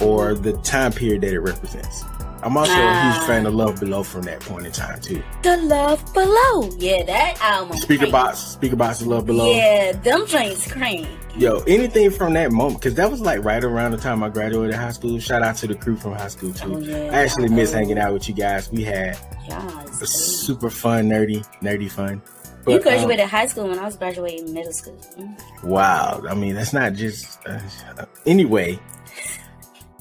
or 0.00 0.34
the 0.34 0.52
time 0.62 0.92
period 0.92 1.20
that 1.22 1.32
it 1.32 1.40
represents. 1.40 2.04
I'm 2.44 2.56
also 2.56 2.72
a 2.72 2.76
Ah. 2.76 3.12
huge 3.16 3.26
fan 3.26 3.46
of 3.46 3.54
Love 3.54 3.78
Below 3.78 4.02
from 4.02 4.22
that 4.22 4.40
point 4.40 4.66
in 4.66 4.72
time 4.72 5.00
too. 5.00 5.22
The 5.42 5.56
Love 5.58 6.02
Below. 6.12 6.70
Yeah, 6.78 7.04
that 7.04 7.38
album. 7.40 7.76
Speaker 7.78 7.98
crank. 8.08 8.12
box, 8.12 8.56
Speakerboxxx 8.60 9.00
of 9.02 9.06
Love 9.06 9.26
Below. 9.26 9.52
Yeah, 9.54 9.92
them 9.92 10.26
joints 10.26 10.70
crank. 10.70 11.06
Yo, 11.36 11.60
anything 11.68 12.10
from 12.10 12.34
that 12.34 12.50
moment, 12.52 12.80
because 12.80 12.94
that 12.96 13.10
was 13.10 13.20
like 13.20 13.42
right 13.44 13.62
around 13.62 13.92
the 13.92 13.96
time 13.96 14.22
I 14.22 14.28
graduated 14.28 14.74
high 14.74 14.90
school. 14.90 15.18
Shout 15.18 15.42
out 15.42 15.56
to 15.56 15.66
the 15.66 15.74
crew 15.74 15.96
from 15.96 16.12
high 16.14 16.28
school 16.28 16.52
too. 16.52 16.74
Oh, 16.74 16.78
yeah. 16.78 17.10
I 17.12 17.22
actually 17.22 17.48
miss 17.48 17.72
hanging 17.72 17.98
out 17.98 18.12
with 18.12 18.28
you 18.28 18.34
guys. 18.34 18.70
We 18.72 18.82
had 18.84 19.16
Yes. 19.48 20.02
a 20.02 20.06
super 20.06 20.68
fun, 20.68 21.08
nerdy, 21.08 21.44
nerdy 21.62 21.90
fun. 21.90 22.14
you 22.14 22.64
But, 22.64 22.74
um, 22.74 22.82
graduated 22.82 23.26
high 23.28 23.46
school 23.46 23.68
when 23.68 23.78
I 23.78 23.84
was 23.86 23.96
graduating 23.96 24.52
middle 24.52 24.72
school. 24.72 24.96
Mm. 25.18 25.36
Wow. 25.64 26.22
I 26.28 26.34
mean, 26.34 26.54
that's 26.54 26.72
not 26.72 26.92
just. 26.92 27.38
Uh, 27.46 28.04
anyway, 28.26 28.78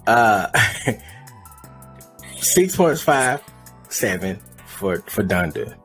uh, 0.07 0.47
six 2.41 2.75
point 2.75 2.99
five 2.99 3.41
seven 3.89 4.39
for 4.65 4.97
for 5.07 5.23
Donda. 5.23 5.75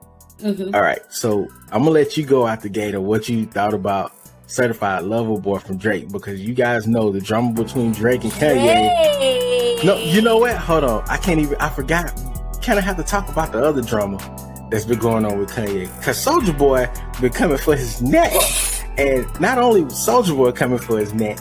Mhm. 0.42 0.74
All 0.74 0.82
right, 0.82 1.00
so 1.10 1.48
I'm 1.72 1.80
gonna 1.80 1.90
let 1.90 2.16
you 2.16 2.24
go 2.26 2.46
out 2.46 2.60
the 2.62 2.68
gate 2.68 2.94
of 2.94 3.02
what 3.02 3.28
you 3.28 3.46
thought 3.46 3.72
about 3.74 4.12
Certified 4.46 5.04
Lover 5.04 5.40
Boy 5.40 5.58
from 5.58 5.76
Drake 5.78 6.10
because 6.10 6.40
you 6.40 6.54
guys 6.54 6.86
know 6.86 7.10
the 7.10 7.20
drama 7.20 7.52
between 7.52 7.92
Drake 7.92 8.22
and 8.24 8.32
Kanye. 8.32 8.58
Hey. 8.90 9.78
No, 9.84 9.96
you 9.98 10.20
know 10.22 10.38
what? 10.38 10.56
Hold 10.56 10.84
on, 10.84 11.04
I 11.08 11.16
can't 11.16 11.40
even. 11.40 11.56
I 11.60 11.68
forgot. 11.68 12.12
Kind 12.62 12.78
of 12.78 12.84
have 12.84 12.96
to 12.96 13.02
talk 13.02 13.28
about 13.28 13.52
the 13.52 13.62
other 13.64 13.80
drama 13.82 14.18
that's 14.70 14.84
been 14.84 14.98
going 14.98 15.24
on 15.24 15.38
with 15.38 15.50
Kanye 15.50 15.94
because 15.98 16.22
Soulja 16.24 16.56
Boy 16.56 16.88
been 17.20 17.32
coming 17.32 17.58
for 17.58 17.76
his 17.76 18.02
neck, 18.02 18.32
and 18.98 19.26
not 19.40 19.58
only 19.58 19.84
was 19.84 19.94
Soulja 19.94 20.36
Boy 20.36 20.52
coming 20.52 20.78
for 20.78 20.98
his 20.98 21.14
neck, 21.14 21.38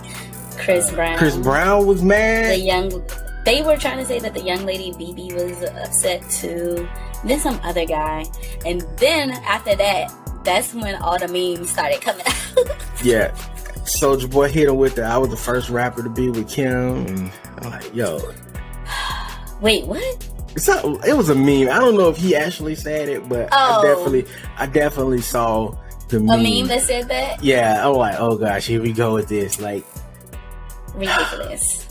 Chris 0.58 0.91
Brown. 0.91 1.17
Chris 1.17 1.36
Brown 1.38 1.86
was 1.86 2.01
mad. 2.04 2.51
The 2.51 2.60
young. 2.60 3.04
They 3.45 3.62
were 3.62 3.77
trying 3.77 3.99
to 3.99 4.05
say 4.05 4.19
that 4.19 4.34
the 4.34 4.41
young 4.41 4.65
lady 4.65 4.91
BB 4.93 5.34
was 5.34 5.62
upset 5.86 6.27
too. 6.29 6.88
Then 7.23 7.39
some 7.39 7.60
other 7.63 7.86
guy, 7.86 8.25
and 8.65 8.81
then 8.97 9.31
after 9.31 9.75
that, 9.75 10.12
that's 10.43 10.73
when 10.73 10.95
all 10.95 11.17
the 11.17 11.27
memes 11.27 11.69
started 11.71 12.01
coming 12.01 12.25
out. 12.27 12.75
Yeah, 13.03 13.31
Soulja 13.86 14.29
Boy 14.29 14.49
hit 14.49 14.67
him 14.67 14.77
with 14.77 14.95
the 14.95 15.03
"I 15.03 15.17
was 15.17 15.29
the 15.29 15.38
first 15.38 15.69
rapper 15.69 16.01
to 16.03 16.10
be 16.10 16.29
with 16.29 16.49
Kim," 16.49 17.05
and 17.08 17.31
I'm 17.60 17.71
like, 17.71 17.95
yo, 17.95 18.19
Wait, 19.62 19.86
what? 19.86 20.29
Not, 20.67 21.05
it 21.05 21.13
was 21.17 21.29
a 21.29 21.36
meme. 21.36 21.69
I 21.69 21.79
don't 21.79 21.97
know 21.97 22.10
if 22.10 22.17
he 22.17 22.36
actually 22.36 22.75
said 22.75 23.10
it, 23.10 23.27
but 23.27 23.49
I 23.53 23.77
Oh. 23.77 23.84
definitely, 23.84 24.25
I 24.58 24.65
definitely 24.67 25.21
saw 25.21 25.71
the 26.10 26.19
meme. 26.19 26.39
A 26.39 26.43
meme 26.43 26.67
that 26.67 26.81
said 26.81 27.08
that? 27.10 27.43
yeah, 27.43 27.88
I'm 27.88 27.95
like, 27.95 28.15
oh 28.19 28.38
gosh, 28.38 28.65
here 28.67 28.81
we 28.81 28.91
go 28.93 29.13
with 29.15 29.27
this. 29.27 29.60
Like, 29.60 29.84
Ridiculous. 30.93 31.85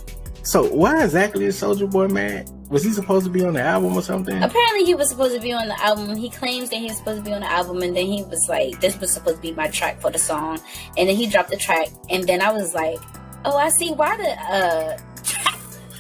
So 0.45 0.65
why 0.65 1.03
exactly 1.03 1.47
is 1.47 1.59
Soulja 1.61 1.91
Boy 1.91 2.07
mad? 2.07 2.51
Was 2.69 2.85
he 2.85 2.93
supposed 2.93 3.25
to 3.25 3.31
be 3.31 3.43
on 3.43 3.55
the 3.55 3.63
album 3.63 3.97
or 3.97 4.03
something? 4.03 4.43
Apparently, 4.43 4.85
he 4.85 4.95
was 4.95 5.09
supposed 5.09 5.35
to 5.35 5.41
be 5.41 5.55
on 5.55 5.69
the 5.69 5.83
album. 5.83 6.15
He 6.17 6.29
claims 6.29 6.69
that 6.69 6.77
he 6.77 6.85
was 6.85 6.99
supposed 6.99 7.25
to 7.25 7.25
be 7.25 7.33
on 7.33 7.41
the 7.41 7.51
album, 7.51 7.83
and 7.83 7.97
then 7.97 8.05
he 8.05 8.23
was 8.25 8.47
like, 8.47 8.79
"This 8.81 8.99
was 9.01 9.11
supposed 9.11 9.37
to 9.37 9.43
be 9.43 9.53
my 9.53 9.69
track 9.69 10.03
for 10.03 10.11
the 10.11 10.19
song," 10.19 10.61
and 10.99 11.09
then 11.09 11.17
he 11.17 11.27
dropped 11.27 11.49
the 11.49 11.57
track, 11.57 11.89
and 12.11 12.25
then 12.25 12.43
I 12.43 12.53
was 12.53 12.75
like, 12.75 12.99
"Oh, 13.47 13.57
I 13.57 13.71
see 13.71 13.93
why 13.93 14.17
the 14.19 14.29
uh, 14.29 14.99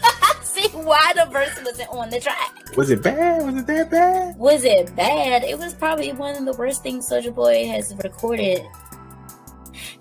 I 0.02 0.34
see 0.42 0.68
why 0.76 1.12
the 1.16 1.24
verse 1.30 1.58
wasn't 1.64 1.88
on 1.88 2.10
the 2.10 2.20
track." 2.20 2.76
Was 2.76 2.90
it 2.90 3.02
bad? 3.02 3.46
Was 3.46 3.56
it 3.56 3.66
that 3.66 3.90
bad? 3.90 4.36
Was 4.36 4.64
it 4.64 4.94
bad? 4.94 5.44
It 5.44 5.58
was 5.58 5.72
probably 5.72 6.12
one 6.12 6.36
of 6.36 6.44
the 6.44 6.52
worst 6.58 6.82
things 6.82 7.08
Soulja 7.08 7.34
Boy 7.34 7.66
has 7.68 7.94
recorded. 8.02 8.60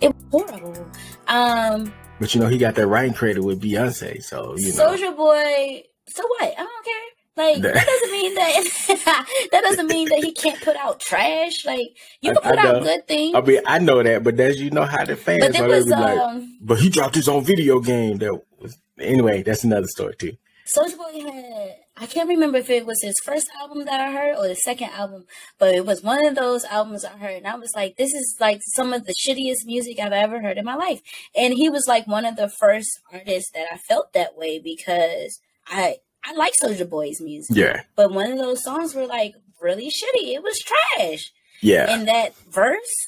It 0.02 0.14
was 0.14 0.26
horrible. 0.32 0.92
Um, 1.28 1.94
but 2.20 2.34
you 2.34 2.42
know, 2.42 2.48
he 2.48 2.58
got 2.58 2.76
that 2.76 2.88
writing 2.88 3.14
credit 3.14 3.44
with 3.44 3.62
Beyonce, 3.62 4.24
so 4.24 4.56
you 4.58 4.74
know. 4.74 4.90
Soulja 4.90 5.16
Boy. 5.16 5.84
So 6.08 6.24
what? 6.28 6.54
I 6.58 6.64
don't 6.64 6.86
care. 6.86 7.04
Like 7.36 7.62
that 7.64 7.86
doesn't 7.86 8.12
mean 8.12 8.36
that 8.36 9.28
that 9.52 9.62
doesn't 9.62 9.88
mean 9.88 10.10
that 10.10 10.24
he 10.24 10.34
can't 10.34 10.62
put 10.62 10.76
out 10.76 11.00
trash. 11.00 11.66
Like 11.66 11.88
you 12.22 12.32
can 12.32 12.42
put 12.42 12.60
out 12.60 12.84
good 12.84 13.08
things. 13.08 13.36
I 13.36 13.42
mean, 13.42 13.62
I 13.66 13.80
know 13.80 14.04
that, 14.04 14.24
but 14.24 14.40
as 14.40 14.62
you 14.62 14.70
know 14.70 14.86
how 14.86 15.04
the 15.04 15.16
fans 15.16 15.58
but 15.58 15.62
are 15.62 15.68
was, 15.68 15.88
like, 15.88 16.18
um, 16.20 16.60
but 16.62 16.80
he 16.80 16.90
dropped 16.90 17.16
his 17.16 17.28
own 17.28 17.44
video 17.44 17.80
game 17.80 18.20
that 18.20 18.40
was 18.60 18.78
anyway, 19.00 19.42
that's 19.42 19.64
another 19.64 19.88
story 19.88 20.16
too. 20.16 20.34
Soulja 20.68 20.96
Boy 20.96 21.32
had 21.32 21.76
I 21.96 22.08
can't 22.08 22.28
remember 22.28 22.58
if 22.58 22.72
it 22.72 22.88
was 22.88 23.04
his 23.04 23.20
first 23.24 23.50
album 23.60 23.86
that 23.86 24.02
I 24.02 24.12
heard 24.12 24.36
or 24.36 24.48
the 24.48 24.56
second 24.56 24.90
album, 24.90 25.26
but 25.60 25.76
it 25.76 25.86
was 25.86 26.02
one 26.02 26.26
of 26.26 26.34
those 26.34 26.66
albums 26.66 27.06
I 27.06 27.18
heard, 27.18 27.38
and 27.38 27.48
I 27.48 27.56
was 27.56 27.72
like, 27.76 27.98
"This 27.98 28.14
is 28.14 28.38
like 28.40 28.62
some 28.74 28.94
of 28.94 29.06
the 29.06 29.14
shittiest 29.14 29.66
music 29.66 30.00
I've 30.00 30.12
ever 30.12 30.42
heard 30.42 30.58
in 30.58 30.66
my 30.66 30.76
life." 30.76 31.02
And 31.36 31.54
he 31.54 31.70
was 31.70 31.88
like 31.88 32.08
one 32.08 32.26
of 32.26 32.36
the 32.36 32.50
first 32.50 32.90
artists 33.12 33.52
that 33.52 33.68
I 33.72 33.78
felt 33.78 34.14
that 34.14 34.36
way 34.36 34.60
because 34.60 35.40
I 35.68 35.98
I 36.26 36.34
like 36.34 36.54
Soulja 36.62 36.90
Boy's 36.90 37.22
music, 37.22 37.56
yeah, 37.56 37.84
but 37.96 38.12
one 38.12 38.32
of 38.32 38.40
those 38.40 38.64
songs 38.64 38.96
were 38.96 39.06
like 39.06 39.36
really 39.62 39.88
shitty. 39.88 40.34
It 40.34 40.42
was 40.42 40.60
trash, 40.60 41.32
yeah. 41.62 41.94
And 41.94 42.08
that 42.08 42.36
verse, 42.50 43.08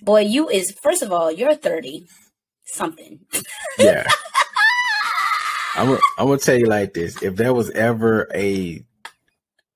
boy, 0.00 0.22
you 0.22 0.48
is 0.48 0.72
first 0.82 1.02
of 1.02 1.12
all, 1.12 1.30
you're 1.30 1.54
thirty 1.54 2.06
something. 2.64 3.20
Yeah. 3.78 4.04
I'm 5.74 5.86
gonna, 5.86 6.00
I'm 6.18 6.26
gonna 6.26 6.38
tell 6.38 6.58
you 6.58 6.66
like 6.66 6.94
this: 6.94 7.22
if 7.22 7.36
there 7.36 7.54
was 7.54 7.70
ever 7.70 8.28
a 8.34 8.84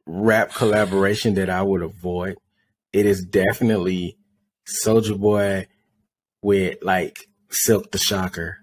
rap 0.05 0.53
collaboration 0.55 1.35
that 1.35 1.51
I 1.51 1.63
would 1.63 1.83
avoid, 1.83 2.37
it 2.93 3.07
is 3.07 3.25
definitely 3.25 4.19
Soulja 4.67 5.19
Boy 5.19 5.67
with 6.43 6.79
like 6.83 7.29
Silk 7.51 7.91
the 7.93 7.99
Shocker 7.99 8.59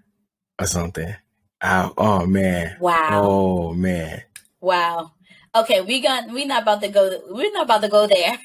or 0.60 0.66
something. 0.66 1.14
Oh, 1.62 1.92
oh 1.96 2.26
man! 2.26 2.76
Wow! 2.78 3.08
Oh 3.12 3.72
man! 3.74 4.22
Wow! 4.60 5.12
Okay, 5.54 5.80
we 5.80 6.00
got 6.00 6.28
we 6.30 6.44
not 6.44 6.62
about 6.62 6.82
to 6.82 6.88
go. 6.88 7.20
We're 7.30 7.52
not 7.52 7.64
about 7.64 7.82
to 7.82 7.88
go 7.88 8.06
there. 8.06 8.38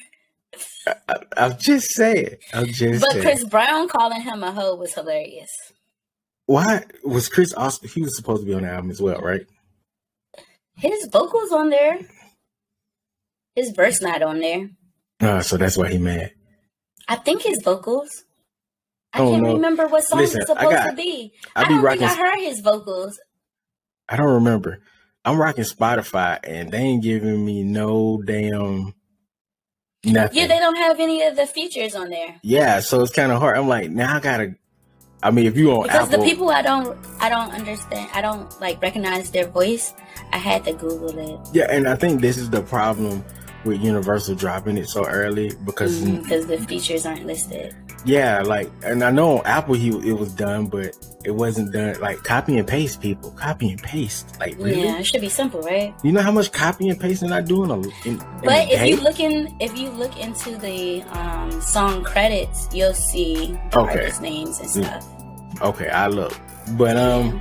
I, 1.08 1.16
am 1.36 1.58
just 1.58 1.90
saying. 1.94 2.36
I'm 2.52 2.66
just. 2.66 3.02
But 3.02 3.12
saying. 3.12 3.22
Chris 3.22 3.44
Brown 3.44 3.88
calling 3.88 4.22
him 4.22 4.42
a 4.42 4.50
hoe 4.50 4.74
was 4.74 4.94
hilarious. 4.94 5.50
Why 6.50 6.82
was 7.04 7.28
Chris 7.28 7.52
also? 7.52 7.86
He 7.86 8.02
was 8.02 8.16
supposed 8.16 8.42
to 8.42 8.46
be 8.46 8.54
on 8.54 8.62
the 8.62 8.70
album 8.70 8.90
as 8.90 9.00
well, 9.00 9.20
right? 9.20 9.42
His 10.76 11.08
vocals 11.12 11.52
on 11.52 11.70
there. 11.70 11.96
His 13.54 13.70
verse 13.70 14.02
not 14.02 14.20
on 14.22 14.40
there. 14.40 14.70
Uh, 15.20 15.42
so 15.42 15.56
that's 15.56 15.76
why 15.76 15.90
he 15.90 15.98
mad. 15.98 16.32
I 17.06 17.14
think 17.16 17.42
his 17.42 17.60
vocals. 17.62 18.24
I 19.12 19.20
Oh, 19.20 19.30
can't 19.30 19.42
no. 19.44 19.54
remember 19.54 19.86
what 19.86 20.02
song 20.02 20.18
Listen, 20.18 20.40
it's 20.40 20.50
supposed 20.50 20.70
got- 20.70 20.90
to 20.90 20.96
be. 20.96 21.32
I 21.54 21.62
I, 21.62 21.68
don't 21.68 21.82
rocking. 21.82 22.00
think 22.00 22.10
I 22.12 22.16
heard 22.16 22.38
his 22.40 22.58
vocals. 22.60 23.20
I 24.08 24.16
don't 24.16 24.34
remember. 24.34 24.80
I'm 25.24 25.38
rocking 25.40 25.62
Spotify, 25.64 26.40
and 26.42 26.72
they 26.72 26.78
ain't 26.78 27.02
giving 27.04 27.44
me 27.44 27.62
no 27.62 28.22
damn 28.24 28.94
nothing. 30.04 30.36
Yeah, 30.36 30.46
they 30.48 30.58
don't 30.58 30.76
have 30.76 30.98
any 30.98 31.22
of 31.22 31.36
the 31.36 31.46
features 31.46 31.94
on 31.94 32.10
there. 32.10 32.40
Yeah, 32.42 32.80
so 32.80 33.02
it's 33.02 33.12
kind 33.14 33.30
of 33.30 33.38
hard. 33.38 33.56
I'm 33.56 33.68
like, 33.68 33.88
now 33.90 34.16
I 34.16 34.20
gotta. 34.20 34.56
I 35.22 35.30
mean, 35.30 35.46
if 35.46 35.56
you 35.56 35.70
on 35.72 35.82
Because 35.82 36.08
Apple, 36.08 36.18
the 36.18 36.24
people 36.24 36.48
I 36.50 36.62
don't 36.62 36.96
I 37.20 37.28
don't 37.28 37.52
understand 37.52 38.08
I 38.14 38.20
don't 38.20 38.48
like 38.60 38.80
recognize 38.80 39.30
their 39.30 39.46
voice. 39.46 39.92
I 40.32 40.38
had 40.38 40.64
to 40.64 40.72
Google 40.72 41.16
it. 41.18 41.38
yeah, 41.52 41.66
and 41.70 41.86
I 41.88 41.94
think 41.96 42.20
this 42.20 42.38
is 42.38 42.50
the 42.50 42.62
problem 42.62 43.24
with 43.64 43.80
Universal 43.80 44.36
dropping 44.36 44.78
it 44.78 44.88
so 44.88 45.04
early 45.06 45.52
because 45.64 46.00
because 46.00 46.46
the 46.46 46.58
features 46.58 47.04
aren't 47.06 47.26
listed. 47.26 47.74
yeah, 48.04 48.40
like, 48.42 48.70
and 48.84 49.02
I 49.04 49.10
know 49.10 49.38
on 49.38 49.46
Apple 49.46 49.74
he 49.74 49.88
it 50.08 50.14
was 50.14 50.32
done, 50.34 50.66
but 50.66 50.96
it 51.24 51.32
wasn't 51.32 51.72
done 51.72 52.00
like 52.00 52.22
copy 52.22 52.56
and 52.58 52.66
paste. 52.66 53.00
People 53.02 53.30
copy 53.32 53.70
and 53.70 53.82
paste, 53.82 54.38
like 54.40 54.56
really. 54.58 54.84
Yeah, 54.84 54.98
it 54.98 55.06
should 55.06 55.20
be 55.20 55.28
simple, 55.28 55.60
right? 55.62 55.94
You 56.02 56.12
know 56.12 56.22
how 56.22 56.32
much 56.32 56.50
copy 56.52 56.88
and 56.88 56.98
pasting 56.98 57.32
I 57.32 57.42
do 57.42 57.64
in 57.64 57.70
a 57.70 57.76
in, 57.78 57.90
in 58.06 58.18
But 58.42 58.66
a 58.68 58.72
if 58.72 58.86
you 58.88 58.96
look 59.02 59.20
in, 59.20 59.54
if 59.60 59.76
you 59.76 59.90
look 59.90 60.16
into 60.18 60.56
the 60.56 61.02
um, 61.10 61.60
song 61.60 62.02
credits, 62.04 62.68
you'll 62.72 62.94
see 62.94 63.58
the 63.70 63.78
Okay. 63.80 63.98
artist 63.98 64.22
names 64.22 64.58
and 64.60 64.68
Mm. 64.70 64.86
stuff. 64.86 65.06
Okay, 65.62 65.88
I 65.90 66.06
look. 66.08 66.34
But 66.78 66.96
um 66.96 67.38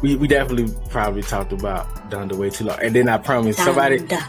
we, 0.00 0.14
we 0.14 0.28
definitely 0.28 0.72
probably 0.90 1.22
talked 1.22 1.52
about 1.52 1.88
Donda 2.08 2.34
way 2.34 2.50
too 2.50 2.64
long. 2.64 2.78
And 2.80 2.94
then 2.94 3.08
I 3.08 3.18
promise 3.18 3.56
somebody 3.56 3.98
Donda. 3.98 4.28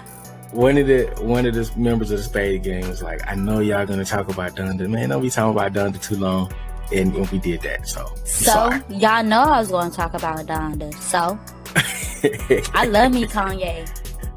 One 0.52 0.78
of 0.78 0.88
the 0.88 1.06
one 1.22 1.46
of 1.46 1.54
the 1.54 1.70
members 1.78 2.12
of 2.12 2.18
the 2.18 2.24
Spade 2.24 2.64
gang 2.64 2.88
was 2.88 3.02
like, 3.04 3.22
I 3.28 3.36
know 3.36 3.60
y'all 3.60 3.86
gonna 3.86 4.06
talk 4.06 4.30
about 4.30 4.56
Donda. 4.56 4.90
Man, 4.90 5.10
don't 5.10 5.22
be 5.22 5.30
talking 5.30 5.52
about 5.52 5.74
Donda 5.74 6.02
too 6.02 6.16
long. 6.16 6.52
And 6.92 7.14
when 7.14 7.30
we 7.32 7.38
did 7.38 7.62
that, 7.62 7.88
so 7.88 8.12
So 8.26 8.52
sorry. 8.52 8.82
y'all 8.90 9.24
know 9.24 9.42
I 9.42 9.60
was 9.60 9.70
to 9.92 9.96
talk 9.96 10.14
about 10.16 10.40
Donda. 10.48 10.92
So 10.96 11.38
I 12.74 12.86
love 12.86 13.12
me 13.14 13.26
Kanye. 13.26 13.88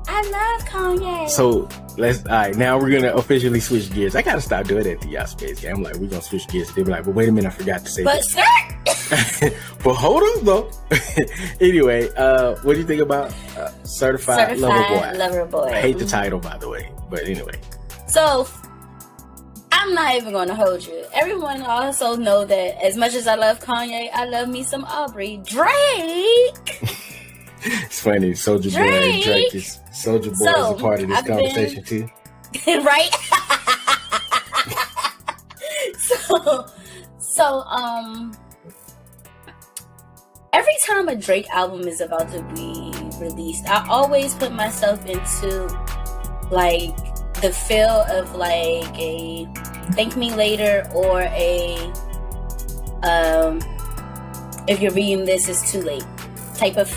I 0.07 0.23
love 0.23 0.69
Kanye. 0.69 1.29
so 1.31 1.67
let's 1.99 2.25
all 2.27 2.33
right, 2.33 2.57
now 2.57 2.79
we're 2.79 2.91
gonna 2.91 3.15
officially 3.15 3.61
switch 3.61 3.93
gears. 3.93 4.15
I 4.17 4.23
gotta 4.23 4.41
stop 4.41 4.67
doing 4.67 4.85
that 4.85 5.01
to 5.03 5.09
y'all 5.09 5.27
Spades 5.27 5.61
gang. 5.61 5.77
I'm 5.77 5.83
like, 5.83 5.97
we're 5.97 6.09
gonna 6.09 6.23
switch 6.23 6.49
gears. 6.49 6.73
They 6.75 6.83
be 6.83 6.91
like, 6.91 7.05
but 7.05 7.15
wait 7.15 7.29
a 7.29 7.33
minute, 7.33 7.53
I 7.53 7.57
forgot 7.57 7.85
to 7.85 7.91
say 7.91 8.05
but 8.05 8.17
this. 8.17 8.33
sir, 8.33 9.51
but 9.85 9.95
hold 9.95 10.23
on 10.23 10.45
though. 10.45 10.71
anyway, 11.61 12.09
uh 12.17 12.57
what 12.63 12.75
do 12.75 12.81
you 12.81 12.87
think 12.87 13.03
about 13.03 13.33
uh, 13.57 13.71
certified, 13.85 14.59
lover 14.59 14.77
certified 14.83 15.13
boy? 15.13 15.19
lover 15.19 15.45
boy. 15.47 15.71
I 15.73 15.81
hate 15.81 15.99
the 15.99 16.07
title, 16.07 16.41
by 16.41 16.57
the 16.59 16.69
way. 16.69 16.91
But 17.11 17.25
anyway, 17.25 17.55
So 18.09 18.47
I'm 19.73 19.95
not 19.95 20.15
even 20.15 20.33
to 20.47 20.55
hold 20.55 20.87
you. 20.87 21.05
Everyone 21.13 21.63
also 21.63 22.15
know 22.15 22.45
that 22.45 22.85
as 22.85 22.97
much 22.97 23.15
as 23.15 23.27
I 23.27 23.35
love 23.35 23.59
Kanye, 23.61 24.11
I 24.15 24.27
love 24.27 24.49
me 24.49 24.63
some 24.63 24.85
Aubrey 24.85 25.43
Drake. 25.45 27.03
it's 27.65 28.01
funny. 28.01 28.33
Soulja 28.33 28.73
Boy 28.75 28.81
and 28.83 29.23
Drake. 29.23 29.55
Is 29.55 29.79
Soulja 29.93 30.31
Boy 30.31 30.35
So, 30.45 30.75
is 30.75 30.81
a 30.81 30.83
part 30.83 31.01
of 31.03 31.09
this 31.09 31.19
I've 31.19 31.25
been- 31.27 31.37
conversation 31.39 31.85
too. 31.85 32.09
right? 32.83 33.11
so, 35.99 36.67
so, 37.19 37.61
um, 37.63 38.33
every 40.53 40.75
time 40.87 41.09
a 41.09 41.17
Drake 41.17 41.49
album 41.51 41.87
is 41.89 42.01
about 42.01 42.31
to 42.33 42.43
be 42.55 42.93
released, 43.19 43.67
I 43.69 43.87
always 43.89 44.35
put 44.35 44.53
myself 44.53 45.05
into 45.07 45.67
like 46.51 46.95
the 47.41 47.53
feel 47.53 48.05
of 48.11 48.35
like 48.35 48.99
a 48.99 49.47
thank 49.93 50.17
me 50.17 50.33
later 50.35 50.87
or 50.95 51.23
a 51.23 51.77
um 53.03 53.59
if 54.69 54.81
you're 54.81 54.93
reading 54.93 55.25
this 55.25 55.49
it's 55.49 55.73
too 55.73 55.81
late 55.81 56.05
type 56.57 56.77
of 56.77 56.89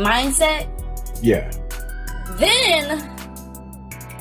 mindset 0.00 0.66
Yeah. 1.22 1.50
then, 2.38 2.98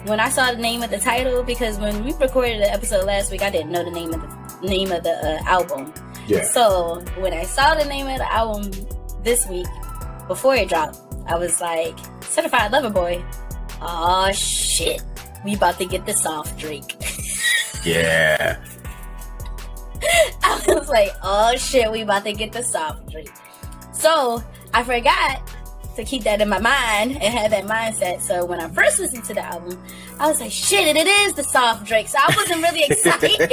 when 0.06 0.20
I 0.20 0.30
saw 0.30 0.52
the 0.52 0.58
name 0.58 0.82
of 0.84 0.90
the 0.90 0.98
title, 0.98 1.44
because 1.44 1.78
when 1.78 2.04
we 2.04 2.14
recorded 2.14 2.62
the 2.62 2.72
episode 2.72 3.06
last 3.06 3.32
week, 3.32 3.42
I 3.42 3.50
didn't 3.50 3.72
know 3.72 3.84
the 3.84 3.92
name 3.92 4.14
of 4.14 4.22
the 4.62 4.68
name 4.68 4.92
of 4.92 5.04
the 5.04 5.12
uh, 5.12 5.44
album. 5.46 5.94
Yeah. 6.28 6.44
So 6.44 7.02
when 7.18 7.34
I 7.34 7.44
saw 7.44 7.76
the 7.76 7.86
name 7.86 8.08
of 8.08 8.18
the 8.18 8.32
album 8.32 8.72
this 9.24 9.48
week, 9.48 9.68
before 10.28 10.56
it 10.56 10.70
dropped, 10.70 11.00
I 11.28 11.36
was 11.38 11.60
like, 11.62 11.98
"Certified 12.24 12.72
Lover 12.72 12.90
Boy." 12.90 13.24
Oh 13.82 14.32
shit, 14.32 15.02
we 15.46 15.56
about 15.56 15.78
to 15.80 15.86
get 15.86 16.06
the 16.06 16.14
soft 16.14 16.58
Drake. 16.58 16.96
Yeah. 17.86 18.58
I 20.44 20.62
was 20.68 20.90
like, 20.90 21.12
"Oh 21.24 21.56
shit, 21.56 21.90
we 21.92 22.02
about 22.02 22.24
to 22.26 22.34
get 22.34 22.52
the 22.52 22.62
soft 22.64 23.10
Drake." 23.10 23.32
So 23.94 24.44
I 24.74 24.84
forgot 24.84 25.42
to 26.00 26.06
keep 26.10 26.24
that 26.24 26.42
in 26.42 26.50
my 26.50 26.60
mind 26.60 27.12
and 27.14 27.24
have 27.24 27.52
that 27.52 27.66
mindset. 27.66 28.22
So 28.22 28.46
when 28.46 28.60
I 28.60 28.68
first 28.70 29.00
listened 29.00 29.24
to 29.26 29.34
the 29.34 29.42
album, 29.42 29.82
I 30.20 30.28
was 30.28 30.40
like, 30.42 30.52
shit, 30.52 30.96
it 30.96 31.08
is 31.08 31.34
the 31.34 31.44
soft 31.44 31.86
Drake. 31.86 32.08
So 32.08 32.18
I 32.20 32.34
wasn't 32.36 32.62
really 32.64 32.84
excited. 32.90 33.42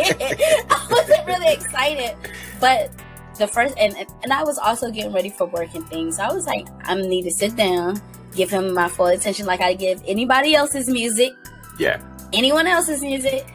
I 0.71 0.87
wasn't 0.91 1.27
really 1.27 1.53
excited. 1.53 2.17
But 2.61 2.91
the 3.39 3.47
first, 3.47 3.77
and, 3.79 3.95
and 4.23 4.33
I 4.33 4.43
was 4.45 4.59
also 4.59 4.91
getting 4.91 5.13
ready 5.13 5.31
for 5.31 5.47
work 5.47 5.75
and 5.75 5.87
things. 5.89 6.17
So 6.17 6.23
I 6.25 6.33
was 6.33 6.47
like, 6.47 6.67
I 6.85 6.95
need 6.95 7.23
to 7.25 7.31
sit 7.31 7.55
down, 7.57 8.01
give 8.35 8.51
him 8.51 8.73
my 8.73 8.89
full 8.89 9.07
attention 9.07 9.47
like 9.47 9.61
I 9.61 9.75
give 9.75 10.03
anybody 10.07 10.55
else's 10.55 10.89
music, 10.89 11.33
Yeah. 11.79 12.01
anyone 12.33 12.67
else's 12.67 13.03
music. 13.03 13.47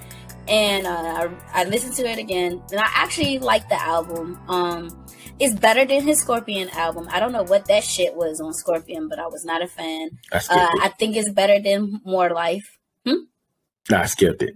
and 0.47 0.85
uh, 0.87 1.29
I, 1.53 1.61
I 1.61 1.63
listened 1.65 1.93
to 1.95 2.07
it 2.09 2.17
again, 2.17 2.61
and 2.71 2.79
I 2.79 2.87
actually 2.93 3.39
like 3.39 3.69
the 3.69 3.79
album. 3.81 4.39
Um, 4.49 5.00
it's 5.41 5.59
better 5.59 5.85
than 5.85 6.03
his 6.03 6.21
Scorpion 6.21 6.69
album. 6.69 7.07
I 7.11 7.19
don't 7.19 7.31
know 7.31 7.43
what 7.43 7.67
that 7.67 7.83
shit 7.83 8.15
was 8.15 8.39
on 8.39 8.53
Scorpion, 8.53 9.09
but 9.09 9.17
I 9.17 9.25
was 9.25 9.43
not 9.43 9.63
a 9.63 9.67
fan. 9.67 10.11
I, 10.31 10.37
uh, 10.37 10.69
I 10.83 10.93
think 10.99 11.17
it's 11.17 11.31
better 11.31 11.59
than 11.59 11.99
More 12.05 12.29
Life. 12.29 12.77
Hmm? 13.05 13.25
No, 13.89 13.97
I 13.97 14.05
skipped 14.05 14.43
it. 14.43 14.55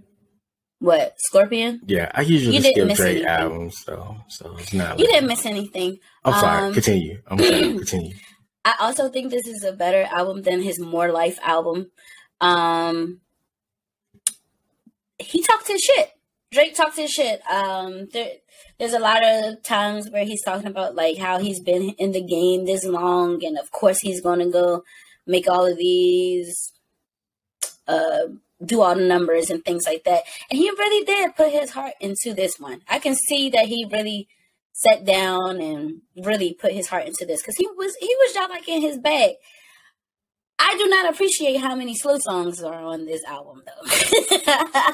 What 0.78 1.14
Scorpion? 1.18 1.80
Yeah, 1.86 2.10
I 2.14 2.20
usually 2.20 2.60
skip 2.60 2.94
Drake 2.94 3.24
albums, 3.24 3.82
so 3.84 4.16
so 4.28 4.56
it's 4.58 4.72
not. 4.72 4.98
You 4.98 5.06
didn't 5.06 5.26
miss 5.26 5.44
anything. 5.44 5.98
I'm 6.24 6.34
sorry. 6.34 6.66
Um, 6.68 6.74
continue. 6.74 7.22
I'm 7.26 7.38
sorry. 7.38 7.60
continue. 7.78 8.14
I 8.64 8.74
also 8.80 9.08
think 9.08 9.30
this 9.30 9.46
is 9.46 9.64
a 9.64 9.72
better 9.72 10.06
album 10.10 10.42
than 10.42 10.62
his 10.62 10.78
More 10.78 11.10
Life 11.10 11.38
album. 11.42 11.90
Um, 12.40 13.20
he 15.18 15.42
talked 15.42 15.66
his 15.66 15.80
shit. 15.80 16.10
Drake 16.56 16.74
talks 16.74 16.96
his 16.96 17.10
shit. 17.10 17.42
Um, 17.50 18.08
there, 18.14 18.30
there's 18.78 18.94
a 18.94 18.98
lot 18.98 19.22
of 19.22 19.62
times 19.62 20.08
where 20.08 20.24
he's 20.24 20.42
talking 20.42 20.66
about 20.66 20.94
like 20.94 21.18
how 21.18 21.38
he's 21.38 21.60
been 21.60 21.90
in 21.98 22.12
the 22.12 22.22
game 22.22 22.64
this 22.64 22.82
long, 22.82 23.44
and 23.44 23.58
of 23.58 23.70
course 23.70 23.98
he's 24.00 24.22
to 24.22 24.50
go 24.50 24.82
make 25.26 25.50
all 25.50 25.66
of 25.66 25.76
these 25.76 26.72
uh 27.86 28.28
do 28.64 28.80
all 28.80 28.94
the 28.94 29.04
numbers 29.04 29.50
and 29.50 29.66
things 29.66 29.84
like 29.84 30.04
that. 30.04 30.22
And 30.48 30.58
he 30.58 30.70
really 30.70 31.04
did 31.04 31.36
put 31.36 31.52
his 31.52 31.72
heart 31.72 31.92
into 32.00 32.32
this 32.32 32.58
one. 32.58 32.80
I 32.88 33.00
can 33.00 33.14
see 33.14 33.50
that 33.50 33.66
he 33.66 33.86
really 33.92 34.26
sat 34.72 35.04
down 35.04 35.60
and 35.60 36.00
really 36.16 36.54
put 36.54 36.72
his 36.72 36.88
heart 36.88 37.06
into 37.06 37.26
this 37.26 37.42
because 37.42 37.56
he 37.56 37.66
was 37.76 37.94
he 38.00 38.14
was 38.20 38.32
just 38.32 38.50
like 38.50 38.66
in 38.66 38.80
his 38.80 38.96
bag. 38.96 39.34
I 40.58 40.76
do 40.78 40.86
not 40.88 41.12
appreciate 41.12 41.58
how 41.58 41.74
many 41.74 41.94
slow 41.94 42.18
songs 42.18 42.62
are 42.62 42.82
on 42.82 43.04
this 43.04 43.22
album 43.24 43.62
though. 43.66 43.90
uh, 44.46 44.92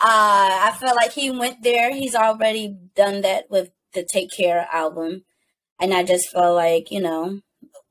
I 0.00 0.76
feel 0.80 0.94
like 0.94 1.12
he 1.12 1.30
went 1.30 1.62
there. 1.62 1.94
He's 1.94 2.14
already 2.14 2.76
done 2.96 3.20
that 3.20 3.50
with 3.50 3.70
the 3.92 4.04
Take 4.04 4.30
Care 4.36 4.68
album. 4.72 5.24
And 5.80 5.94
I 5.94 6.02
just 6.02 6.30
felt 6.30 6.56
like, 6.56 6.90
you 6.90 7.00
know, 7.00 7.40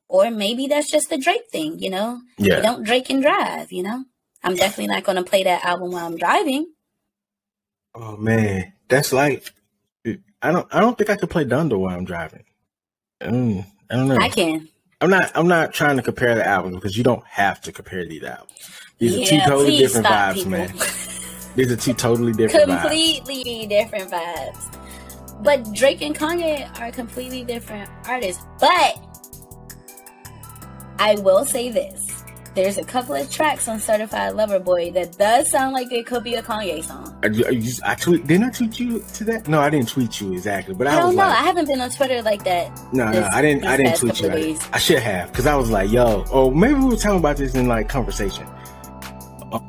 or 0.08 0.32
maybe 0.32 0.68
that's 0.68 0.92
just 0.92 1.10
the 1.10 1.18
Drake 1.18 1.50
thing, 1.52 1.80
you 1.80 1.90
know? 1.90 2.22
Yeah. 2.38 2.58
You 2.58 2.62
don't 2.62 2.84
Drake 2.84 3.10
and 3.10 3.22
drive, 3.22 3.72
you 3.72 3.84
know? 3.84 4.06
I'm 4.44 4.56
definitely 4.56 4.88
not 4.88 5.04
going 5.04 5.16
to 5.16 5.24
play 5.24 5.44
that 5.44 5.64
album 5.64 5.92
while 5.92 6.06
I'm 6.06 6.18
driving. 6.18 6.68
Oh 7.96 8.18
man, 8.18 8.74
that's 8.90 9.14
like 9.14 9.46
I 10.06 10.52
don't 10.52 10.68
I 10.74 10.82
don't 10.82 10.98
think 10.98 11.10
I 11.10 11.16
could 11.16 11.30
play 11.30 11.46
Donda 11.46 11.78
while 11.78 11.96
I'm 11.96 12.06
driving. 12.06 12.44
Mm, 13.22 13.66
I 13.90 13.96
don't 13.96 14.08
know. 14.08 14.18
I 14.18 14.30
can. 14.30 14.68
I'm 15.04 15.10
not 15.10 15.32
I'm 15.36 15.50
not 15.50 15.74
trying 15.74 15.98
to 15.98 16.02
compare 16.02 16.34
the 16.34 16.48
albums 16.48 16.76
because 16.76 16.98
you 16.98 17.04
don't 17.04 17.26
have 17.26 17.60
to 17.64 17.74
compare 17.74 18.06
these 18.06 18.24
albums. 18.24 18.54
These 19.00 19.18
yeah, 19.18 19.26
are 19.26 19.28
two 19.28 19.50
totally 19.50 19.78
different 19.78 20.08
vibes, 20.08 20.34
people. 20.36 20.52
man. 20.52 20.78
These 21.56 21.72
are 21.74 21.76
two 21.76 21.94
totally 21.94 22.32
different 22.32 22.70
completely 22.70 23.44
vibes. 23.44 23.70
different 23.70 24.10
vibes. 24.10 25.44
But 25.44 25.74
Drake 25.74 26.02
and 26.02 26.18
Kanye 26.18 26.80
are 26.80 26.90
completely 26.90 27.44
different 27.44 27.90
artists. 28.08 28.46
But 28.62 28.98
I 31.00 31.16
will 31.20 31.44
say 31.44 31.70
this 31.70 32.13
there's 32.56 32.78
a 32.78 32.84
couple 32.84 33.16
of 33.16 33.30
tracks 33.32 33.68
on 33.68 33.80
Certified 33.80 34.36
Lover 34.36 34.60
Boy 34.60 34.92
that 34.92 35.18
does 35.18 35.50
sound 35.50 35.74
like 35.74 35.92
it 35.92 36.06
could 36.06 36.24
be 36.24 36.36
a 36.36 36.44
Kanye 36.44 36.84
song. 36.84 37.18
I, 37.24 37.28
I, 37.28 37.92
I 37.92 37.96
tweet, 37.96 38.28
didn't 38.28 38.44
I 38.44 38.50
tweet 38.52 38.80
you 38.80 39.00
to 39.00 39.24
that? 39.26 39.48
No, 39.48 39.60
I 39.60 39.70
didn't 39.70 39.90
tweet 39.90 40.22
you 40.22 40.34
exactly, 40.34 40.76
but 40.76 40.88
I, 40.88 40.98
I 40.98 41.00
don't 41.00 41.16
know. 41.16 41.24
Like, 41.24 41.40
I 41.40 41.44
haven't 41.44 41.68
been 41.68 41.82
on 41.82 41.90
Twitter 41.90 42.22
like 42.22 42.44
that. 42.44 42.70
No, 42.94 43.12
this, 43.12 43.22
no, 43.22 43.28
I 43.28 43.42
didn't. 43.42 43.66
I 43.66 43.78
didn't 43.78 43.98
tweet 43.98 44.22
you. 44.22 44.60
I 44.72 44.78
should 44.78 45.00
have 45.00 45.32
because 45.32 45.48
I 45.48 45.56
was 45.56 45.72
like, 45.72 45.92
"Yo," 45.92 46.26
or 46.32 46.54
maybe 46.54 46.76
we 46.76 46.86
were 46.86 46.96
talking 46.96 47.20
about 47.20 47.38
this 47.38 47.56
in 47.56 47.68
like 47.68 47.90
conversation. 47.90 48.46
Uh, 49.52 49.60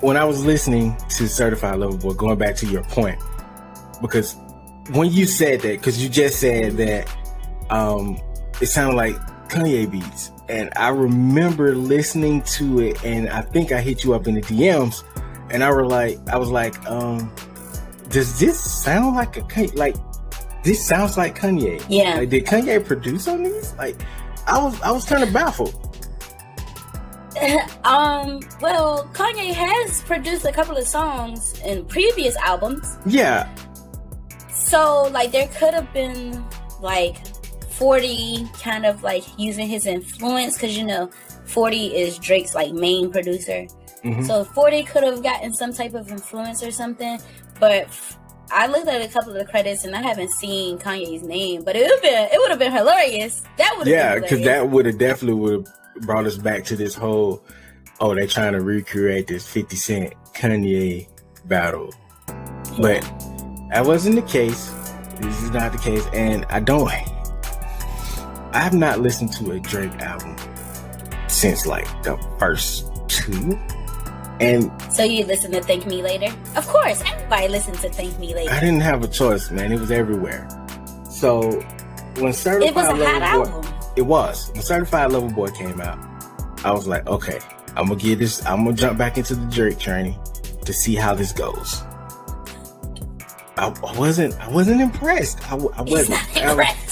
when 0.00 0.16
I 0.16 0.24
was 0.24 0.44
listening 0.44 0.96
to 1.16 1.28
Certified 1.28 1.78
Lover 1.80 1.96
Boy, 1.96 2.14
going 2.14 2.38
back 2.38 2.54
to 2.56 2.66
your 2.66 2.84
point, 2.84 3.18
because 4.00 4.36
when 4.92 5.10
you 5.10 5.26
said 5.26 5.60
that, 5.62 5.78
because 5.78 6.02
you 6.02 6.08
just 6.08 6.38
said 6.38 6.76
that, 6.76 7.08
um, 7.70 8.16
it 8.60 8.66
sounded 8.66 8.96
like 8.96 9.16
Kanye 9.48 9.90
beats 9.90 10.30
and 10.48 10.70
I 10.76 10.88
remember 10.88 11.74
listening 11.74 12.42
to 12.42 12.80
it, 12.80 13.04
and 13.04 13.28
I 13.28 13.40
think 13.40 13.72
I 13.72 13.80
hit 13.80 14.04
you 14.04 14.14
up 14.14 14.26
in 14.26 14.34
the 14.34 14.42
DMs, 14.42 15.04
and 15.50 15.64
I 15.64 15.70
were 15.70 15.86
like, 15.86 16.18
I 16.28 16.36
was 16.36 16.50
like, 16.50 16.74
um, 16.90 17.32
does 18.08 18.38
this 18.38 18.60
sound 18.60 19.16
like 19.16 19.36
a 19.36 19.42
Kanye 19.42 19.74
like? 19.76 19.96
This 20.62 20.86
sounds 20.86 21.16
like 21.16 21.38
Kanye. 21.38 21.84
Yeah. 21.88 22.16
Like, 22.16 22.30
did 22.30 22.46
Kanye 22.46 22.84
produce 22.84 23.28
on 23.28 23.42
these? 23.42 23.74
Like, 23.74 23.96
I 24.46 24.62
was 24.62 24.80
I 24.82 24.90
was 24.90 25.04
kind 25.04 25.22
of 25.22 25.32
baffled. 25.32 25.74
um. 27.84 28.40
Well, 28.60 29.08
Kanye 29.12 29.52
has 29.52 30.02
produced 30.02 30.44
a 30.44 30.52
couple 30.52 30.76
of 30.76 30.86
songs 30.86 31.58
in 31.60 31.84
previous 31.86 32.36
albums. 32.36 32.98
Yeah. 33.06 33.48
So, 34.48 35.08
like, 35.12 35.32
there 35.32 35.48
could 35.48 35.74
have 35.74 35.92
been 35.92 36.44
like 36.80 37.16
40 37.76 38.48
kind 38.62 38.86
of 38.86 39.02
like 39.02 39.24
using 39.38 39.66
his 39.66 39.86
influence 39.86 40.54
because 40.54 40.76
you 40.76 40.84
know 40.84 41.10
40 41.46 41.96
is 41.96 42.18
Drake's 42.18 42.54
like 42.54 42.72
main 42.72 43.10
producer. 43.10 43.66
Mm-hmm. 44.04 44.24
So 44.24 44.44
40 44.44 44.84
could 44.84 45.02
have 45.02 45.22
gotten 45.22 45.54
some 45.54 45.72
type 45.72 45.94
of 45.94 46.10
influence 46.10 46.62
or 46.62 46.70
something, 46.70 47.18
but 47.58 47.88
I 48.50 48.66
looked 48.66 48.88
at 48.88 49.02
a 49.02 49.12
couple 49.12 49.32
of 49.32 49.38
the 49.38 49.44
credits 49.46 49.84
and 49.84 49.96
I 49.96 50.02
haven't 50.02 50.30
seen 50.30 50.78
Kanye's 50.78 51.22
name, 51.22 51.64
but 51.64 51.76
it 51.76 51.88
would 51.88 52.02
been 52.02 52.28
it 52.30 52.38
would 52.38 52.50
have 52.50 52.58
been 52.58 52.72
hilarious. 52.72 53.42
That 53.56 53.74
would 53.78 53.86
yeah, 53.86 54.18
because 54.18 54.42
that 54.42 54.68
would 54.68 54.86
have 54.86 54.98
definitely 54.98 55.40
would 55.40 55.66
have 55.66 56.02
brought 56.02 56.26
us 56.26 56.36
back 56.36 56.64
to 56.64 56.76
this 56.76 56.94
whole 56.94 57.42
oh 58.00 58.14
they're 58.14 58.26
trying 58.26 58.52
to 58.52 58.60
recreate 58.60 59.26
this 59.26 59.48
50 59.48 59.76
Cent 59.76 60.14
Kanye 60.34 61.08
battle, 61.46 61.90
yeah. 62.28 62.78
but 62.78 63.00
that 63.70 63.84
wasn't 63.84 64.16
the 64.16 64.22
case. 64.22 64.70
This 65.20 65.42
is 65.42 65.50
not 65.50 65.72
the 65.72 65.78
case, 65.78 66.04
and 66.12 66.44
I 66.46 66.60
don't 66.60 66.90
I 68.54 68.60
have 68.60 68.72
not 68.74 69.00
listened 69.00 69.32
to 69.34 69.50
a 69.52 69.60
Drake 69.60 69.92
album 70.00 70.36
since 71.28 71.66
like 71.66 71.86
the 72.02 72.16
first 72.38 72.90
two. 73.08 73.58
And 74.40 74.70
so 74.92 75.02
you 75.04 75.24
listen 75.26 75.52
to 75.52 75.60
Thank 75.62 75.86
Me 75.86 76.02
Later? 76.02 76.34
Of 76.56 76.66
course, 76.68 77.02
everybody 77.06 77.48
listens 77.48 77.80
to 77.82 77.88
Thank 77.90 78.18
Me 78.18 78.34
Later. 78.34 78.52
I 78.52 78.60
didn't 78.60 78.80
have 78.80 79.02
a 79.02 79.08
choice, 79.08 79.50
man. 79.50 79.72
It 79.72 79.80
was 79.80 79.90
everywhere. 79.90 80.48
So 81.10 81.50
when 82.18 82.32
Certified 82.32 82.68
it 82.70 82.74
was 82.74 82.86
a 82.86 82.94
Lover 82.94 83.04
hot 83.20 83.44
Boy, 83.44 83.50
album. 83.50 83.74
it 83.96 84.02
was 84.02 84.50
when 84.52 84.62
Certified 84.62 85.12
Lover 85.12 85.30
Boy 85.34 85.48
came 85.50 85.80
out. 85.80 85.98
I 86.64 86.72
was 86.72 86.86
like, 86.86 87.06
okay, 87.08 87.40
I'm 87.76 87.88
gonna 87.88 87.96
get 88.00 88.18
this. 88.20 88.44
I'm 88.46 88.64
gonna 88.64 88.76
jump 88.76 88.98
back 88.98 89.18
into 89.18 89.34
the 89.34 89.46
Drake 89.46 89.78
journey 89.78 90.16
to 90.64 90.72
see 90.72 90.94
how 90.94 91.14
this 91.14 91.32
goes. 91.32 91.82
I, 93.56 93.72
I 93.86 93.98
wasn't. 93.98 94.34
I 94.40 94.48
wasn't 94.50 94.80
impressed. 94.80 95.40
I, 95.50 95.56
I 95.56 95.82
wasn't. 95.82 96.20
impressed. 96.36 96.83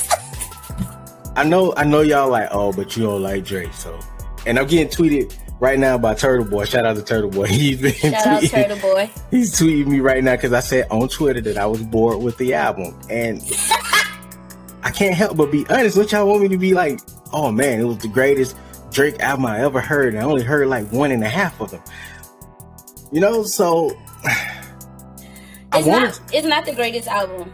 I 1.35 1.45
know, 1.45 1.73
I 1.77 1.85
know 1.85 2.03
y'all 2.03 2.31
like, 2.31 2.49
oh, 2.51 2.73
but 2.73 2.97
you 2.97 3.05
don't 3.05 3.23
like 3.23 3.45
Drake, 3.45 3.73
so. 3.73 3.99
And 4.47 4.59
I'm 4.59 4.67
getting 4.67 4.89
tweeted 4.89 5.35
right 5.61 5.79
now 5.79 5.97
by 5.97 6.15
Turtle 6.15 6.45
Boy. 6.45 6.65
Shout 6.65 6.85
out 6.85 6.97
to 6.97 7.03
Turtle 7.03 7.31
Boy. 7.31 7.47
He's 7.49 7.81
been 7.81 7.93
Shout 7.93 8.43
tweeting, 8.43 8.65
out 8.65 8.69
Turtle 8.69 8.79
Boy. 8.79 9.11
He's 9.31 9.59
tweeting 9.59 9.87
me 9.87 10.01
right 10.01 10.23
now 10.23 10.37
because 10.37 10.53
I 10.53 10.61
said 10.61 10.89
on 10.91 11.09
Twitter 11.09 11.41
that 11.43 11.57
I 11.57 11.67
was 11.67 11.83
bored 11.83 12.23
with 12.23 12.37
the 12.37 12.53
album, 12.53 12.99
and 13.09 13.41
I 14.83 14.91
can't 14.91 15.15
help 15.15 15.37
but 15.37 15.51
be 15.51 15.65
honest. 15.71 15.97
What 15.97 16.13
y'all 16.13 16.27
want 16.27 16.43
me 16.43 16.49
to 16.49 16.59
be 16.59 16.75
like? 16.75 17.01
Oh 17.33 17.51
man, 17.51 17.81
it 17.81 17.85
was 17.85 17.99
the 17.99 18.09
greatest 18.09 18.57
Drake 18.91 19.19
album 19.21 19.47
I 19.47 19.61
ever 19.61 19.81
heard, 19.81 20.13
and 20.13 20.23
I 20.23 20.27
only 20.27 20.43
heard 20.43 20.69
like 20.69 20.91
one 20.93 21.13
and 21.13 21.25
a 21.25 21.29
half 21.29 21.61
of 21.61 21.71
them. 21.71 21.83
You 23.11 23.21
know, 23.21 23.43
so. 23.43 23.97
It's 25.75 25.87
not. 25.87 26.21
It's 26.35 26.47
not 26.47 26.67
the 26.67 26.75
greatest 26.75 27.09
album 27.09 27.51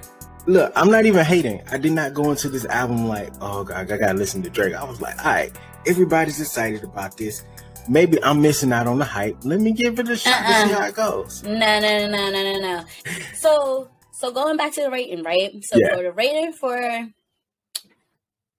look, 0.48 0.72
I'm 0.74 0.90
not 0.90 1.04
even 1.04 1.24
hating. 1.24 1.62
I 1.70 1.78
did 1.78 1.92
not 1.92 2.14
go 2.14 2.30
into 2.30 2.48
this 2.48 2.64
album 2.66 3.06
like, 3.06 3.32
oh 3.40 3.64
god, 3.64 3.90
I 3.92 3.96
gotta 3.96 4.14
listen 4.14 4.42
to 4.42 4.50
Drake. 4.50 4.74
I 4.74 4.84
was 4.84 5.00
like, 5.00 5.18
all 5.24 5.32
right, 5.32 5.54
everybody's 5.86 6.40
excited 6.40 6.82
about 6.82 7.16
this. 7.16 7.44
Maybe 7.88 8.22
I'm 8.22 8.42
missing 8.42 8.72
out 8.72 8.86
on 8.86 8.98
the 8.98 9.04
hype. 9.04 9.36
Let 9.44 9.60
me 9.60 9.72
give 9.72 9.98
it 9.98 10.08
a 10.08 10.16
shot 10.16 10.32
uh-uh. 10.32 10.46
to 10.46 10.68
see 10.68 10.74
uh-uh. 10.74 10.80
how 10.80 10.88
it 10.88 10.94
goes. 10.94 11.42
No, 11.44 11.52
no, 11.52 11.80
no, 11.80 12.08
no, 12.08 12.30
no, 12.30 12.52
no, 12.52 12.60
no. 12.60 12.84
So, 13.34 13.90
so 14.12 14.32
going 14.32 14.56
back 14.56 14.72
to 14.74 14.82
the 14.82 14.90
rating, 14.90 15.22
right? 15.22 15.52
So 15.62 15.78
yeah. 15.78 15.94
for 15.94 16.02
the 16.02 16.12
rating 16.12 16.52
for 16.52 17.08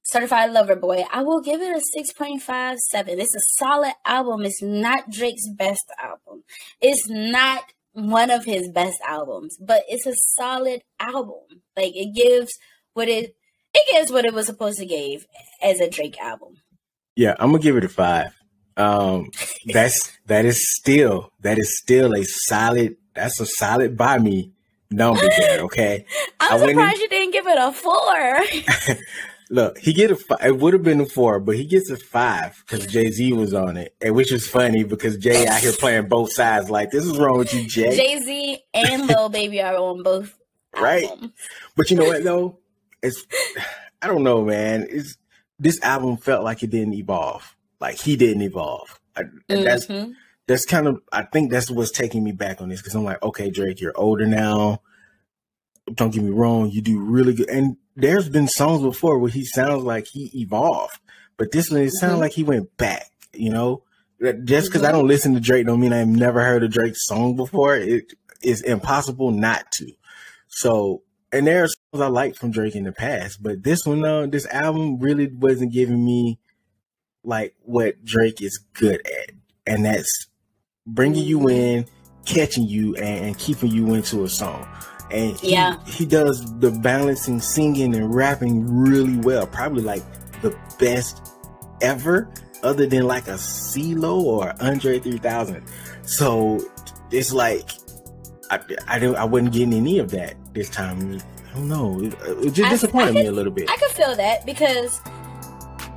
Certified 0.03 0.51
Lover 0.51 0.75
Boy, 0.75 1.03
I 1.11 1.21
will 1.21 1.41
give 1.41 1.61
it 1.61 1.75
a 1.75 1.99
6.57. 1.99 2.77
It's 2.93 3.35
a 3.35 3.63
solid 3.63 3.93
album. 4.05 4.45
It's 4.45 4.63
not 4.63 5.11
Drake's 5.11 5.47
best 5.49 5.85
album. 6.01 6.43
It's 6.81 7.07
not 7.07 7.63
one 7.93 8.29
of 8.29 8.45
his 8.45 8.69
best 8.69 8.99
albums, 9.07 9.57
but 9.59 9.83
it's 9.87 10.05
a 10.05 10.15
solid 10.15 10.81
album. 10.99 11.61
Like 11.79 11.95
it 11.95 12.13
gives 12.13 12.51
what 12.93 13.07
it 13.07 13.33
it 13.73 13.87
gives 13.91 14.11
what 14.11 14.25
it 14.25 14.33
was 14.33 14.47
supposed 14.47 14.79
to 14.79 14.85
give 14.85 15.25
as 15.63 15.79
a 15.79 15.89
Drake 15.89 16.19
album. 16.19 16.55
Yeah, 17.15 17.35
I'm 17.39 17.51
gonna 17.51 17.63
give 17.63 17.77
it 17.77 17.85
a 17.85 17.89
five. 17.89 18.33
Um, 18.75 19.31
that's 19.65 20.11
that 20.25 20.45
is 20.45 20.75
still 20.75 21.31
that 21.39 21.57
is 21.57 21.77
still 21.77 22.13
a 22.13 22.23
solid. 22.25 22.97
That's 23.15 23.39
a 23.39 23.45
solid 23.45 23.97
by 23.97 24.19
me 24.19 24.51
number 24.91 25.21
there. 25.21 25.61
Okay, 25.69 26.05
I'm 26.39 26.59
surprised 26.59 26.99
you 26.99 27.09
didn't 27.09 27.31
give 27.31 27.47
it 27.47 27.57
a 27.57 27.71
four. 27.71 28.97
Look, 29.51 29.77
he 29.79 29.93
get 29.93 30.11
a 30.11 30.15
five. 30.15 30.39
It 30.43 30.57
would 30.57 30.73
have 30.73 30.83
been 30.83 31.01
a 31.01 31.05
four, 31.05 31.39
but 31.39 31.55
he 31.55 31.65
gets 31.65 31.89
a 31.89 31.97
five 31.97 32.61
because 32.65 32.85
Jay 32.87 33.09
Z 33.09 33.33
was 33.33 33.53
on 33.53 33.77
it, 33.77 33.95
and 34.01 34.15
which 34.15 34.31
is 34.31 34.47
funny 34.47 34.83
because 34.83 35.17
Jay 35.17 35.47
out 35.47 35.59
here 35.59 35.71
playing 35.73 36.07
both 36.07 36.33
sides. 36.33 36.69
Like 36.69 36.91
this 36.91 37.05
is 37.05 37.17
wrong 37.17 37.37
with 37.37 37.53
you, 37.53 37.67
Jay. 37.67 37.95
Jay 37.95 38.19
Z 38.19 38.59
and 38.73 39.07
Lil 39.07 39.29
Baby 39.29 39.61
are 39.61 39.75
on 39.75 40.03
both. 40.03 40.35
Right, 40.75 41.09
but 41.75 41.89
you 41.89 41.97
know 41.97 42.05
what 42.05 42.23
though? 42.23 42.57
It's 43.01 43.25
I 44.01 44.07
don't 44.07 44.23
know, 44.23 44.43
man. 44.43 44.87
It's 44.89 45.17
this 45.59 45.81
album 45.81 46.17
felt 46.17 46.43
like 46.43 46.63
it 46.63 46.69
didn't 46.69 46.93
evolve. 46.93 47.55
Like 47.79 47.99
he 47.99 48.15
didn't 48.15 48.43
evolve. 48.43 48.99
I, 49.15 49.23
mm-hmm. 49.23 49.63
That's 49.63 49.87
that's 50.47 50.65
kind 50.65 50.87
of 50.87 51.01
I 51.11 51.23
think 51.23 51.51
that's 51.51 51.69
what's 51.69 51.91
taking 51.91 52.23
me 52.23 52.31
back 52.31 52.61
on 52.61 52.69
this 52.69 52.81
because 52.81 52.95
I'm 52.95 53.03
like, 53.03 53.21
okay, 53.21 53.49
Drake, 53.49 53.81
you're 53.81 53.97
older 53.97 54.25
now. 54.25 54.81
Don't 55.93 56.11
get 56.11 56.23
me 56.23 56.29
wrong, 56.29 56.69
you 56.69 56.81
do 56.81 56.99
really 56.99 57.33
good. 57.33 57.49
And 57.49 57.77
there's 57.95 58.29
been 58.29 58.47
songs 58.47 58.81
before 58.81 59.17
where 59.17 59.31
he 59.31 59.43
sounds 59.43 59.83
like 59.83 60.07
he 60.07 60.31
evolved, 60.33 60.99
but 61.37 61.51
this 61.51 61.71
one 61.71 61.81
it 61.81 61.91
sounded 61.91 62.15
mm-hmm. 62.15 62.21
like 62.21 62.33
he 62.33 62.43
went 62.43 62.75
back. 62.77 63.05
You 63.33 63.51
know, 63.51 63.83
just 64.21 64.67
because 64.67 64.81
mm-hmm. 64.81 64.85
I 64.85 64.91
don't 64.91 65.07
listen 65.07 65.33
to 65.33 65.39
Drake 65.39 65.65
don't 65.65 65.79
mean 65.79 65.93
I've 65.93 66.07
never 66.07 66.41
heard 66.41 66.63
a 66.63 66.67
Drake 66.67 66.95
song 66.95 67.35
before. 67.35 67.75
It 67.75 68.13
is 68.41 68.61
impossible 68.61 69.31
not 69.31 69.71
to. 69.73 69.91
So, 70.49 71.03
and 71.31 71.47
there 71.47 71.63
are 71.63 71.67
songs 71.67 72.01
I 72.01 72.07
liked 72.07 72.37
from 72.37 72.51
Drake 72.51 72.75
in 72.75 72.83
the 72.83 72.91
past, 72.91 73.41
but 73.41 73.63
this 73.63 73.85
one, 73.85 74.01
though, 74.01 74.25
this 74.27 74.45
album 74.47 74.99
really 74.99 75.27
wasn't 75.27 75.73
giving 75.73 76.03
me 76.03 76.39
like 77.23 77.55
what 77.61 78.03
Drake 78.03 78.41
is 78.41 78.59
good 78.73 79.01
at, 79.05 79.31
and 79.65 79.85
that's 79.85 80.27
bringing 80.85 81.23
you 81.23 81.47
in, 81.47 81.85
catching 82.25 82.67
you, 82.67 82.95
and, 82.95 83.25
and 83.25 83.37
keeping 83.37 83.71
you 83.71 83.93
into 83.93 84.23
a 84.23 84.29
song 84.29 84.67
and 85.11 85.37
he, 85.37 85.51
yeah, 85.51 85.83
he 85.85 86.05
does 86.05 86.45
the 86.59 86.71
balancing 86.71 87.39
singing 87.39 87.95
and 87.95 88.13
rapping 88.13 88.65
really 88.67 89.17
well. 89.17 89.47
Probably 89.47 89.81
like 89.81 90.03
the 90.41 90.55
best 90.77 91.33
ever, 91.81 92.29
other 92.63 92.85
than 92.85 93.07
like 93.07 93.27
a 93.27 93.33
CeeLo 93.33 94.21
or 94.21 94.53
Andre 94.61 94.99
3000. 94.99 95.63
So 96.03 96.59
it's 97.11 97.33
like 97.33 97.71
I 98.49 98.59
I, 98.87 99.05
I 99.05 99.23
wasn't 99.23 99.53
getting 99.53 99.73
any 99.73 99.99
of 99.99 100.11
that 100.11 100.35
this 100.53 100.69
time. 100.69 101.19
I 101.49 101.53
don't 101.53 101.67
know. 101.67 102.01
It, 102.01 102.13
it 102.45 102.53
just 102.53 102.69
disappointed 102.69 103.13
could, 103.13 103.23
me 103.23 103.25
a 103.27 103.31
little 103.31 103.51
bit. 103.51 103.69
I 103.69 103.77
could 103.77 103.91
feel 103.91 104.15
that 104.15 104.45
because 104.45 105.01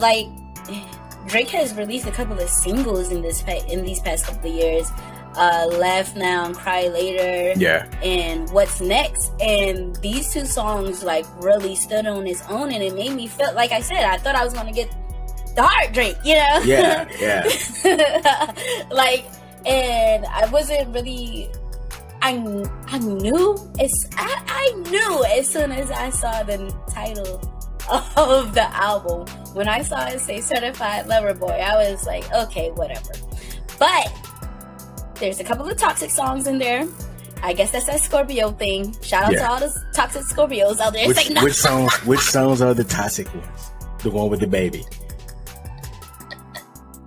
like 0.01 0.27
Drake 1.27 1.49
has 1.51 1.75
released 1.75 2.07
a 2.07 2.13
couple 2.13 2.39
of 2.39 2.49
singles 2.49 3.11
in 3.11 3.23
this 3.23 3.43
in 3.69 3.85
these 3.85 4.01
past 4.01 4.27
couple 4.27 4.51
of 4.51 4.57
years 4.57 4.91
uh, 5.37 5.67
Laugh 5.79 6.15
Now 6.15 6.45
and 6.47 6.55
Cry 6.55 6.89
Later. 6.89 7.59
Yeah. 7.59 7.87
And 8.03 8.51
What's 8.51 8.81
Next. 8.81 9.33
And 9.41 9.97
these 9.97 10.33
two 10.33 10.45
songs 10.45 11.03
like 11.03 11.27
really 11.43 11.75
stood 11.75 12.07
on 12.07 12.27
its 12.27 12.43
own 12.49 12.73
and 12.73 12.83
it 12.83 12.95
made 12.95 13.13
me 13.13 13.27
feel 13.27 13.55
like 13.55 13.73
I 13.73 13.81
said, 13.81 14.05
I 14.05 14.19
thought 14.19 14.35
I 14.35 14.45
was 14.45 14.53
gonna 14.53 14.73
get 14.73 14.91
the 15.55 15.63
heart 15.63 15.93
drink, 15.93 16.17
you 16.25 16.35
know? 16.35 16.61
Yeah, 16.65 17.09
yeah. 17.85 18.87
like 18.91 19.27
and 19.67 20.27
I 20.27 20.49
wasn't 20.51 20.89
really 20.95 21.49
I 22.23 22.35
I 22.87 22.99
knew 22.99 23.59
it's 23.81 24.09
I, 24.17 24.43
I 24.47 24.89
knew 24.89 25.25
as 25.25 25.49
soon 25.49 25.73
as 25.73 25.91
I 25.91 26.11
saw 26.11 26.45
the 26.45 26.73
title 26.89 27.41
of 28.17 28.55
the 28.55 28.63
album. 28.75 29.27
When 29.55 29.69
I 29.69 29.83
saw 29.83 30.07
it 30.07 30.21
say 30.21 30.41
certified 30.41 31.09
lover 31.09 31.35
boy, 31.35 31.49
I 31.49 31.91
was 31.91 32.07
like, 32.07 32.31
okay, 32.33 32.71
whatever. 32.71 33.13
But 33.79 34.13
there's 35.17 35.41
a 35.41 35.45
couple 35.45 35.69
of 35.69 35.77
toxic 35.77 36.11
songs 36.11 36.47
in 36.47 36.59
there. 36.59 36.87
I 37.43 37.55
guess 37.55 37.73
that's 37.73 37.87
that 37.87 37.99
Scorpio 37.99 38.53
thing. 38.53 38.95
Shout 39.03 39.25
out 39.25 39.33
yeah. 39.33 39.39
to 39.41 39.51
all 39.51 39.59
the 39.59 39.85
toxic 39.93 40.23
Scorpios 40.23 40.79
out 40.79 40.93
there. 40.93 41.09
Which, 41.09 41.29
no. 41.29 41.43
which 41.43 41.55
songs? 41.55 41.93
Which 42.07 42.21
songs 42.21 42.63
are 42.63 42.73
the 42.73 42.85
toxic 42.85 43.35
ones? 43.35 43.73
The 43.99 44.11
one 44.11 44.31
with 44.31 44.39
the 44.39 44.47
baby. 44.47 44.85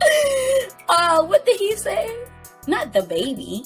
uh, 0.89 1.23
what 1.23 1.45
did 1.45 1.57
he 1.57 1.73
say? 1.77 2.13
Not 2.67 2.91
the 2.91 3.03
baby. 3.03 3.63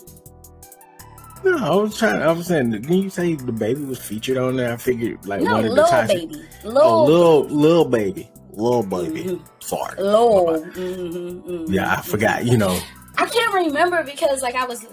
No, 1.44 1.58
I 1.58 1.76
was 1.76 1.98
trying. 1.98 2.22
I 2.22 2.32
was 2.32 2.48
saying, 2.48 2.72
didn't 2.72 2.92
you 2.92 3.10
say 3.10 3.36
the 3.36 3.52
baby 3.52 3.84
was 3.84 4.00
featured 4.00 4.38
on 4.38 4.58
there? 4.58 4.74
I 4.74 4.78
figured 4.78 5.26
like 5.26 5.42
no, 5.42 5.54
one 5.54 5.66
of 5.66 5.76
the 5.76 5.84
toxic. 5.84 6.30
Baby. 6.30 6.46
Lil 6.64 6.78
oh, 6.78 7.06
little 7.06 7.44
little 7.44 7.86
baby, 7.86 8.30
little 8.52 8.84
baby. 8.84 9.24
Mm-hmm. 9.24 9.46
Sorry, 9.60 9.96
little. 10.02 10.46
Mm-hmm, 10.48 11.50
mm-hmm, 11.50 11.74
yeah, 11.74 11.94
I 11.94 12.02
forgot. 12.02 12.46
You 12.46 12.58
know, 12.58 12.78
I 13.18 13.26
can't 13.26 13.54
remember 13.54 14.04
because 14.04 14.42
like 14.42 14.56
I 14.56 14.66
was. 14.66 14.86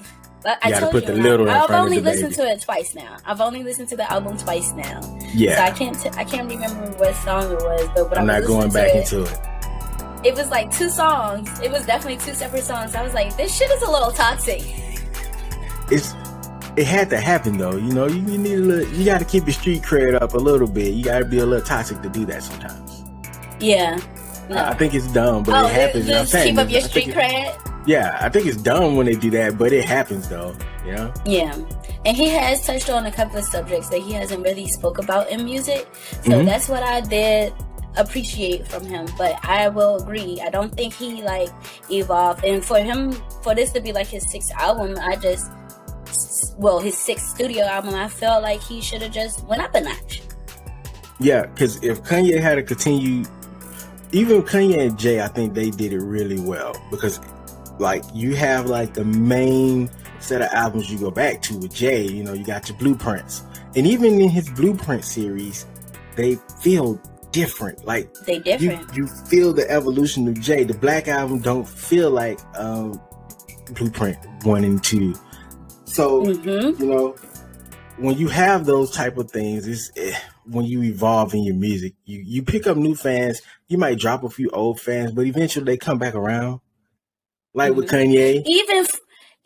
I 0.45 0.71
told 0.71 0.93
put 0.93 1.09
you, 1.09 1.15
the 1.15 1.21
little 1.21 1.51
I, 1.51 1.55
have 1.55 1.73
only 1.73 1.99
listened 1.99 2.35
to 2.35 2.43
it 2.43 2.61
twice 2.61 2.95
now. 2.95 3.17
I've 3.25 3.41
only 3.41 3.65
listened 3.65 3.89
to 3.89 3.97
the 3.97 4.09
album 4.13 4.37
twice 4.39 4.73
now. 4.75 5.01
Yeah. 5.35 5.57
So 5.57 5.63
I 5.63 5.71
can't. 5.73 5.99
T- 6.01 6.11
I 6.11 6.23
can't 6.23 6.49
remember 6.49 6.93
what 6.99 7.17
song 7.17 7.51
it 7.51 7.57
was, 7.57 7.89
but 7.97 8.11
when 8.11 8.19
I'm 8.19 8.31
I 8.31 8.39
not 8.39 8.47
going 8.47 8.71
back 8.71 8.95
it, 8.95 9.13
into 9.13 9.25
it. 9.25 9.41
It 10.25 10.35
was 10.37 10.49
like 10.51 10.71
two 10.71 10.89
songs. 10.89 11.59
It 11.61 11.73
was 11.73 11.85
definitely 11.85 12.25
two 12.25 12.35
separate 12.35 12.63
songs. 12.63 12.95
I 12.95 13.03
was 13.03 13.13
like, 13.15 13.37
this 13.37 13.57
shit 13.57 13.69
is 13.73 13.83
a 13.83 13.91
little 13.91 14.13
toxic. 14.13 14.63
It's. 15.91 16.15
It 16.77 16.87
had 16.87 17.09
to 17.11 17.19
happen 17.19 17.57
though, 17.57 17.77
you 17.77 17.93
know. 17.93 18.07
You, 18.07 18.17
you 18.17 18.39
need 18.39 18.55
a 18.55 18.63
little. 18.63 18.95
You 18.95 19.05
got 19.05 19.19
to 19.19 19.25
keep 19.25 19.45
your 19.45 19.55
street 19.55 19.83
cred 19.83 20.21
up 20.21 20.35
a 20.35 20.39
little 20.39 20.69
bit. 20.69 20.93
You 20.95 21.05
got 21.05 21.21
to 21.21 21.25
be 21.25 21.39
a 21.39 21.47
little 21.47 21.65
toxic 21.65 22.03
to 22.03 22.09
do 22.09 22.27
that 22.27 22.43
sometimes. 22.43 23.05
Yeah. 23.61 23.99
No. 24.49 24.65
I 24.65 24.75
think 24.75 24.95
it's 24.95 25.09
dumb, 25.09 25.43
but 25.43 25.55
oh, 25.55 25.67
it 25.67 25.73
happens. 25.73 26.07
Just 26.07 26.33
keep 26.33 26.57
up 26.57 26.71
your 26.71 26.83
street 26.83 27.09
cred. 27.09 27.59
Yeah, 27.87 28.19
I 28.21 28.29
think 28.29 28.47
it's 28.47 28.57
dumb 28.57 28.97
when 28.97 29.07
they 29.07 29.15
do 29.15 29.31
that, 29.31 29.57
but 29.59 29.73
it 29.73 29.85
happens 29.85 30.29
though. 30.29 30.57
You 30.85 30.93
know? 30.93 31.15
Yeah. 31.25 31.55
And 32.05 32.17
he 32.17 32.29
has 32.29 32.65
touched 32.65 32.91
on 32.91 33.07
a 33.07 33.13
couple 33.13 33.39
of 33.39 33.45
subjects 33.45 33.89
that 33.89 34.01
he 34.01 34.13
hasn't 34.13 34.45
really 34.45 34.69
spoke 34.69 34.99
about 34.99 35.31
in 35.31 35.45
music. 35.45 35.89
So 36.23 36.31
mm-hmm. 36.31 36.47
that's 36.47 36.69
what 36.69 36.83
I 36.83 37.01
did 37.01 37.53
appreciate 37.97 38.69
from 38.69 38.85
him. 38.85 39.07
But 39.19 39.39
I 39.45 39.69
will 39.69 39.97
agree. 39.97 40.41
I 40.45 40.51
don't 40.51 40.73
think 40.73 40.95
he 40.95 41.23
like 41.23 41.49
evolved. 41.91 42.45
And 42.45 42.65
for 42.65 42.79
him 42.79 43.13
for 43.43 43.55
this 43.55 43.73
to 43.73 43.81
be 43.81 43.93
like 43.93 44.07
his 44.07 44.31
sixth 44.31 44.53
album, 44.53 44.97
I 45.01 45.17
just 45.17 45.51
well, 46.59 46.79
his 46.79 46.97
sixth 46.97 47.35
studio 47.35 47.65
album, 47.65 47.95
I 47.95 48.09
felt 48.09 48.43
like 48.43 48.63
he 48.63 48.81
should 48.81 49.03
have 49.03 49.13
just 49.13 49.45
went 49.45 49.63
up 49.63 49.75
a 49.75 49.81
notch. 49.81 50.23
Yeah, 51.19 51.47
because 51.47 51.83
if 51.83 52.03
Kanye 52.03 52.41
had 52.41 52.57
to 52.57 52.63
continue, 52.63 53.25
even 54.13 54.43
Kanye 54.43 54.89
and 54.89 54.99
Jay, 54.99 55.21
I 55.21 55.29
think 55.29 55.55
they 55.55 55.71
did 55.71 55.93
it 55.93 56.01
really 56.01 56.41
well 56.41 56.75
because 56.91 57.21
like 57.79 58.03
you 58.15 58.35
have 58.37 58.67
like 58.67 58.95
the 58.95 59.05
main 59.05 59.91
set 60.21 60.43
of 60.43 60.49
albums 60.53 60.91
you 60.91 60.99
go 60.99 61.11
back 61.11 61.43
to 61.43 61.59
with 61.59 61.75
Jay, 61.75 62.07
you 62.07 62.23
know, 62.23 62.33
you 62.33 62.45
got 62.45 62.69
your 62.69 62.79
blueprints. 62.79 63.43
And 63.75 63.87
even 63.87 64.21
in 64.21 64.29
his 64.29 64.49
blueprint 64.51 65.05
series, 65.05 65.67
they 66.17 66.37
feel 66.61 67.01
different. 67.31 67.85
Like 67.85 68.13
they 68.27 68.39
different. 68.39 68.95
You, 68.95 69.03
you 69.03 69.07
feel 69.07 69.53
the 69.53 69.71
evolution 69.71 70.27
of 70.29 70.41
Jay. 70.41 70.65
The 70.65 70.75
Black 70.75 71.09
album 71.09 71.41
don't 71.41 71.69
feel 71.69 72.11
like 72.11 72.41
um, 72.57 73.01
Blueprint 73.73 74.17
one 74.45 74.65
and 74.65 74.83
two. 74.83 75.15
So 75.87 76.23
mm-hmm. 76.23 76.83
you 76.83 76.89
know, 76.89 77.17
when 77.97 78.19
you 78.19 78.29
have 78.29 78.67
those 78.67 78.91
type 78.91 79.17
of 79.17 79.31
things, 79.31 79.67
it's 79.67 79.91
eh, 79.97 80.17
when 80.45 80.67
you 80.67 80.83
evolve 80.83 81.35
in 81.35 81.45
your 81.45 81.57
music, 81.57 81.95
you 82.05 82.23
you 82.25 82.43
pick 82.43 82.67
up 82.67 82.77
new 82.77 82.95
fans. 82.95 83.41
You 83.69 83.79
might 83.79 83.99
drop 83.99 84.23
a 84.23 84.29
few 84.29 84.51
old 84.51 84.81
fans, 84.81 85.13
but 85.13 85.27
eventually 85.27 85.65
they 85.65 85.77
come 85.77 85.99
back 85.99 86.15
around 86.15 86.61
like 87.55 87.75
with 87.75 87.89
mm-hmm. 87.89 88.13
Kanye. 88.13 88.43
Even 88.45 88.87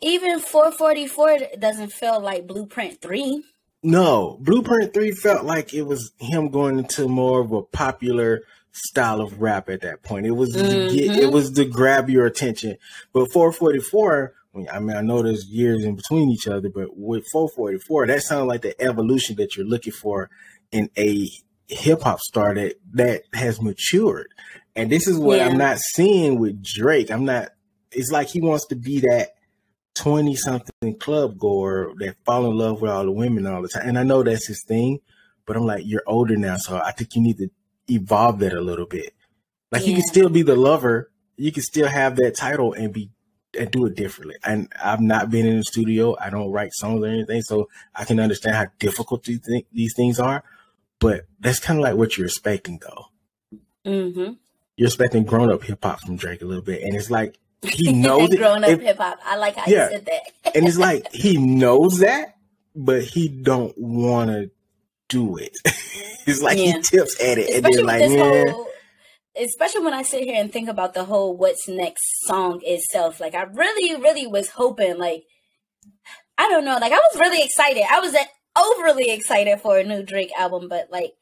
even 0.01 0.39
444 0.39 1.57
doesn't 1.59 1.93
feel 1.93 2.19
like 2.19 2.47
Blueprint 2.47 3.01
3. 3.01 3.43
No, 3.83 4.37
Blueprint 4.41 4.93
3 4.93 5.11
felt 5.11 5.45
like 5.45 5.73
it 5.73 5.83
was 5.83 6.11
him 6.19 6.49
going 6.49 6.79
into 6.79 7.07
more 7.07 7.41
of 7.41 7.51
a 7.51 7.61
popular 7.61 8.41
style 8.71 9.21
of 9.21 9.41
rap 9.41 9.69
at 9.69 9.81
that 9.81 10.03
point. 10.03 10.25
It 10.25 10.31
was 10.31 10.55
mm-hmm. 10.55 10.95
get, 10.95 11.17
it 11.17 11.31
was 11.31 11.51
to 11.53 11.65
grab 11.65 12.09
your 12.09 12.25
attention. 12.25 12.77
But 13.13 13.31
444 13.31 14.33
I 14.53 14.79
mean, 14.79 14.95
I 14.95 15.01
know 15.01 15.21
there's 15.21 15.45
years 15.45 15.83
in 15.83 15.95
between 15.95 16.29
each 16.29 16.47
other, 16.47 16.69
but 16.69 16.97
with 16.97 17.25
444, 17.31 18.07
that 18.07 18.23
sounds 18.23 18.47
like 18.47 18.61
the 18.61 18.79
evolution 18.81 19.37
that 19.37 19.55
you're 19.55 19.65
looking 19.65 19.93
for 19.93 20.29
in 20.71 20.89
a 20.97 21.29
hip 21.67 22.01
hop 22.01 22.19
star 22.19 22.53
that, 22.55 22.75
that 22.93 23.23
has 23.33 23.61
matured. 23.61 24.27
And 24.75 24.91
this 24.91 25.07
is 25.07 25.17
what 25.17 25.37
yeah. 25.37 25.47
I'm 25.47 25.57
not 25.57 25.79
seeing 25.79 26.37
with 26.37 26.63
Drake. 26.63 27.11
I'm 27.11 27.25
not 27.25 27.49
it's 27.91 28.11
like 28.11 28.29
he 28.29 28.41
wants 28.41 28.67
to 28.67 28.75
be 28.75 29.01
that 29.01 29.29
20 29.95 30.35
something 30.35 30.97
club 30.99 31.37
goer 31.37 31.93
that 31.97 32.15
fall 32.25 32.45
in 32.49 32.57
love 32.57 32.81
with 32.81 32.91
all 32.91 33.03
the 33.03 33.11
women 33.11 33.45
all 33.45 33.61
the 33.61 33.67
time. 33.67 33.87
And 33.87 33.99
I 33.99 34.03
know 34.03 34.23
that's 34.23 34.47
his 34.47 34.63
thing, 34.63 34.99
but 35.45 35.57
I'm 35.57 35.65
like, 35.65 35.83
you're 35.85 36.03
older 36.07 36.37
now. 36.37 36.57
So 36.57 36.77
I 36.77 36.91
think 36.91 37.15
you 37.15 37.21
need 37.21 37.37
to 37.37 37.49
evolve 37.89 38.39
that 38.39 38.53
a 38.53 38.61
little 38.61 38.85
bit. 38.85 39.13
Like 39.71 39.81
yeah. 39.81 39.89
you 39.89 39.95
can 39.95 40.07
still 40.07 40.29
be 40.29 40.41
the 40.43 40.55
lover. 40.55 41.11
You 41.35 41.51
can 41.51 41.63
still 41.63 41.87
have 41.87 42.15
that 42.17 42.35
title 42.35 42.73
and 42.73 42.93
be 42.93 43.09
and 43.57 43.71
do 43.71 43.85
it 43.85 43.95
differently. 43.95 44.35
And 44.43 44.71
I've 44.81 45.01
not 45.01 45.29
been 45.29 45.45
in 45.45 45.57
the 45.57 45.63
studio. 45.63 46.15
I 46.19 46.29
don't 46.29 46.51
write 46.51 46.73
songs 46.73 47.03
or 47.03 47.07
anything, 47.07 47.41
so 47.41 47.69
I 47.95 48.05
can 48.05 48.19
understand 48.19 48.55
how 48.55 48.67
difficult 48.79 49.23
these, 49.23 49.41
th- 49.41 49.65
these 49.71 49.93
things 49.93 50.19
are. 50.19 50.43
But 50.99 51.25
that's 51.39 51.59
kind 51.59 51.79
of 51.79 51.83
like 51.83 51.95
what 51.95 52.17
you're 52.17 52.27
expecting, 52.27 52.79
though. 52.79 53.05
Mm-hmm. 53.85 54.33
You're 54.77 54.87
expecting 54.87 55.23
grown 55.23 55.51
up 55.51 55.63
hip 55.63 55.83
hop 55.83 56.01
from 56.01 56.15
Drake 56.15 56.41
a 56.41 56.45
little 56.45 56.63
bit, 56.63 56.83
and 56.83 56.95
it's 56.95 57.09
like 57.09 57.37
he 57.63 57.91
knows. 58.01 58.33
Grown 58.35 58.63
up 58.63 58.79
hip 58.79 58.97
hop. 58.97 59.19
I 59.25 59.37
like 59.37 59.55
how 59.55 59.65
yeah. 59.67 59.85
you 59.85 59.91
said 59.91 60.05
that. 60.05 60.31
and 60.55 60.67
it's 60.67 60.77
like 60.77 61.11
he 61.11 61.37
knows 61.37 61.99
that, 61.99 62.37
but 62.75 63.03
he 63.03 63.27
don't 63.27 63.77
want 63.77 64.29
to 64.29 64.51
do 65.09 65.37
it. 65.37 65.57
it's 66.25 66.41
like 66.41 66.57
yeah. 66.57 66.73
he 66.73 66.81
tips 66.81 67.21
at 67.21 67.37
it, 67.37 67.49
especially 67.49 67.57
and 67.57 67.65
then 67.65 67.85
like, 67.85 68.45
yeah. 68.45 68.51
Whole, 68.51 68.67
especially 69.35 69.83
when 69.83 69.93
I 69.93 70.03
sit 70.03 70.23
here 70.23 70.41
and 70.41 70.51
think 70.51 70.69
about 70.69 70.93
the 70.93 71.05
whole 71.05 71.35
"What's 71.37 71.67
Next" 71.67 72.03
song 72.25 72.61
itself. 72.63 73.19
Like, 73.19 73.35
I 73.35 73.43
really, 73.43 73.99
really 73.99 74.27
was 74.27 74.49
hoping, 74.49 74.97
like, 74.97 75.23
I 76.37 76.49
don't 76.49 76.65
know, 76.65 76.77
like 76.79 76.91
I 76.91 76.95
was 76.95 77.19
really 77.19 77.43
excited. 77.43 77.83
I 77.89 77.99
was 77.99 78.15
overly 78.57 79.11
excited 79.11 79.61
for 79.61 79.77
a 79.77 79.83
new 79.83 80.03
Drake 80.03 80.31
album, 80.37 80.67
but 80.67 80.87
like, 80.91 81.13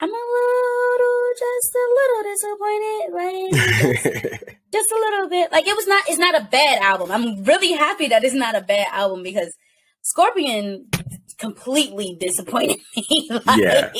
I'm 0.00 0.10
a 0.10 0.12
little, 0.12 1.28
just 1.38 1.74
a 1.74 1.86
little 1.98 2.22
disappointed, 2.30 3.10
like 3.12 4.58
just 4.72 4.92
a 4.92 4.94
little 4.94 5.28
bit. 5.28 5.50
Like 5.50 5.66
it 5.66 5.74
was 5.74 5.88
not, 5.88 6.04
it's 6.08 6.18
not 6.18 6.40
a 6.40 6.48
bad 6.50 6.82
album. 6.82 7.10
I'm 7.10 7.42
really 7.42 7.72
happy 7.72 8.06
that 8.08 8.22
it's 8.22 8.34
not 8.34 8.54
a 8.54 8.60
bad 8.60 8.86
album 8.92 9.24
because 9.24 9.52
Scorpion 10.02 10.86
completely 11.38 12.16
disappointed 12.20 12.78
me. 12.96 13.28
like, 13.30 13.60
yeah. 13.60 13.92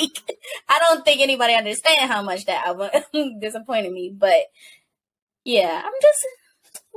I 0.68 0.78
don't 0.78 1.04
think 1.04 1.20
anybody 1.20 1.54
understand 1.54 2.10
how 2.10 2.22
much 2.22 2.44
that 2.46 2.66
album 2.66 2.90
disappointed 3.40 3.92
me, 3.92 4.12
but 4.16 4.42
yeah, 5.44 5.82
I'm 5.84 5.92
just, 6.02 6.26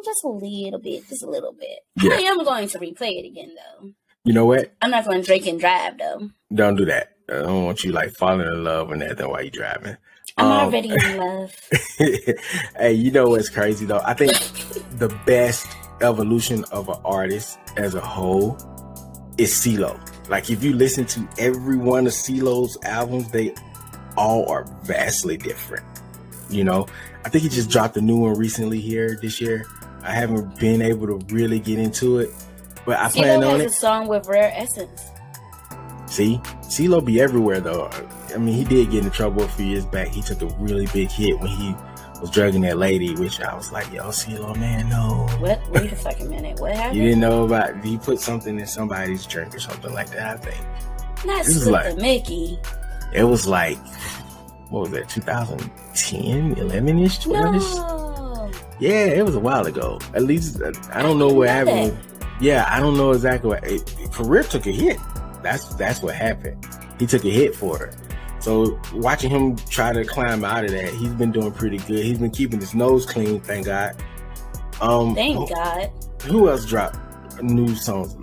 just 0.03 0.23
a 0.23 0.29
little 0.29 0.79
bit, 0.79 1.07
just 1.07 1.23
a 1.23 1.29
little 1.29 1.53
bit. 1.53 1.79
Yeah. 2.01 2.15
I 2.15 2.21
am 2.21 2.43
going 2.43 2.67
to 2.69 2.79
replay 2.79 3.19
it 3.19 3.27
again 3.27 3.55
though. 3.55 3.91
You 4.23 4.33
know 4.33 4.45
what? 4.45 4.73
I'm 4.81 4.91
not 4.91 5.05
going 5.05 5.21
to 5.21 5.25
drink 5.25 5.47
and 5.47 5.59
drive 5.59 5.97
though. 5.97 6.29
Don't 6.53 6.75
do 6.75 6.85
that. 6.85 7.15
I 7.29 7.41
don't 7.41 7.65
want 7.65 7.83
you 7.83 7.91
like 7.91 8.11
falling 8.11 8.45
in 8.45 8.63
love 8.63 8.91
and 8.91 9.01
that 9.01 9.17
while 9.29 9.41
you're 9.41 9.51
driving. 9.51 9.97
I'm 10.37 10.45
um, 10.45 10.51
already 10.51 10.89
in 10.89 11.17
love. 11.17 11.55
hey, 12.77 12.93
you 12.93 13.11
know 13.11 13.25
what's 13.25 13.49
crazy 13.49 13.85
though? 13.85 14.01
I 14.03 14.13
think 14.13 14.33
the 14.97 15.09
best 15.25 15.67
evolution 16.01 16.63
of 16.71 16.89
an 16.89 16.97
artist 17.05 17.59
as 17.77 17.95
a 17.95 18.01
whole 18.01 18.57
is 19.37 19.51
CeeLo. 19.51 19.99
Like 20.29 20.49
if 20.49 20.63
you 20.63 20.73
listen 20.73 21.05
to 21.05 21.27
every 21.37 21.77
one 21.77 22.07
of 22.07 22.13
CeeLo's 22.13 22.77
albums, 22.83 23.31
they 23.31 23.53
all 24.17 24.49
are 24.49 24.65
vastly 24.83 25.37
different. 25.37 25.85
You 26.49 26.63
know, 26.63 26.87
I 27.25 27.29
think 27.29 27.43
he 27.43 27.49
just 27.49 27.69
dropped 27.69 27.97
a 27.97 28.01
new 28.01 28.17
one 28.17 28.37
recently 28.37 28.79
here 28.79 29.17
this 29.21 29.39
year. 29.39 29.65
I 30.03 30.13
haven't 30.13 30.59
been 30.59 30.81
able 30.81 31.07
to 31.07 31.33
really 31.33 31.59
get 31.59 31.79
into 31.79 32.19
it, 32.19 32.29
but 32.85 32.97
I 32.99 33.09
plan 33.09 33.43
on 33.43 33.59
has 33.59 33.61
it. 33.61 33.75
a 33.75 33.79
song 33.79 34.07
with 34.07 34.27
Rare 34.27 34.51
Essence. 34.55 35.09
See, 36.07 36.39
CeeLo 36.63 37.03
be 37.03 37.21
everywhere 37.21 37.61
though. 37.61 37.89
I 38.33 38.37
mean, 38.37 38.55
he 38.55 38.63
did 38.63 38.91
get 38.91 39.05
in 39.05 39.11
trouble 39.11 39.43
a 39.43 39.47
few 39.47 39.65
years 39.65 39.85
back. 39.85 40.09
He 40.09 40.21
took 40.21 40.41
a 40.41 40.47
really 40.59 40.87
big 40.87 41.09
hit 41.09 41.39
when 41.39 41.49
he 41.49 41.75
was 42.21 42.29
drugging 42.29 42.61
that 42.61 42.77
lady, 42.77 43.15
which 43.15 43.41
I 43.41 43.53
was 43.55 43.71
like, 43.71 43.91
yo, 43.91 44.09
CeeLo, 44.09 44.55
man, 44.57 44.87
no. 44.89 45.27
What? 45.39 45.67
Wait 45.71 45.91
a 45.91 45.95
second 45.95 46.29
minute. 46.29 46.59
What 46.59 46.71
happened? 46.75 46.97
You 46.97 47.03
didn't 47.03 47.19
know 47.19 47.43
about, 47.45 47.83
you 47.85 47.97
put 47.97 48.19
something 48.19 48.59
in 48.59 48.67
somebody's 48.67 49.25
drink 49.25 49.55
or 49.55 49.59
something 49.59 49.91
like 49.93 50.11
that, 50.11 50.35
I 50.35 50.37
think. 50.37 51.25
Not 51.25 51.47
it 51.47 51.65
like, 51.67 51.97
Mickey. 51.97 52.59
It 53.13 53.23
was 53.23 53.47
like, 53.47 53.77
what 54.69 54.81
was 54.81 54.91
that, 54.91 55.09
2010, 55.09 56.53
11 56.57 56.99
ish, 56.99 57.19
12 57.19 57.55
ish? 57.55 57.61
No. 57.61 58.51
Yeah, 58.79 59.05
it 59.05 59.25
was 59.25 59.35
a 59.35 59.39
while 59.39 59.65
ago. 59.65 59.99
At 60.13 60.23
least, 60.23 60.61
uh, 60.61 60.71
I 60.91 61.01
don't 61.01 61.19
know 61.19 61.27
what 61.27 61.49
happened. 61.49 61.97
Yeah, 62.39 62.65
I 62.67 62.79
don't 62.79 62.97
know 62.97 63.11
exactly 63.11 63.49
what. 63.49 63.63
It, 63.63 63.95
Career 64.11 64.41
took 64.41 64.65
a 64.65 64.71
hit. 64.71 64.97
That's 65.43 65.75
that's 65.75 66.01
what 66.01 66.15
happened. 66.15 66.65
He 66.97 67.05
took 67.05 67.23
a 67.23 67.29
hit 67.29 67.55
for 67.55 67.85
it. 67.85 67.95
So 68.41 68.79
watching 68.93 69.29
him 69.29 69.55
try 69.69 69.93
to 69.93 70.03
climb 70.03 70.43
out 70.43 70.65
of 70.65 70.71
that, 70.71 70.93
he's 70.93 71.13
been 71.13 71.31
doing 71.31 71.51
pretty 71.51 71.77
good. 71.77 72.03
He's 72.03 72.17
been 72.19 72.31
keeping 72.31 72.59
his 72.59 72.73
nose 72.73 73.05
clean, 73.05 73.39
thank 73.39 73.67
God. 73.67 73.95
Um, 74.81 75.13
thank 75.13 75.37
who, 75.37 75.55
God. 75.55 75.91
Who 76.23 76.49
else 76.49 76.65
dropped 76.65 76.97
new 77.41 77.75
songs? 77.75 78.15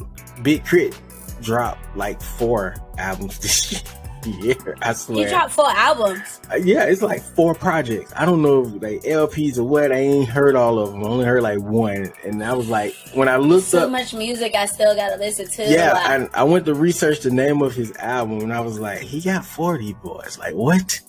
Big 0.43 0.64
K.R.I.T. 0.64 0.97
dropped 1.41 1.97
like 1.97 2.21
four 2.21 2.75
albums 2.99 3.39
this 3.39 3.73
year 3.73 3.97
year. 4.43 4.77
I 4.83 4.93
swear. 4.93 5.25
He 5.25 5.31
dropped 5.31 5.53
four 5.53 5.69
albums. 5.69 6.41
Uh, 6.51 6.57
yeah, 6.57 6.85
it's 6.85 7.03
like 7.03 7.23
four 7.23 7.55
projects. 7.55 8.12
I 8.16 8.25
don't 8.25 8.43
know 8.43 8.66
if 8.66 8.81
they 8.81 8.99
LPs 9.01 9.59
or 9.59 9.64
what. 9.64 9.93
I 9.93 9.97
ain't 9.97 10.29
heard 10.29 10.57
all 10.57 10.79
of 10.79 10.93
them. 10.93 11.05
I 11.05 11.07
only 11.07 11.25
heard 11.25 11.43
like 11.43 11.61
one, 11.61 12.12
and 12.25 12.43
I 12.43 12.53
was 12.55 12.69
like, 12.69 12.95
when 13.14 13.29
I 13.29 13.37
looked 13.37 13.66
so 13.66 13.79
up, 13.79 13.85
so 13.85 13.91
much 13.91 14.14
music 14.14 14.55
I 14.55 14.66
still 14.66 14.95
gotta 14.95 15.16
listen 15.16 15.47
to. 15.47 15.71
Yeah, 15.71 15.93
like, 15.93 16.35
I, 16.35 16.41
I 16.41 16.43
went 16.45 16.66
to 16.66 16.75
research 16.75 17.21
the 17.21 17.31
name 17.31 17.62
of 17.62 17.75
his 17.75 17.95
album, 17.97 18.41
and 18.41 18.53
I 18.53 18.61
was 18.61 18.79
like, 18.79 19.01
he 19.01 19.21
got 19.21 19.45
forty 19.45 19.95
boys. 19.95 20.39
Like 20.39 20.55
what? 20.55 21.01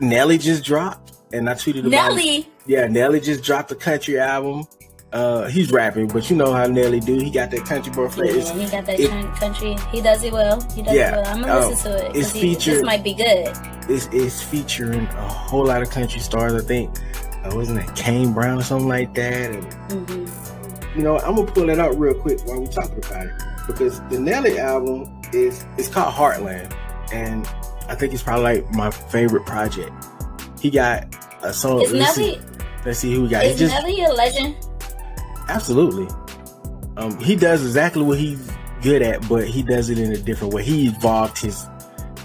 Nelly 0.00 0.38
just 0.38 0.64
dropped, 0.64 1.16
and 1.32 1.48
I 1.48 1.54
tweeted 1.54 1.80
about 1.80 1.90
Nelly. 1.90 2.38
It. 2.38 2.46
Yeah, 2.66 2.86
Nelly 2.86 3.20
just 3.20 3.42
dropped 3.42 3.70
a 3.72 3.76
country 3.76 4.18
album. 4.18 4.66
Uh, 5.12 5.46
he's 5.46 5.70
rapping, 5.70 6.08
but 6.08 6.30
you 6.30 6.36
know 6.36 6.54
how 6.54 6.66
Nelly 6.66 6.98
do. 6.98 7.18
He 7.18 7.30
got 7.30 7.50
that 7.50 7.66
country 7.66 7.92
boy 7.92 8.08
flavor. 8.08 8.38
Yeah, 8.38 8.54
he 8.54 8.70
got 8.70 8.86
that 8.86 8.98
it, 8.98 9.10
country. 9.36 9.76
He 9.90 10.00
does 10.00 10.24
it 10.24 10.32
well. 10.32 10.58
He 10.70 10.80
does 10.80 10.94
yeah, 10.94 11.10
it 11.10 11.22
well. 11.22 11.26
I'm 11.26 11.40
gonna 11.42 11.60
um, 11.60 11.70
listen 11.70 11.92
to 11.92 12.06
it. 12.06 12.16
It's 12.16 12.32
featured. 12.32 12.76
This 12.76 12.82
might 12.82 13.04
be 13.04 13.12
good. 13.12 13.54
It's, 13.90 14.08
it's 14.10 14.42
featuring 14.42 15.04
a 15.04 15.28
whole 15.28 15.66
lot 15.66 15.82
of 15.82 15.90
country 15.90 16.20
stars. 16.20 16.54
I 16.54 16.64
think 16.66 16.90
uh, 17.44 17.50
wasn't 17.54 17.80
it 17.80 17.94
Kane 17.94 18.32
Brown 18.32 18.58
or 18.58 18.62
something 18.62 18.88
like 18.88 19.12
that? 19.14 19.50
And, 19.50 19.64
mm-hmm. 19.90 20.98
You 20.98 21.04
know, 21.04 21.18
I'm 21.18 21.36
gonna 21.36 21.50
pull 21.50 21.66
that 21.66 21.78
out 21.78 21.98
real 21.98 22.14
quick 22.14 22.40
while 22.46 22.60
we're 22.60 22.66
talking 22.68 22.98
about 22.98 23.26
it 23.26 23.32
because 23.66 24.00
the 24.08 24.18
Nelly 24.18 24.58
album 24.58 25.20
is 25.34 25.66
it's 25.76 25.88
called 25.88 26.14
Heartland, 26.14 26.74
and 27.12 27.46
I 27.88 27.94
think 27.94 28.14
it's 28.14 28.22
probably 28.22 28.44
like 28.44 28.70
my 28.72 28.90
favorite 28.90 29.44
project. 29.44 29.92
He 30.58 30.70
got 30.70 31.06
a 31.42 31.52
song. 31.52 31.82
Is 31.82 31.92
let's 31.92 32.16
Nelly? 32.16 32.34
See, 32.34 32.40
let's 32.86 32.98
see 32.98 33.14
who 33.14 33.22
we 33.22 33.28
got. 33.28 33.44
Is 33.44 33.58
just, 33.58 33.74
Nelly 33.74 34.02
a 34.04 34.12
legend? 34.12 34.56
Absolutely. 35.48 36.08
Um, 36.96 37.18
he 37.18 37.36
does 37.36 37.64
exactly 37.64 38.02
what 38.02 38.18
he's 38.18 38.50
good 38.82 39.02
at, 39.02 39.26
but 39.28 39.46
he 39.46 39.62
does 39.62 39.90
it 39.90 39.98
in 39.98 40.12
a 40.12 40.16
different 40.16 40.52
way. 40.52 40.62
He 40.62 40.88
evolved 40.88 41.38
his. 41.38 41.66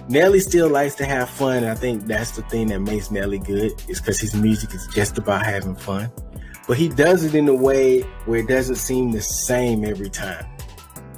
Nelly 0.10 0.40
still 0.40 0.70
likes 0.70 0.96
to 0.96 1.06
have 1.06 1.30
fun, 1.30 1.58
and 1.58 1.66
I 1.68 1.76
think 1.76 2.06
that's 2.08 2.32
the 2.32 2.42
thing 2.44 2.68
that 2.68 2.80
makes 2.80 3.12
Nelly 3.12 3.40
good, 3.40 3.74
is 3.90 4.00
because 4.00 4.20
his 4.20 4.34
music 4.36 4.74
is 4.74 4.88
just 4.88 5.18
about 5.18 5.46
having 5.46 5.76
fun. 5.76 6.12
But 6.68 6.78
he 6.78 6.90
does 6.90 7.24
it 7.24 7.36
in 7.36 7.48
a 7.48 7.56
way 7.56 8.02
where 8.26 8.40
it 8.40 8.48
doesn't 8.48 8.76
seem 8.76 9.12
the 9.12 9.22
same 9.22 9.86
every 9.86 10.10
time. 10.10 10.46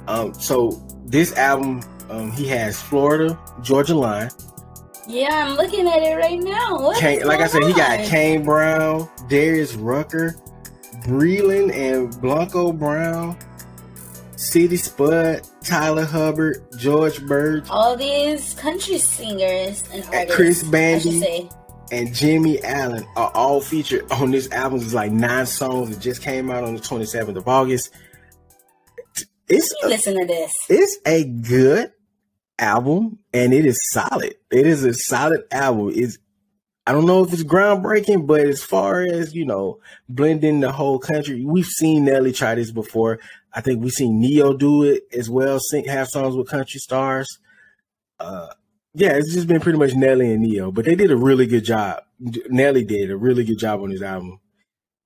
Um, 0.06 0.34
so 0.34 0.70
this 1.04 1.36
album, 1.36 1.82
um, 2.08 2.32
he 2.32 2.46
has 2.48 2.80
Florida, 2.80 3.38
Georgia 3.62 3.94
Line. 3.94 4.30
Yeah, 5.08 5.46
I'm 5.48 5.56
looking 5.56 5.88
at 5.88 6.02
it 6.02 6.16
right 6.16 6.38
now. 6.38 6.92
Kane, 6.98 7.26
like 7.26 7.40
I 7.40 7.46
said, 7.46 7.62
on? 7.62 7.68
he 7.68 7.74
got 7.74 7.98
Kane 8.06 8.44
Brown, 8.44 9.08
Darius 9.28 9.74
Rucker, 9.74 10.36
Breland 11.02 11.72
and 11.72 12.20
Blanco 12.20 12.72
Brown, 12.72 13.36
City 14.36 14.76
Spud, 14.76 15.42
Tyler 15.62 16.04
Hubbard, 16.04 16.64
George 16.78 17.20
Birge, 17.20 17.68
all 17.70 17.96
these 17.96 18.54
country 18.54 18.98
singers 18.98 19.82
and 19.92 20.04
artists, 20.06 20.34
Chris 20.34 20.62
Bandi, 20.62 21.48
and 21.92 22.14
Jimmie 22.14 22.62
Allen 22.62 23.06
are 23.16 23.30
all 23.34 23.60
featured 23.60 24.10
on 24.12 24.30
this 24.30 24.50
album. 24.52 24.80
It's 24.80 24.94
like 24.94 25.12
nine 25.12 25.46
songs. 25.46 25.96
It 25.96 26.00
just 26.00 26.22
came 26.22 26.50
out 26.50 26.64
on 26.64 26.74
the 26.74 26.80
27th 26.80 27.36
of 27.36 27.48
August. 27.48 27.90
It's 29.48 29.74
a, 29.82 29.88
listen 29.88 30.18
to 30.18 30.26
this. 30.26 30.52
It's 30.68 30.98
a 31.04 31.24
good 31.24 31.92
album 32.58 33.18
and 33.32 33.52
it 33.52 33.66
is 33.66 33.80
solid. 33.90 34.34
It 34.50 34.66
is 34.66 34.84
a 34.84 34.94
solid 34.94 35.42
album. 35.50 35.92
It's 35.94 36.18
I 36.86 36.92
don't 36.92 37.06
know 37.06 37.22
if 37.22 37.32
it's 37.32 37.44
groundbreaking, 37.44 38.26
but 38.26 38.40
as 38.40 38.62
far 38.62 39.02
as, 39.02 39.34
you 39.34 39.44
know, 39.44 39.78
blending 40.08 40.60
the 40.60 40.72
whole 40.72 40.98
country, 40.98 41.44
we've 41.44 41.66
seen 41.66 42.04
Nelly 42.04 42.32
try 42.32 42.54
this 42.54 42.72
before. 42.72 43.20
I 43.52 43.60
think 43.60 43.82
we've 43.82 43.92
seen 43.92 44.20
Ne-Yo 44.20 44.54
do 44.54 44.84
it 44.84 45.04
as 45.12 45.28
well, 45.28 45.58
sing 45.60 45.84
have 45.84 46.08
songs 46.08 46.36
with 46.36 46.48
country 46.48 46.80
stars. 46.80 47.28
Uh, 48.18 48.48
yeah, 48.94 49.12
it's 49.12 49.32
just 49.32 49.46
been 49.46 49.60
pretty 49.60 49.78
much 49.78 49.94
Nelly 49.94 50.32
and 50.32 50.42
Ne-Yo, 50.42 50.72
but 50.72 50.84
they 50.84 50.94
did 50.94 51.10
a 51.10 51.16
really 51.16 51.46
good 51.46 51.64
job. 51.64 52.02
Nelly 52.18 52.84
did 52.84 53.10
a 53.10 53.16
really 53.16 53.44
good 53.44 53.58
job 53.58 53.80
on 53.80 53.90
his 53.90 54.02
album. 54.02 54.40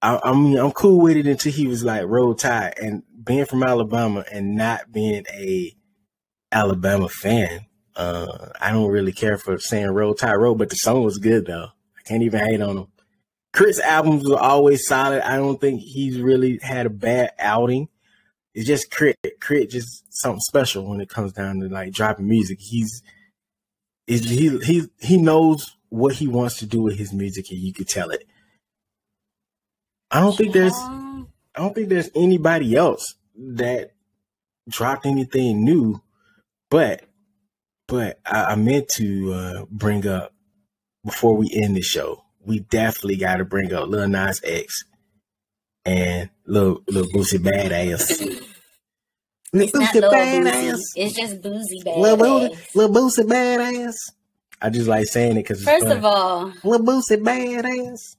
I, 0.01 0.21
I 0.23 0.33
mean, 0.33 0.59
I'm 0.59 0.73
cool 0.73 1.01
with 1.01 1.17
it 1.17 1.27
until 1.27 1.53
he 1.53 1.67
was 1.67 1.85
like 1.85 2.05
Roll 2.07 2.35
Tide 2.35 2.75
and 2.81 3.03
being 3.25 3.47
from 3.47 3.63
Alabama 3.63 4.25
and 4.31 4.55
not 4.55 4.93
being 4.93 5.25
a 5.31 5.75
Alabama 6.53 7.09
fan. 7.09 7.67
Uh, 7.97 8.49
I 8.61 8.73
don't 8.73 8.91
really 8.91 9.13
care 9.13 9.39
for 9.39 9.59
saying 9.59 9.91
Roll 9.91 10.17
Roll, 10.23 10.55
but 10.55 10.71
the 10.71 10.77
song 10.77 11.05
was 11.05 11.19
good 11.19 11.47
though. 11.47 11.69
I 11.97 12.03
can't 12.05 12.23
even 12.23 12.41
hate 12.41 12.61
on 12.61 12.79
him. 12.79 12.87
Chris 13.53 13.79
albums 13.81 14.29
are 14.31 14.39
always 14.39 14.87
solid. 14.87 15.23
I 15.23 15.37
don't 15.37 15.61
think 15.61 15.81
he's 15.81 16.21
really 16.21 16.59
had 16.61 16.87
a 16.87 16.91
bad 16.91 17.31
outing. 17.39 17.89
It's 18.53 18.67
just 18.67 18.91
Crit. 18.91 19.17
K.R.I.T. 19.23 19.69
just 19.69 20.05
something 20.13 20.41
special 20.41 20.89
when 20.89 21.01
it 21.01 21.09
comes 21.09 21.33
down 21.33 21.61
to 21.61 21.69
like 21.69 21.93
dropping 21.93 22.29
music. 22.29 22.59
He's 22.61 23.03
is 24.07 24.29
he 24.29 24.59
he 24.59 24.89
he 25.01 25.17
knows 25.17 25.77
what 25.89 26.15
he 26.15 26.27
wants 26.27 26.59
to 26.59 26.67
do 26.67 26.83
with 26.83 26.99
his 26.99 27.13
music, 27.13 27.51
and 27.51 27.61
you 27.61 27.73
could 27.73 27.89
tell 27.89 28.11
it. 28.11 28.27
I 30.11 30.21
don't 30.21 30.37
think 30.37 30.53
there's 30.53 30.75
I 30.75 31.25
don't 31.57 31.75
think 31.75 31.89
there's 31.89 32.11
anybody 32.15 32.77
else 32.77 33.15
that 33.37 33.93
dropped 34.69 35.07
anything 35.07 35.65
new, 35.65 36.03
but 36.71 37.05
but 37.87 38.21
I, 38.27 38.45
I 38.45 38.55
meant 38.57 38.89
to 38.91 39.33
uh, 39.33 39.65
bring 39.71 40.07
up 40.07 40.33
before 41.05 41.37
we 41.37 41.51
end 41.63 41.77
the 41.77 41.83
show, 41.83 42.25
we 42.45 42.61
definitely 42.61 43.17
got 43.17 43.37
to 43.37 43.45
bring 43.45 43.73
up 43.73 43.89
Lil 43.89 44.09
Nas 44.09 44.41
X 44.45 44.85
and 45.85 46.31
Lil 46.47 46.83
Lil 46.89 47.07
Boosie 47.07 47.39
Badass. 47.39 48.41
It's 49.57 49.73
not 49.73 49.95
Lil 49.95 50.11
Boosie. 50.11 50.81
It's 50.97 51.15
just 51.15 51.41
Boosie 51.41 51.85
Badass. 51.85 52.19
Lil, 52.19 52.57
Lil 52.75 52.89
Boosie 52.89 53.25
Badass. 53.25 53.95
I 54.65 54.71
just 54.71 54.89
like 54.89 55.07
saying 55.07 55.33
it 55.33 55.43
because 55.43 55.63
first 55.63 55.87
of 55.87 56.07
all, 56.07 56.51
Lil 56.63 56.81
Boosie 56.81 57.23
badass. 57.23 58.17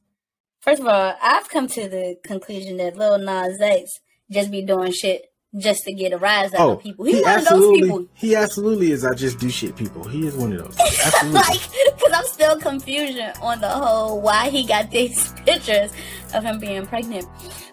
First 0.62 0.82
of 0.82 0.88
all, 0.88 1.16
I've 1.20 1.50
come 1.50 1.68
to 1.70 1.90
the 1.90 2.18
conclusion 2.24 2.78
that 2.78 2.96
Lil 2.96 3.18
Nas 3.18 3.60
X 3.60 4.00
just 4.30 4.52
be 4.52 4.62
doing 4.62 4.92
shit 4.92 5.26
just 5.58 5.84
to 5.86 5.94
get 5.94 6.12
a 6.12 6.18
rise 6.18 6.54
out 6.54 6.60
oh, 6.60 6.72
of 6.74 6.84
people. 6.84 7.06
He's 7.06 7.18
he 7.18 7.22
one 7.22 7.40
of 7.40 7.46
those 7.46 7.80
people. 7.80 8.06
He 8.14 8.36
absolutely 8.36 8.92
is. 8.92 9.06
I 9.06 9.14
just 9.14 9.40
do 9.40 9.50
shit 9.50 9.76
people. 9.76 10.04
He 10.08 10.28
is 10.28 10.36
one 10.36 10.54
of 10.54 10.64
those. 10.64 10.80
Absolutely. 11.06 11.40
like, 11.40 11.62
because 11.96 12.14
I'm 12.14 12.26
still 12.26 12.60
confusion 12.60 13.32
on 13.42 13.62
the 13.62 13.70
whole 13.70 14.22
why 14.22 14.50
he 14.50 14.66
got 14.66 14.92
these 14.92 15.32
pictures 15.46 15.92
of 16.34 16.44
him 16.44 16.60
being 16.60 16.86
pregnant. 16.86 17.26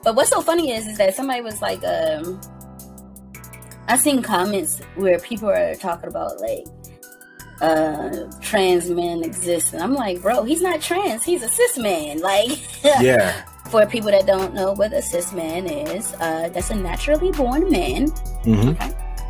But 0.04 0.14
what's 0.14 0.30
so 0.30 0.40
funny 0.40 0.70
is, 0.72 0.86
is 0.86 0.98
that 0.98 1.14
somebody 1.14 1.40
was 1.40 1.60
like, 1.60 1.82
um, 1.84 2.40
I've 3.88 4.00
seen 4.00 4.22
comments 4.22 4.80
where 4.94 5.18
people 5.18 5.50
are 5.50 5.74
talking 5.74 6.08
about 6.08 6.40
like 6.40 6.66
uh 7.60 8.10
trans 8.40 8.90
men 8.90 9.22
exist 9.22 9.72
and 9.72 9.82
i'm 9.82 9.94
like 9.94 10.20
bro 10.20 10.42
he's 10.42 10.60
not 10.60 10.80
trans 10.80 11.22
he's 11.22 11.44
a 11.44 11.48
cis 11.48 11.78
man 11.78 12.18
like 12.18 12.58
yeah 12.84 13.44
for 13.68 13.86
people 13.86 14.10
that 14.10 14.26
don't 14.26 14.54
know 14.54 14.72
what 14.72 14.92
a 14.92 15.00
cis 15.00 15.32
man 15.32 15.66
is, 15.66 16.14
uh, 16.14 16.48
that's 16.50 16.70
a 16.70 16.74
naturally 16.74 17.30
born 17.32 17.70
man. 17.70 18.08
Mm-hmm. 18.44 18.70
Okay. 18.70 18.84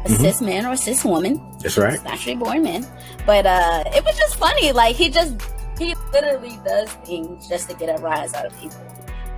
A 0.05 0.09
mm-hmm. 0.09 0.15
cis 0.15 0.41
man 0.41 0.67
or 0.67 0.73
a 0.73 0.77
cis 0.77 1.05
woman. 1.05 1.41
That's 1.61 1.79
right. 1.79 1.95
It's 1.95 2.05
naturally 2.05 2.37
born 2.37 2.63
man. 2.63 2.87
But 3.25 3.47
uh, 3.47 3.85
it 3.87 4.05
was 4.05 4.17
just 4.19 4.37
funny. 4.37 4.73
Like 4.73 4.97
he 4.97 5.11
just 5.11 5.41
he 5.79 5.95
literally 6.13 6.59
does 6.65 6.91
things 7.05 7.49
just 7.49 7.71
to 7.71 7.77
get 7.77 7.89
a 7.89 8.03
rise 8.03 8.35
out 8.35 8.47
of 8.47 8.59
people. 8.61 8.81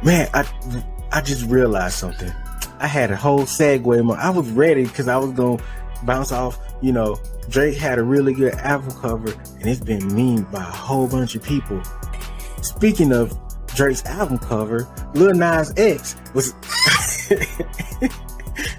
Man, 0.03 0.29
I 0.33 0.47
I 1.13 1.21
just 1.21 1.47
realized 1.47 1.97
something. 1.97 2.33
I 2.79 2.87
had 2.87 3.11
a 3.11 3.17
whole 3.17 3.43
segue. 3.43 4.17
I 4.17 4.31
was 4.31 4.51
ready 4.51 4.85
because 4.85 5.09
I 5.09 5.17
was 5.17 5.33
gonna 5.33 5.63
bounce 6.05 6.33
off. 6.33 6.59
You 6.81 6.93
know, 6.93 7.17
Drake 7.49 7.77
had 7.77 7.99
a 7.99 8.03
really 8.03 8.35
good 8.35 8.55
album 8.55 8.91
cover, 9.01 9.33
and 9.33 9.67
it's 9.67 9.81
been 9.81 10.01
memed 10.01 10.51
by 10.51 10.61
a 10.61 10.73
whole 10.73 11.09
bunch 11.09 11.35
of 11.35 11.43
people. 11.43 11.83
Speaking 12.63 13.13
of 13.13 13.39
Drake's 13.75 14.05
album 14.05 14.39
cover, 14.39 14.89
Lil 15.15 15.35
Nas 15.35 15.73
X 15.77 16.17
was. 16.35 16.55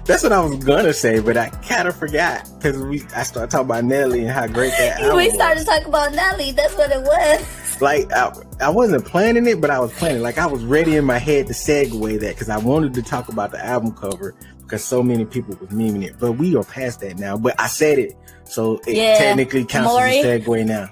That's 0.06 0.22
what 0.22 0.32
I 0.32 0.40
was 0.40 0.64
gonna 0.64 0.94
say, 0.94 1.20
but 1.20 1.36
I 1.36 1.50
kind 1.50 1.86
of 1.86 1.96
forgot 1.96 2.48
because 2.56 2.78
we 2.78 3.02
I 3.14 3.24
started 3.24 3.50
talking 3.50 3.66
about 3.66 3.84
Nelly 3.84 4.20
and 4.22 4.30
how 4.30 4.46
great 4.46 4.70
that 4.70 5.00
album. 5.00 5.16
Was. 5.16 5.26
We 5.26 5.30
started 5.32 5.66
talking 5.66 5.88
about 5.88 6.14
Nelly. 6.14 6.52
That's 6.52 6.74
what 6.76 6.90
it 6.90 7.02
was. 7.02 7.80
Like 7.82 8.10
I, 8.12 8.32
I 8.60 8.70
wasn't 8.70 9.04
planning 9.04 9.46
it, 9.46 9.60
but 9.60 9.68
I 9.68 9.78
was 9.78 9.92
planning. 9.92 10.22
Like 10.22 10.38
I 10.38 10.46
was 10.46 10.64
ready 10.64 10.96
in 10.96 11.04
my 11.04 11.18
head 11.18 11.48
to 11.48 11.52
segue 11.52 12.20
that 12.20 12.34
because 12.34 12.48
I 12.48 12.56
wanted 12.56 12.94
to 12.94 13.02
talk 13.02 13.28
about 13.28 13.50
the 13.50 13.62
album 13.62 13.92
cover 13.92 14.34
because 14.62 14.82
so 14.82 15.02
many 15.02 15.26
people 15.26 15.54
was 15.60 15.68
memeing 15.70 16.04
it. 16.04 16.18
But 16.18 16.32
we 16.32 16.56
are 16.56 16.64
past 16.64 17.00
that 17.00 17.18
now. 17.18 17.36
But 17.36 17.60
I 17.60 17.66
said 17.66 17.98
it, 17.98 18.16
so 18.44 18.80
it 18.86 18.96
yeah. 18.96 19.18
technically 19.18 19.66
counts 19.66 19.92
Maury. 19.92 20.20
as 20.20 20.24
a 20.24 20.40
segue 20.40 20.66
now. 20.66 20.90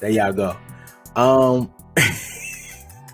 There 0.00 0.10
y'all 0.10 0.32
go. 0.32 0.56
Um. 1.16 1.72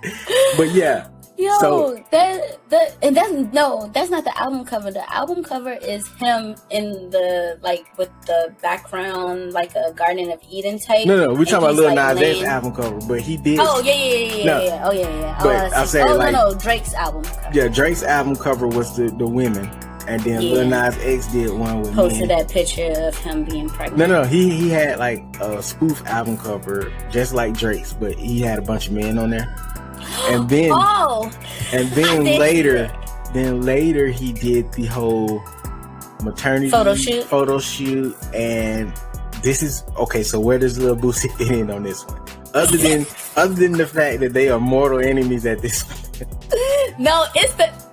but 0.57 0.71
yeah. 0.73 1.09
Yo, 1.39 1.57
so, 1.61 2.05
that 2.11 2.59
that 2.69 2.97
and 3.01 3.17
that's 3.17 3.33
no, 3.55 3.89
that's 3.95 4.11
not 4.11 4.25
the 4.25 4.37
album 4.37 4.65
cover. 4.65 4.91
The 4.91 5.09
album 5.15 5.45
cover 5.45 5.71
is 5.71 6.05
him 6.15 6.57
in 6.71 7.11
the 7.11 7.61
like 7.63 7.97
with 7.97 8.11
the 8.27 8.53
background 8.61 9.53
like 9.53 9.73
a 9.77 9.93
Garden 9.93 10.33
of 10.33 10.41
Eden 10.51 10.81
type. 10.81 11.07
No, 11.07 11.17
no, 11.17 11.35
we're 11.35 11.45
talking 11.45 11.59
about 11.59 11.75
Lil 11.77 11.95
like, 11.95 12.17
Nas 12.17 12.21
X 12.21 12.43
album 12.45 12.75
cover, 12.75 12.99
but 13.07 13.21
he 13.21 13.37
did. 13.37 13.61
Oh 13.63 13.81
yeah, 13.85 13.95
yeah, 13.95 14.35
yeah, 14.35 14.45
no. 14.45 14.61
yeah, 14.63 14.83
Oh 14.85 14.91
yeah, 14.91 15.21
yeah. 15.21 15.39
But 15.41 15.73
oh, 15.73 15.77
I'm 15.77 15.87
saying 15.87 16.09
oh, 16.09 16.17
like, 16.17 16.33
no, 16.33 16.51
no, 16.51 16.59
Drake's 16.59 16.95
album. 16.95 17.23
Cover. 17.23 17.51
Yeah, 17.53 17.69
Drake's 17.69 18.03
album 18.03 18.35
cover 18.35 18.67
was 18.67 18.97
the 18.97 19.07
the 19.07 19.27
women. 19.27 19.71
And 20.09 20.23
then 20.23 20.41
yeah. 20.41 20.55
Lil 20.55 20.69
Nas 20.69 20.97
X 20.99 21.27
did 21.29 21.53
one 21.53 21.83
with 21.83 21.95
posted 21.95 22.31
that 22.31 22.51
picture 22.51 22.91
of 22.97 23.17
him 23.19 23.45
being 23.45 23.69
pregnant. 23.69 23.99
No, 23.99 24.07
no, 24.07 24.25
he 24.25 24.51
he 24.57 24.71
had 24.71 24.99
like 24.99 25.23
a 25.41 25.63
spoof 25.63 26.05
album 26.07 26.37
cover 26.37 26.93
just 27.13 27.33
like 27.33 27.57
Drake's, 27.57 27.93
but 27.93 28.15
he 28.15 28.41
had 28.41 28.59
a 28.59 28.63
bunch 28.63 28.89
of 28.89 28.95
men 28.95 29.19
on 29.19 29.31
there 29.31 29.55
and 30.31 30.49
then 30.49 30.71
oh, 30.75 31.31
and 31.73 31.89
then 31.91 32.25
later 32.25 32.91
then 33.33 33.63
later 33.63 34.09
he 34.09 34.33
did 34.33 34.73
the 34.73 34.87
whole 34.87 35.43
maternity 36.23 36.71
photo 36.71 36.95
shoot? 36.95 37.25
photo 37.25 37.59
shoot 37.59 38.17
and 38.35 38.93
this 39.43 39.63
is 39.63 39.85
okay 39.97 40.23
so 40.23 40.41
where 40.41 40.59
does 40.59 40.79
Lil 40.79 40.97
Boosie 40.97 41.31
fit 41.39 41.51
in 41.51 41.71
on 41.71 41.83
this 41.83 42.05
one? 42.07 42.21
Other 42.55 42.77
than 42.77 43.07
other 43.37 43.55
than 43.55 43.73
the 43.73 43.87
fact 43.87 44.21
that 44.21 44.33
they 44.33 44.49
are 44.49 44.59
mortal 44.59 45.01
enemies 45.01 45.47
at 45.47 45.61
this 45.61 45.83
point 45.83 46.99
no 46.99 47.25
it's 47.35 47.55
the 47.55 47.88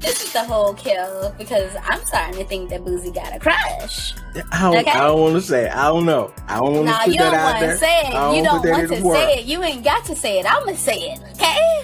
this 0.00 0.24
is 0.24 0.32
the 0.32 0.42
whole 0.42 0.72
kill 0.74 1.34
because 1.36 1.76
I'm 1.84 2.02
starting 2.04 2.38
to 2.38 2.44
think 2.44 2.70
that 2.70 2.82
Boosie 2.82 3.14
got 3.14 3.36
a 3.36 3.38
crush. 3.38 4.14
I 4.50 4.62
don't, 4.62 4.76
okay? 4.78 4.90
I 4.90 5.06
don't 5.06 5.20
want 5.20 5.34
to 5.34 5.42
say 5.42 5.66
it. 5.66 5.72
I 5.72 5.88
don't 5.88 6.06
know. 6.06 6.32
I 6.48 6.56
don't 6.56 6.72
want 6.72 6.86
to 6.86 6.92
nah, 6.92 7.04
put 7.04 7.18
that 7.18 7.34
out 7.34 7.60
there. 7.60 7.76
Say 7.76 8.00
it. 8.00 8.12
Don't 8.12 8.44
want 8.44 8.62
to 8.62 8.68
say 8.68 8.72
it. 8.72 8.82
you 8.82 8.88
don't 8.88 9.02
want 9.04 9.18
to 9.18 9.26
say 9.26 9.34
it. 9.34 9.44
You 9.46 9.62
ain't 9.62 9.84
got 9.84 10.04
to 10.06 10.16
say 10.16 10.40
it. 10.40 10.46
I'm 10.46 10.64
gonna 10.64 10.76
say 10.76 10.98
it. 11.12 11.20
Okay? 11.32 11.82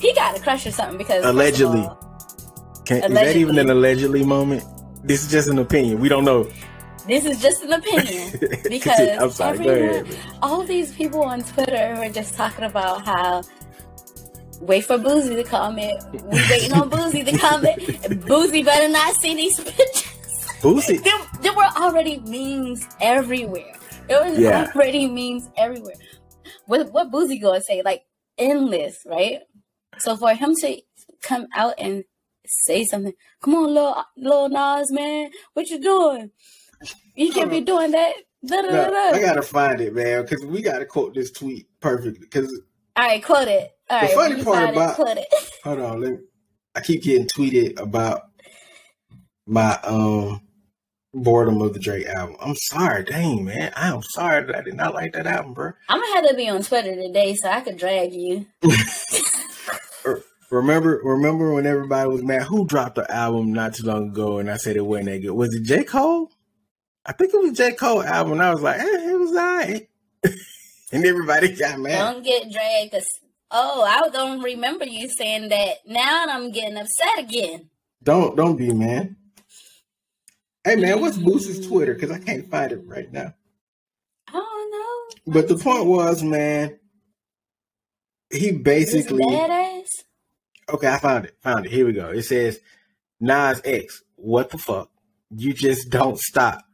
He 0.00 0.14
got 0.14 0.36
a 0.36 0.40
crush 0.40 0.66
or 0.66 0.72
something 0.72 0.98
because 0.98 1.24
allegedly. 1.24 1.80
All, 1.80 1.96
Can, 2.86 3.02
allegedly. 3.04 3.20
Is 3.20 3.34
that 3.34 3.36
even 3.36 3.58
an 3.58 3.70
allegedly 3.70 4.24
moment? 4.24 4.64
This 5.04 5.22
is 5.22 5.30
just 5.30 5.48
an 5.48 5.58
opinion. 5.58 6.00
We 6.00 6.08
don't 6.08 6.24
know. 6.24 6.48
This 7.06 7.24
is 7.24 7.40
just 7.40 7.62
an 7.62 7.72
opinion 7.72 8.32
because 8.68 9.36
sorry, 9.36 9.68
everyone, 9.68 10.16
all 10.42 10.64
these 10.64 10.92
people 10.92 11.22
on 11.22 11.44
Twitter 11.44 11.94
were 11.98 12.08
just 12.08 12.34
talking 12.34 12.64
about 12.64 13.04
how 13.04 13.42
wait 14.60 14.84
for 14.84 14.98
Boosie 14.98 15.36
to 15.36 15.44
comment. 15.44 16.02
We 16.12 16.20
waiting 16.50 16.72
on 16.72 16.90
Boosie 16.90 17.24
to 17.24 17.38
comment. 17.38 17.80
Boosie 18.26 18.64
better 18.64 18.88
not 18.88 19.14
see 19.16 19.34
these 19.34 19.58
pictures. 19.60 20.16
Boosie. 20.60 21.02
there, 21.04 21.18
there 21.42 21.54
were 21.54 21.70
already 21.76 22.18
memes 22.18 22.86
everywhere. 23.00 23.74
There 24.08 24.24
was 24.24 24.38
yeah. 24.38 24.70
already 24.74 25.06
memes 25.06 25.48
everywhere. 25.56 25.96
What 26.66 26.92
what 26.92 27.10
Boosie 27.10 27.40
gonna 27.40 27.60
say? 27.60 27.82
Like 27.82 28.04
endless, 28.38 28.98
right? 29.06 29.40
So 29.98 30.16
for 30.16 30.34
him 30.34 30.54
to 30.56 30.80
come 31.22 31.46
out 31.54 31.74
and 31.78 32.04
say 32.46 32.84
something, 32.84 33.14
come 33.42 33.54
on, 33.54 33.74
little 33.74 34.04
little 34.16 34.48
Nas 34.48 34.90
man, 34.92 35.30
what 35.54 35.68
you 35.70 35.80
doing? 35.80 36.30
You 37.14 37.32
can't 37.32 37.50
be 37.50 37.60
doing 37.60 37.92
that. 37.92 38.14
Da, 38.44 38.62
da, 38.62 38.68
no, 38.70 39.10
I 39.12 39.20
gotta 39.20 39.42
find 39.42 39.80
it, 39.80 39.94
man, 39.94 40.22
because 40.22 40.44
we 40.44 40.62
gotta 40.62 40.84
quote 40.84 41.14
this 41.14 41.30
tweet 41.30 41.66
perfectly. 41.80 42.20
Because 42.20 42.60
all 42.96 43.06
right, 43.06 43.24
quote 43.24 43.48
it. 43.48 43.72
All 43.88 44.00
the 44.00 44.06
right, 44.06 44.14
funny 44.14 44.44
part 44.44 44.70
about 44.70 45.18
it, 45.18 45.26
hold 45.64 45.80
on, 45.80 46.00
let 46.00 46.12
me, 46.12 46.18
I 46.74 46.80
keep 46.80 47.02
getting 47.02 47.26
tweeted 47.26 47.78
about 47.80 48.22
my 49.46 49.78
um 49.84 50.40
boredom 51.14 51.62
of 51.62 51.72
the 51.72 51.78
Drake 51.78 52.06
album. 52.06 52.36
I'm 52.40 52.56
sorry, 52.56 53.04
dang 53.04 53.44
man, 53.44 53.72
I 53.76 53.88
am 53.88 54.02
sorry 54.02 54.44
that 54.44 54.56
I 54.56 54.62
did 54.62 54.74
not 54.74 54.94
like 54.94 55.12
that 55.12 55.26
album, 55.26 55.54
bro. 55.54 55.72
I'm 55.88 56.00
gonna 56.00 56.14
have 56.16 56.28
to 56.30 56.36
be 56.36 56.48
on 56.48 56.62
Twitter 56.62 56.94
today 56.94 57.34
so 57.36 57.48
I 57.48 57.60
could 57.60 57.76
drag 57.76 58.12
you. 58.12 58.46
remember, 60.50 61.00
remember 61.04 61.54
when 61.54 61.66
everybody 61.66 62.08
was 62.08 62.22
mad? 62.22 62.42
Who 62.42 62.66
dropped 62.66 62.96
the 62.96 63.10
album 63.10 63.52
not 63.52 63.74
too 63.74 63.86
long 63.86 64.10
ago, 64.10 64.38
and 64.38 64.50
I 64.50 64.56
said 64.56 64.76
it 64.76 64.84
wasn't 64.84 65.06
that 65.06 65.18
good? 65.20 65.32
Was 65.32 65.54
it 65.54 65.62
J 65.62 65.84
Cole? 65.84 66.30
I 67.06 67.12
think 67.12 67.32
it 67.32 67.40
was 67.40 67.56
J 67.56 67.72
Cole 67.72 68.02
album. 68.02 68.34
And 68.34 68.42
I 68.42 68.52
was 68.52 68.62
like, 68.62 68.80
eh, 68.80 68.84
it 68.84 69.18
was 69.18 69.30
alright. 69.30 69.88
and 70.92 71.04
everybody 71.04 71.54
got 71.54 71.80
mad. 71.80 71.98
Don't 71.98 72.24
get 72.24 72.50
dragged. 72.50 72.94
Oh, 73.50 73.82
I 73.82 74.08
don't 74.08 74.42
remember 74.42 74.84
you 74.84 75.08
saying 75.08 75.48
that. 75.48 75.78
Now 75.86 76.26
I'm 76.28 76.50
getting 76.50 76.76
upset 76.76 77.18
again. 77.18 77.70
Don't 78.02 78.36
don't 78.36 78.56
be 78.56 78.72
man. 78.72 79.16
Hey 80.64 80.76
man, 80.76 80.94
mm-hmm. 80.94 81.00
what's 81.00 81.16
Boosie's 81.16 81.66
Twitter? 81.66 81.94
Because 81.94 82.10
I 82.10 82.18
can't 82.18 82.50
find 82.50 82.72
it 82.72 82.82
right 82.86 83.10
now. 83.12 83.34
I 84.28 84.32
don't 84.32 84.70
know. 84.72 85.32
But 85.32 85.48
the 85.48 85.56
point 85.56 85.86
was, 85.86 86.22
man, 86.22 86.78
he 88.32 88.52
basically 88.52 89.22
badass. 89.24 89.86
Okay, 90.68 90.88
I 90.88 90.98
found 90.98 91.26
it. 91.26 91.36
Found 91.42 91.66
it. 91.66 91.72
Here 91.72 91.86
we 91.86 91.92
go. 91.92 92.08
It 92.10 92.22
says 92.22 92.60
Nas 93.20 93.60
X. 93.64 94.02
What 94.16 94.50
the 94.50 94.58
fuck? 94.58 94.90
You 95.30 95.52
just 95.52 95.90
don't 95.90 96.18
stop. 96.18 96.64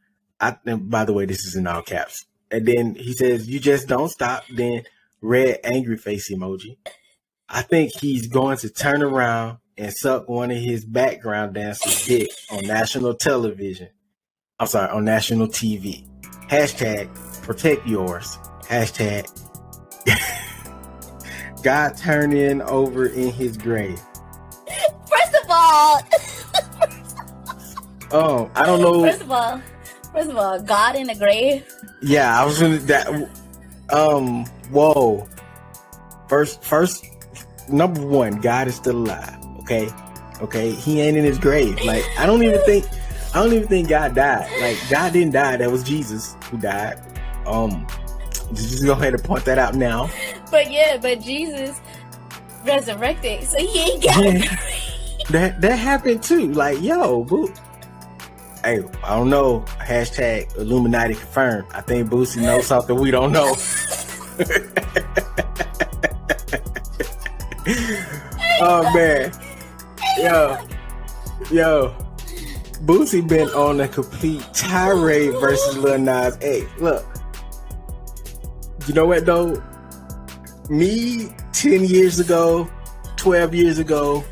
I. 0.41 0.57
And 0.65 0.89
by 0.89 1.05
the 1.05 1.13
way, 1.13 1.27
this 1.27 1.45
is 1.45 1.57
in 1.57 1.67
all 1.67 1.83
caps. 1.83 2.25
And 2.53 2.67
then 2.67 2.95
he 2.95 3.15
says, 3.15 3.49
"You 3.49 3.59
just 3.59 3.89
don't 3.89 4.11
stop." 4.11 4.45
Then 4.55 4.85
red 5.21 5.59
angry 5.65 5.97
face 5.97 6.31
emoji. 6.31 6.77
I 7.49 7.63
think 7.63 7.93
he's 7.93 8.29
going 8.29 8.59
to 8.59 8.71
turn 8.71 9.03
around 9.03 9.59
and 9.77 9.93
suck 9.93 10.29
one 10.29 10.51
of 10.51 10.59
his 10.59 10.85
background 10.85 11.55
dancers' 11.55 12.07
dick 12.07 12.29
on 12.51 12.67
national 12.67 13.15
television. 13.15 13.89
I'm 14.59 14.67
sorry, 14.67 14.91
on 14.91 15.05
national 15.05 15.49
TV. 15.49 16.07
Hashtag 16.49 17.09
protect 17.43 17.87
yours. 17.87 18.39
Hashtag 18.63 19.27
God 21.63 21.97
turning 21.97 22.61
over 22.63 23.07
in 23.07 23.33
his 23.33 23.57
grave. 23.57 24.01
First 25.09 25.35
of 25.43 25.51
all, 25.51 26.03
oh, 28.13 28.51
I 28.55 28.67
don't 28.67 28.81
know. 28.81 29.03
First 29.03 29.23
of 29.23 29.31
all, 29.31 29.61
first 30.13 30.31
of 30.31 30.37
all, 30.37 30.61
God 30.61 30.97
in 30.97 31.07
the 31.07 31.15
grave. 31.15 31.65
Yeah, 32.01 32.41
I 32.41 32.45
was 32.45 32.61
in 32.61 32.85
that. 32.87 33.09
Um, 33.91 34.47
whoa. 34.71 35.29
First, 36.29 36.63
first, 36.65 37.05
number 37.69 38.05
one, 38.07 38.41
God 38.41 38.69
is 38.69 38.77
still 38.77 38.97
alive. 38.97 39.37
Okay, 39.61 39.89
okay, 40.41 40.71
He 40.73 41.01
ain't 41.01 41.17
in 41.17 41.25
His 41.25 41.39
grave. 41.39 41.79
Like 41.85 42.05
I 42.19 42.27
don't 42.27 42.43
even 42.43 42.61
think, 42.65 42.87
I 43.35 43.43
don't 43.43 43.53
even 43.53 43.69
think 43.69 43.89
God 43.89 44.15
died. 44.15 44.49
Like 44.61 44.79
God 44.91 45.13
didn't 45.13 45.33
die. 45.33 45.57
That 45.57 45.71
was 45.71 45.83
Jesus 45.83 46.37
who 46.51 46.59
died. 46.59 47.01
Um, 47.47 47.87
Just 48.55 48.85
go 48.85 48.93
ahead 48.93 49.15
and 49.15 49.25
point 49.25 49.45
that 49.45 49.59
out 49.59 49.75
now. 49.75 50.11
But 50.51 50.71
yeah, 50.71 50.97
but 51.01 51.21
Jesus 51.21 51.81
resurrected, 52.65 53.45
so 53.45 53.59
he 53.59 53.81
ain't 53.81 54.03
got. 54.03 54.59
That 55.31 55.61
that 55.61 55.77
happened 55.77 56.23
too. 56.23 56.53
Like, 56.53 56.83
yo, 56.83 57.23
boo. 57.23 57.53
Hey, 58.65 58.81
I 59.03 59.17
don't 59.17 59.29
know. 59.29 59.65
Hashtag 59.81 60.57
Illuminati 60.57 61.15
confirmed. 61.15 61.67
I 61.73 61.81
think 61.81 62.09
Boosie 62.09 62.43
knows 62.43 62.67
something 62.67 62.95
we 62.95 63.11
don't 63.11 63.33
know. 63.33 63.57
oh 68.61 68.95
man. 68.95 69.33
Yo. 70.19 70.59
Yo. 71.51 71.93
Boosie 72.85 73.27
been 73.27 73.49
on 73.49 73.81
a 73.81 73.89
complete 73.89 74.43
tirade 74.55 75.33
versus 75.41 75.77
Lil 75.79 75.99
Nas 75.99 76.39
X. 76.41 76.65
Look. 76.79 77.05
You 78.87 78.95
know 78.95 79.07
what 79.07 79.27
though? 79.27 79.61
Me 80.71 81.35
10 81.53 81.85
years 81.85 82.21
ago, 82.21 82.71
12 83.17 83.55
years 83.55 83.79
ago, 83.79 84.25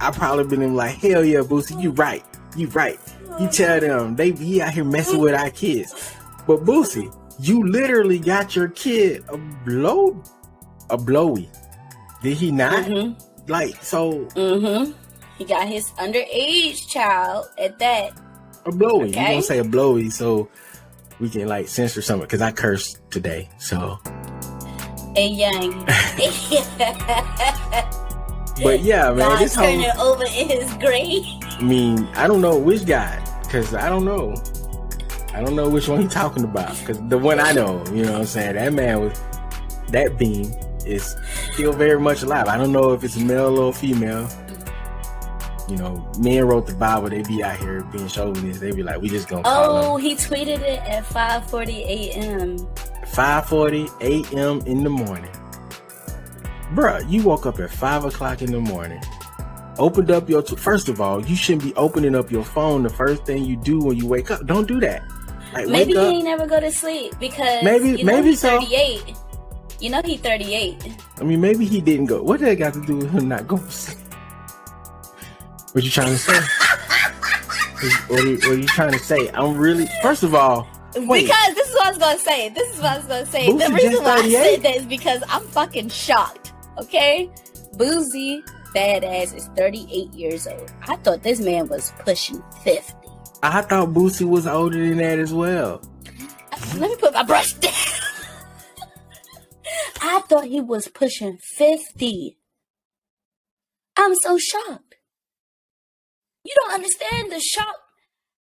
I 0.00 0.10
probably 0.10 0.44
been 0.44 0.62
in 0.62 0.74
like, 0.74 0.96
hell 0.96 1.22
yeah, 1.22 1.40
Boosie, 1.40 1.80
you 1.80 1.90
right. 1.90 2.24
You 2.56 2.68
right. 2.68 2.98
You 3.40 3.48
tell 3.48 3.80
them 3.80 4.16
they 4.16 4.32
be 4.32 4.60
out 4.62 4.74
here 4.74 4.84
messing 4.84 5.20
with 5.20 5.34
our 5.34 5.50
kids. 5.50 5.94
But 6.46 6.64
Boosie, 6.64 7.14
you 7.40 7.62
literally 7.66 8.18
got 8.18 8.56
your 8.56 8.68
kid 8.68 9.24
a 9.28 9.38
blow 9.38 10.22
a 10.90 10.96
blowy. 10.96 11.48
Did 12.22 12.36
he 12.36 12.50
not? 12.50 12.84
Mm-hmm. 12.86 13.50
Like 13.50 13.82
so 13.82 14.24
Mm-hmm. 14.34 14.92
He 15.38 15.44
got 15.44 15.68
his 15.68 15.90
underage 15.92 16.88
child 16.88 17.46
at 17.58 17.78
that. 17.78 18.12
a 18.66 18.72
blowy. 18.72 19.10
You 19.10 19.14
Okay. 19.14 19.28
gonna 19.34 19.42
say 19.42 19.58
a 19.58 19.64
blowy 19.64 20.10
so 20.10 20.48
we 21.20 21.30
can 21.30 21.46
like 21.46 21.68
censor 21.68 22.02
something 22.02 22.26
because 22.26 22.42
I 22.42 22.50
cursed 22.50 22.98
today. 23.10 23.48
So 23.58 23.98
A 25.16 25.28
young. 25.28 25.84
but 28.62 28.80
yeah, 28.82 29.08
man, 29.10 29.18
God 29.18 29.38
this 29.40 29.54
whole 29.54 29.64
turning 29.66 29.90
over 29.98 30.24
in 30.24 30.48
his 30.48 30.72
grave. 30.74 31.24
I 31.58 31.62
mean, 31.62 32.06
I 32.14 32.26
don't 32.26 32.40
know 32.40 32.56
which 32.56 32.86
guy, 32.86 33.22
because 33.42 33.74
I 33.74 33.88
don't 33.88 34.04
know. 34.04 34.34
I 35.34 35.40
don't 35.40 35.56
know 35.56 35.68
which 35.68 35.88
one 35.88 36.02
he's 36.02 36.12
talking 36.12 36.44
about, 36.44 36.78
because 36.78 37.00
the 37.08 37.18
one 37.18 37.40
I 37.40 37.52
know, 37.52 37.84
you 37.92 38.04
know 38.04 38.12
what 38.12 38.20
I'm 38.20 38.26
saying, 38.26 38.54
that 38.54 38.72
man 38.72 39.00
was, 39.00 39.20
that 39.88 40.18
being 40.18 40.54
is 40.86 41.16
still 41.52 41.72
very 41.72 42.00
much 42.00 42.22
alive. 42.22 42.46
I 42.46 42.56
don't 42.56 42.72
know 42.72 42.92
if 42.92 43.02
it's 43.02 43.16
male 43.16 43.58
or 43.58 43.72
female. 43.72 44.28
You 45.68 45.76
know, 45.76 46.10
men 46.18 46.46
wrote 46.46 46.66
the 46.66 46.74
Bible, 46.74 47.10
they 47.10 47.22
be 47.22 47.42
out 47.42 47.58
here 47.58 47.82
being 47.92 48.08
chauvinist. 48.08 48.60
They 48.60 48.70
be 48.70 48.82
like, 48.82 49.02
we 49.02 49.10
just 49.10 49.28
gonna 49.28 49.42
Oh, 49.44 49.98
he 49.98 50.14
tweeted 50.14 50.60
it 50.60 50.80
at 50.80 51.04
5:40 51.04 51.68
a.m. 51.68 52.56
5.40 53.04 54.32
a.m. 54.32 54.60
in 54.66 54.84
the 54.84 54.90
morning. 54.90 55.30
Bruh, 56.74 57.08
you 57.10 57.22
woke 57.22 57.46
up 57.46 57.58
at 57.58 57.70
5 57.70 58.04
o'clock 58.04 58.42
in 58.42 58.52
the 58.52 58.60
morning. 58.60 59.02
Opened 59.78 60.10
up 60.10 60.28
your, 60.28 60.42
t- 60.42 60.56
first 60.56 60.88
of 60.88 61.00
all, 61.00 61.24
you 61.24 61.36
shouldn't 61.36 61.62
be 61.64 61.74
opening 61.74 62.14
up 62.14 62.30
your 62.30 62.44
phone 62.44 62.82
the 62.82 62.90
first 62.90 63.24
thing 63.24 63.44
you 63.44 63.56
do 63.56 63.78
when 63.78 63.96
you 63.96 64.06
wake 64.06 64.30
up. 64.30 64.44
Don't 64.46 64.66
do 64.66 64.80
that. 64.80 65.02
Like, 65.52 65.68
Maybe 65.68 65.92
he 65.92 65.98
ain't 65.98 66.24
never 66.24 66.46
go 66.46 66.60
to 66.60 66.70
sleep 66.70 67.14
because 67.20 67.62
Maybe- 67.62 67.90
you 67.90 68.04
know, 68.04 68.12
maybe 68.16 68.28
he's 68.30 68.40
so. 68.40 68.60
38. 68.60 69.16
You 69.80 69.90
know 69.90 70.02
he 70.04 70.16
38. 70.16 70.76
I 71.18 71.22
mean, 71.22 71.40
maybe 71.40 71.64
he 71.64 71.80
didn't 71.80 72.06
go. 72.06 72.22
What 72.22 72.40
did 72.40 72.48
that 72.48 72.56
got 72.56 72.74
to 72.74 72.80
do 72.84 72.96
with 72.96 73.10
him 73.10 73.28
not 73.28 73.46
going 73.46 73.62
to 73.64 73.70
sleep? 73.70 73.98
What 75.72 75.84
you 75.84 75.90
trying 75.90 76.08
to 76.08 76.18
say? 76.18 76.40
what, 78.08 78.20
are 78.20 78.26
you, 78.26 78.34
what 78.38 78.44
are 78.48 78.54
you 78.58 78.66
trying 78.66 78.92
to 78.92 78.98
say? 78.98 79.28
I'm 79.30 79.56
really, 79.56 79.86
first 80.02 80.22
of 80.24 80.34
all, 80.34 80.66
wait. 80.96 81.26
Because 81.26 81.54
this 81.54 81.68
is 81.68 81.74
what 81.74 81.86
I 81.86 81.90
was 81.90 81.98
gonna 81.98 82.18
say. 82.18 82.48
This 82.48 82.74
is 82.74 82.80
what 82.82 82.90
I 82.92 82.96
was 82.96 83.06
gonna 83.06 83.26
say. 83.26 83.46
Boosie 83.48 83.68
the 83.68 83.74
reason 83.74 84.02
why 84.04 84.14
I 84.14 84.20
38? 84.22 84.32
said 84.32 84.62
that 84.64 84.76
is 84.76 84.86
because 84.86 85.22
I'm 85.28 85.42
fucking 85.42 85.90
shocked. 85.90 86.52
Okay, 86.78 87.30
Boosie 87.76 88.40
Badass 88.74 89.34
is 89.34 89.46
38 89.56 90.12
years 90.12 90.46
old. 90.46 90.72
I 90.86 90.96
thought 90.96 91.22
this 91.22 91.40
man 91.40 91.68
was 91.68 91.92
pushing 92.00 92.42
50. 92.62 92.94
I 93.42 93.62
thought 93.62 93.88
Boosie 93.90 94.28
was 94.28 94.46
older 94.46 94.78
than 94.78 94.98
that 94.98 95.18
as 95.18 95.32
well. 95.32 95.80
Let 96.76 96.90
me 96.90 96.96
put 96.96 97.14
my 97.14 97.22
brush 97.22 97.54
down. 97.54 97.72
I 100.00 100.20
thought 100.28 100.44
he 100.44 100.60
was 100.60 100.88
pushing 100.88 101.38
50. 101.38 102.38
I'm 103.96 104.14
so 104.16 104.38
shocked. 104.38 104.96
You 106.44 106.54
don't 106.56 106.74
understand 106.74 107.32
the 107.32 107.40
shock 107.40 107.76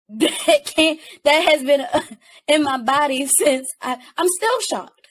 that 0.08 0.66
can 0.76 0.98
that 1.24 1.44
has 1.50 1.62
been 1.62 1.82
uh, 1.82 2.02
in 2.48 2.62
my 2.62 2.78
body 2.78 3.26
since 3.26 3.68
I, 3.80 3.98
I'm 4.16 4.28
still 4.28 4.60
shocked. 4.68 5.06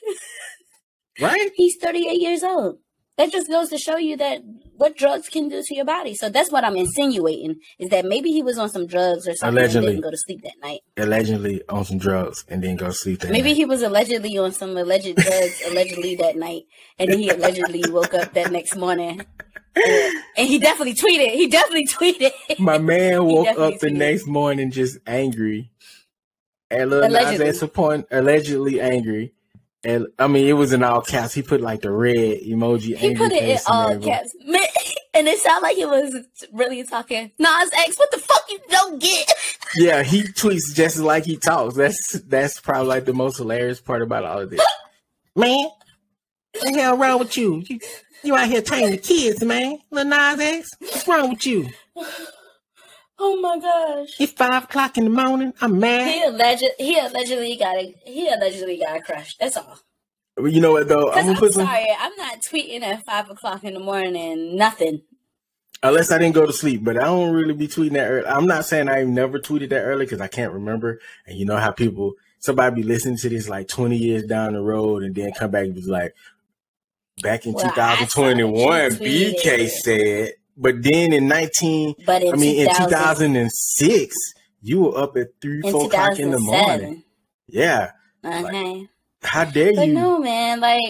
Right? 1.19 1.51
He's 1.55 1.75
38 1.81 2.19
years 2.19 2.43
old. 2.43 2.79
That 3.17 3.31
just 3.31 3.49
goes 3.49 3.69
to 3.69 3.77
show 3.77 3.97
you 3.97 4.17
that 4.17 4.41
what 4.81 4.97
drugs 4.97 5.29
can 5.29 5.47
do 5.47 5.61
to 5.63 5.75
your 5.75 5.85
body. 5.85 6.15
So 6.15 6.29
that's 6.29 6.51
what 6.51 6.63
I'm 6.63 6.75
insinuating 6.75 7.57
is 7.79 7.89
that 7.89 8.03
maybe 8.05 8.31
he 8.31 8.41
was 8.41 8.57
on 8.57 8.69
some 8.69 8.87
drugs 8.87 9.27
or 9.27 9.35
something 9.35 9.57
Allegedly. 9.57 9.87
and 9.87 9.95
didn't 9.97 10.03
go 10.03 10.11
to 10.11 10.17
sleep 10.17 10.41
that 10.43 10.55
night. 10.61 10.81
Allegedly 10.97 11.61
on 11.69 11.85
some 11.85 11.97
drugs 11.99 12.43
and 12.49 12.63
then 12.63 12.75
go 12.75 12.89
sleep 12.89 13.19
that 13.21 13.31
Maybe 13.31 13.49
night. 13.49 13.55
he 13.57 13.65
was 13.65 13.81
allegedly 13.83 14.37
on 14.37 14.51
some 14.51 14.75
alleged 14.75 15.15
drugs 15.15 15.61
allegedly 15.67 16.15
that 16.15 16.35
night, 16.35 16.63
and 16.99 17.11
then 17.11 17.19
he 17.19 17.29
allegedly 17.29 17.83
woke 17.89 18.13
up 18.15 18.33
that 18.33 18.51
next 18.51 18.75
morning. 18.75 19.21
And, 19.75 20.15
and 20.37 20.47
he 20.47 20.59
definitely 20.59 20.95
tweeted. 20.95 21.31
He 21.33 21.47
definitely 21.47 21.87
tweeted. 21.87 22.31
My 22.59 22.77
man 22.77 23.23
woke 23.33 23.47
up 23.57 23.79
the 23.79 23.87
tweeted. 23.87 23.97
next 23.97 24.27
morning 24.27 24.71
just 24.71 24.97
angry. 25.07 25.71
Nas 26.71 26.91
Allegedly. 26.91 27.47
X 27.47 27.61
upon 27.61 28.05
allegedly 28.11 28.81
angry. 28.81 29.33
And 29.83 30.07
I 30.19 30.27
mean, 30.27 30.47
it 30.47 30.53
was 30.53 30.73
in 30.73 30.83
all 30.83 31.01
caps. 31.01 31.33
He 31.33 31.41
put 31.41 31.59
like 31.59 31.81
the 31.81 31.91
red 31.91 32.41
emoji. 32.41 32.95
He 32.97 33.07
angry 33.09 33.29
put 33.29 33.31
it 33.31 33.43
in 33.43 33.57
all 33.67 33.97
caps, 33.97 34.35
and 35.13 35.27
it 35.27 35.39
sounded 35.39 35.63
like 35.63 35.75
he 35.75 35.85
was 35.85 36.15
really 36.53 36.83
talking. 36.83 37.31
Nas 37.39 37.71
X, 37.73 37.97
what 37.97 38.11
the 38.11 38.19
fuck 38.19 38.43
you 38.49 38.59
don't 38.69 39.01
get? 39.01 39.33
Yeah, 39.75 40.03
he 40.03 40.21
tweets 40.23 40.75
just 40.75 40.99
like 40.99 41.25
he 41.25 41.37
talks. 41.37 41.75
That's 41.75 42.19
that's 42.27 42.59
probably 42.59 42.89
like 42.89 43.05
the 43.05 43.13
most 43.13 43.37
hilarious 43.37 43.81
part 43.81 44.03
about 44.03 44.23
all 44.23 44.41
of 44.41 44.51
this. 44.51 44.61
Man, 45.35 45.69
what 46.53 46.73
the 46.73 46.73
hell 46.73 46.97
wrong 46.97 47.19
with 47.19 47.35
you? 47.37 47.63
You, 47.65 47.79
you 48.23 48.35
out 48.35 48.49
here 48.49 48.61
training 48.61 48.91
the 48.91 48.97
kids, 48.97 49.43
man. 49.43 49.79
Lil 49.89 50.05
Nas 50.05 50.39
X, 50.39 50.69
what's 50.79 51.07
wrong 51.07 51.29
with 51.31 51.45
you? 51.45 51.69
Oh 53.23 53.39
my 53.39 53.59
gosh. 53.59 54.09
It's 54.19 54.31
five 54.31 54.63
o'clock 54.63 54.97
in 54.97 55.03
the 55.03 55.09
morning. 55.11 55.53
I'm 55.61 55.79
mad. 55.79 56.07
He 56.11 56.23
alleged 56.23 56.63
he 56.79 56.97
allegedly 56.97 57.55
got 57.55 57.75
a 57.77 57.95
he 58.05 58.27
allegedly 58.27 58.77
got 58.79 58.97
a 58.97 59.01
crush. 59.01 59.37
That's 59.37 59.57
all. 59.57 59.77
Well, 60.37 60.47
You 60.51 60.59
know 60.61 60.71
what 60.71 60.87
though? 60.87 61.11
I'm 61.11 61.29
I'm 61.29 61.35
put 61.35 61.53
some. 61.53 61.65
sorry, 61.67 61.85
I'm 61.99 62.15
not 62.17 62.39
tweeting 62.41 62.81
at 62.81 63.05
five 63.05 63.29
o'clock 63.29 63.63
in 63.63 63.75
the 63.75 63.79
morning. 63.79 64.55
Nothing. 64.55 65.01
Unless 65.83 66.11
I 66.11 66.17
didn't 66.19 66.35
go 66.35 66.45
to 66.45 66.53
sleep, 66.53 66.83
but 66.83 66.97
I 66.97 67.05
don't 67.05 67.33
really 67.33 67.53
be 67.53 67.67
tweeting 67.67 67.93
that 67.93 68.07
early. 68.07 68.25
I'm 68.27 68.45
not 68.47 68.65
saying 68.65 68.87
I've 68.89 69.07
never 69.07 69.39
tweeted 69.39 69.69
that 69.69 69.81
early 69.81 70.05
because 70.05 70.21
I 70.21 70.27
can't 70.27 70.53
remember. 70.53 70.99
And 71.25 71.37
you 71.39 71.45
know 71.45 71.57
how 71.57 71.71
people, 71.71 72.13
somebody 72.39 72.75
be 72.81 72.83
listening 72.87 73.17
to 73.17 73.29
this 73.29 73.49
like 73.49 73.67
20 73.67 73.97
years 73.97 74.23
down 74.23 74.53
the 74.53 74.61
road 74.61 75.01
and 75.03 75.15
then 75.15 75.31
come 75.33 75.49
back 75.49 75.65
and 75.65 75.73
be 75.75 75.81
like, 75.81 76.13
back 77.23 77.47
in 77.47 77.53
Well, 77.53 77.63
2021, 77.63 78.91
BK 78.91 79.41
tweeted. 79.43 79.69
said, 79.69 80.33
but 80.61 80.81
then 80.83 81.11
in 81.11 81.27
19, 81.27 81.95
But 82.05 82.21
in 82.23 82.33
I 82.33 82.37
mean, 82.37 82.67
in 82.67 82.73
2006, 82.75 84.15
you 84.61 84.81
were 84.81 84.97
up 84.97 85.17
at 85.17 85.27
three, 85.41 85.61
four 85.61 85.87
o'clock 85.87 86.19
in 86.19 86.31
the 86.31 86.39
morning. 86.39 87.03
Yeah. 87.47 87.91
Uh-huh. 88.23 88.83
How 89.23 89.45
dare 89.45 89.73
But 89.75 89.87
you? 89.87 89.93
no, 89.93 90.19
man, 90.19 90.59
like 90.61 90.83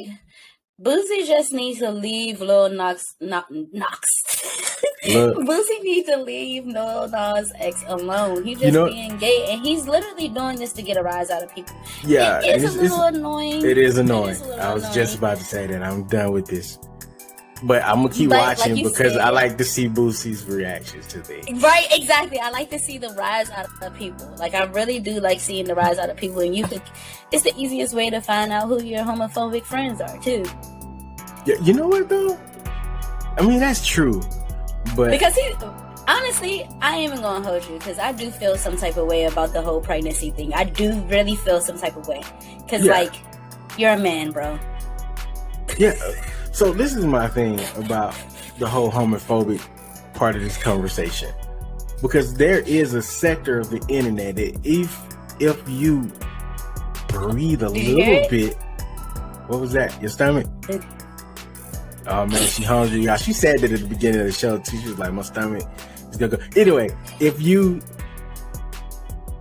Boosie 0.82 1.26
just 1.28 1.54
needs 1.54 1.80
to 1.80 1.92
leave 1.92 2.42
Lil 2.42 2.70
Knox, 2.70 3.16
Knox. 3.22 4.08
Boosie 5.04 5.82
needs 5.84 6.08
to 6.10 6.18
leave 6.18 6.66
Lil 6.66 7.08
Nas 7.10 7.52
X 7.60 7.84
alone. 7.88 8.44
He's 8.44 8.60
just 8.60 8.66
You 8.66 8.72
know- 8.72 8.88
being 8.88 9.18
gay, 9.18 9.48
and 9.50 9.66
he's 9.66 9.88
literally 9.88 10.28
doing 10.28 10.58
this 10.58 10.74
to 10.74 10.82
get 10.82 10.98
a 10.98 11.02
rise 11.04 11.30
out 11.30 11.44
of 11.44 11.54
people. 11.54 11.76
Yeah. 12.06 12.42
it 12.44 12.62
is 12.64 12.76
and 12.76 12.80
a 12.80 12.84
little 12.84 13.04
annoying. 13.04 13.66
It 13.66 13.78
is 13.78 13.98
annoying. 13.98 14.36
a 14.38 14.46
little 14.48 14.62
I 14.62 14.74
was 14.74 14.84
annoying. 14.84 14.96
just 14.96 15.18
about 15.18 15.38
to 15.38 15.44
say 15.46 15.68
that. 15.68 15.82
I'm 15.84 16.04
done 16.08 16.32
with 16.34 16.48
this. 16.48 16.78
But 17.64 17.84
I'm 17.84 17.98
gonna 17.98 18.10
keep 18.10 18.30
But 18.30 18.40
watching 18.58 18.76
you 18.76 18.90
because 18.90 19.16
I 19.18 19.30
like 19.30 19.58
to 19.60 19.64
see 19.64 19.88
Boosie's 19.88 20.46
reactions 20.46 21.06
to 21.08 21.20
things. 21.20 21.62
Right, 21.62 21.86
exactly. 21.92 22.40
I 22.40 22.50
like 22.50 22.70
to 22.72 22.80
see 22.80 22.98
the 22.98 23.10
rise 23.10 23.52
out 23.52 23.68
of 23.82 23.94
people. 23.96 24.34
Like 24.38 24.56
I 24.56 24.64
really 24.66 25.00
do 25.00 25.20
like 25.20 25.40
seeing 25.40 25.66
the 25.66 25.76
rise 25.76 26.00
out 26.00 26.10
of 26.10 26.18
people, 26.18 26.40
and 26.40 26.56
you 26.56 26.66
could. 26.66 26.82
It's 27.32 27.44
the 27.44 27.54
easiest 27.56 27.94
way 27.94 28.10
to 28.10 28.20
find 28.20 28.52
out 28.52 28.68
who 28.68 28.84
your 28.84 29.04
homophobic 29.04 29.64
friends 29.64 30.02
are 30.02 30.18
too, 30.22 30.44
Yeah, 31.46 31.56
you 31.62 31.74
know 31.74 31.88
what 31.88 32.10
though? 32.10 32.38
I 33.38 33.46
mean 33.46 33.60
that's 33.60 33.86
true, 33.86 34.22
but 34.96 35.12
because 35.12 35.36
he. 35.36 35.54
Honestly, 36.08 36.68
I 36.82 36.98
ain't 36.98 37.14
even 37.14 37.22
gonna 37.24 37.46
hold 37.48 37.64
you 37.70 37.78
because 37.78 38.00
I 38.00 38.12
do 38.12 38.32
feel 38.32 38.58
some 38.58 38.76
type 38.76 38.98
of 38.98 39.08
way 39.08 39.26
about 39.26 39.54
the 39.54 39.62
whole 39.62 39.80
pregnancy 39.80 40.32
thing. 40.32 40.52
I 40.54 40.64
do 40.66 41.00
really 41.04 41.36
feel 41.36 41.62
some 41.62 41.78
type 41.78 41.96
of 41.96 42.08
way 42.08 42.22
because, 42.58 42.84
Yeah. 42.84 42.92
like, 42.92 43.14
you're 43.78 43.92
a 43.92 43.98
man, 43.98 44.32
bro. 44.32 44.60
yeah. 45.78 45.94
So 46.52 46.72
this 46.74 46.94
is 46.96 47.06
my 47.06 47.28
thing 47.28 47.60
about 47.76 48.14
the 48.60 48.68
whole 48.68 48.92
homophobic 48.92 49.62
part 50.14 50.36
of 50.36 50.42
this 50.42 50.58
conversation, 50.62 51.32
because 52.02 52.36
there 52.36 52.60
is 52.60 52.94
a 52.94 53.02
sector 53.02 53.60
of 53.60 53.70
the 53.70 53.84
internet 53.88 54.36
that 54.36 54.60
if 54.64 54.96
if 55.40 55.58
you 55.68 56.12
breathe 57.08 57.64
a 57.64 57.70
little 57.70 58.30
bit, 58.30 58.58
What 59.52 59.60
was 59.60 59.74
that? 59.74 60.00
Your 60.00 60.10
stomach? 60.10 60.48
Oh 62.08 62.26
man, 62.26 62.48
she 62.48 62.64
hungry, 62.64 63.02
y'all. 63.02 63.18
She 63.18 63.34
said 63.34 63.60
that 63.60 63.72
at 63.74 63.82
the 63.82 63.86
beginning 63.86 64.22
of 64.22 64.28
the 64.28 64.32
show 64.32 64.58
too. 64.58 64.78
She 64.78 64.88
was 64.88 64.98
like, 64.98 65.12
"My 65.12 65.24
stomach 65.24 65.64
is 66.10 66.16
gonna 66.16 66.38
go." 66.38 66.44
Anyway, 66.56 66.90
if 67.20 67.42
you 67.42 67.82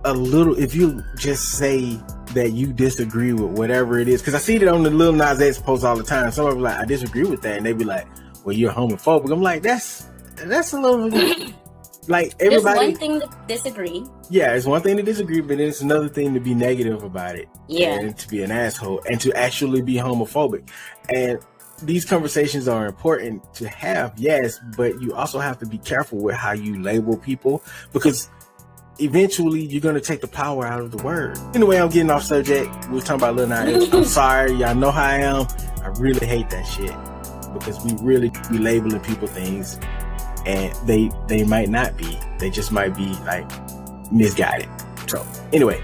a 0.03 0.13
little, 0.13 0.59
if 0.59 0.75
you 0.75 1.01
just 1.17 1.53
say 1.53 1.97
that 2.33 2.51
you 2.51 2.73
disagree 2.73 3.33
with 3.33 3.57
whatever 3.57 3.99
it 3.99 4.07
is, 4.07 4.21
because 4.21 4.35
I 4.35 4.39
see 4.39 4.55
it 4.55 4.67
on 4.67 4.83
the 4.83 4.89
Lil 4.89 5.13
Nas 5.13 5.41
X 5.41 5.59
post 5.59 5.83
all 5.83 5.95
the 5.95 6.03
time. 6.03 6.31
Some 6.31 6.45
of 6.45 6.53
them 6.53 6.61
like, 6.61 6.77
"I 6.77 6.85
disagree 6.85 7.23
with 7.23 7.41
that," 7.43 7.57
and 7.57 7.65
they 7.65 7.73
be 7.73 7.83
like, 7.83 8.07
"Well, 8.43 8.55
you're 8.55 8.71
homophobic." 8.71 9.31
I'm 9.31 9.41
like, 9.41 9.61
"That's 9.61 10.07
that's 10.35 10.73
a 10.73 10.79
little." 10.79 11.09
like 12.07 12.33
everybody, 12.39 12.39
There's 12.39 12.63
one 12.63 12.95
thing 12.95 13.19
to 13.21 13.29
disagree. 13.47 14.05
yeah, 14.29 14.53
it's 14.53 14.65
one 14.65 14.81
thing 14.81 14.97
to 14.97 15.03
disagree, 15.03 15.41
but 15.41 15.59
it's 15.59 15.81
another 15.81 16.09
thing 16.09 16.33
to 16.33 16.39
be 16.39 16.53
negative 16.55 17.03
about 17.03 17.35
it. 17.35 17.47
Yeah. 17.67 17.99
And 17.99 18.17
to 18.17 18.27
be 18.27 18.43
an 18.43 18.51
asshole 18.51 19.01
and 19.09 19.19
to 19.21 19.33
actually 19.33 19.81
be 19.81 19.95
homophobic. 19.95 20.67
And 21.09 21.39
these 21.83 22.05
conversations 22.05 22.67
are 22.67 22.85
important 22.85 23.41
to 23.55 23.67
have, 23.67 24.13
yes, 24.17 24.59
but 24.77 24.99
you 25.01 25.13
also 25.13 25.39
have 25.39 25.57
to 25.59 25.65
be 25.65 25.77
careful 25.77 26.19
with 26.19 26.35
how 26.35 26.51
you 26.53 26.81
label 26.81 27.17
people 27.17 27.63
because 27.93 28.29
eventually 29.01 29.61
you're 29.65 29.81
to 29.81 30.01
take 30.01 30.21
the 30.21 30.27
power 30.27 30.65
out 30.65 30.81
of 30.81 30.91
the 30.91 31.03
word. 31.03 31.37
Anyway, 31.55 31.77
I'm 31.77 31.89
getting 31.89 32.09
off 32.11 32.23
subject. 32.23 32.69
We 32.89 32.99
are 32.99 33.01
talking 33.01 33.15
about 33.15 33.35
Lil 33.35 33.47
Nas. 33.47 33.93
I'm 33.93 34.03
sorry. 34.05 34.53
Y'all 34.53 34.75
know 34.75 34.91
how 34.91 35.03
I 35.03 35.17
am. 35.19 35.47
I 35.83 35.87
really 35.99 36.25
hate 36.25 36.49
that 36.51 36.63
shit 36.63 36.95
because 37.53 37.83
we 37.83 37.93
really 38.01 38.31
be 38.49 38.57
labeling 38.57 39.01
people 39.01 39.27
things 39.27 39.79
and 40.45 40.73
they 40.87 41.09
they 41.27 41.43
might 41.43 41.69
not 41.69 41.97
be. 41.97 42.17
They 42.37 42.49
just 42.49 42.71
might 42.71 42.95
be 42.95 43.13
like 43.25 43.49
misguided. 44.11 44.69
So 45.07 45.25
anyway, 45.51 45.81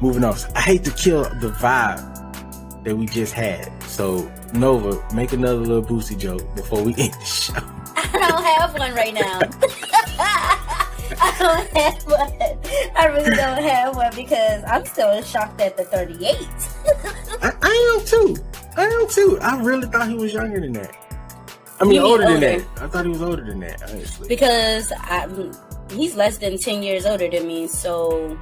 moving 0.00 0.24
on. 0.24 0.36
I 0.54 0.60
hate 0.60 0.84
to 0.84 0.90
kill 0.90 1.24
the 1.24 1.50
vibe 1.50 2.84
that 2.84 2.96
we 2.96 3.06
just 3.06 3.32
had. 3.32 3.70
So 3.84 4.30
Nova, 4.52 5.02
make 5.14 5.32
another 5.32 5.58
little 5.58 5.82
Boosie 5.82 6.18
joke 6.18 6.42
before 6.54 6.82
we 6.82 6.94
end 6.98 7.14
the 7.14 7.24
show. 7.24 7.54
I 7.96 8.28
don't 8.28 8.44
have 8.44 8.78
one 8.78 8.94
right 8.94 9.14
now. 9.14 10.82
I 11.20 11.36
don't 11.38 11.76
have 11.76 12.02
one. 12.04 12.32
I 12.96 13.06
really 13.06 13.36
don't 13.36 13.62
have 13.62 13.96
one 13.96 14.12
because 14.14 14.62
I'm 14.66 14.84
still 14.86 15.22
shocked 15.22 15.60
at 15.60 15.76
the 15.76 15.84
38. 15.84 16.36
I, 17.42 17.52
I 17.62 17.96
am 17.98 18.06
too. 18.06 18.36
I 18.76 18.84
am 18.84 19.08
too. 19.08 19.38
I 19.40 19.60
really 19.60 19.86
thought 19.88 20.08
he 20.08 20.14
was 20.14 20.32
younger 20.32 20.60
than 20.60 20.72
that. 20.74 20.94
I 21.80 21.84
mean, 21.84 21.92
mean 21.92 22.02
older 22.02 22.24
than 22.24 22.40
that. 22.40 22.60
I 22.80 22.86
thought 22.88 23.04
he 23.04 23.10
was 23.10 23.22
older 23.22 23.44
than 23.44 23.60
that. 23.60 23.82
Honestly, 23.82 24.28
because 24.28 24.92
I, 24.96 25.28
he's 25.90 26.16
less 26.16 26.38
than 26.38 26.58
10 26.58 26.82
years 26.82 27.04
older 27.04 27.28
than 27.28 27.46
me. 27.46 27.66
So 27.68 28.38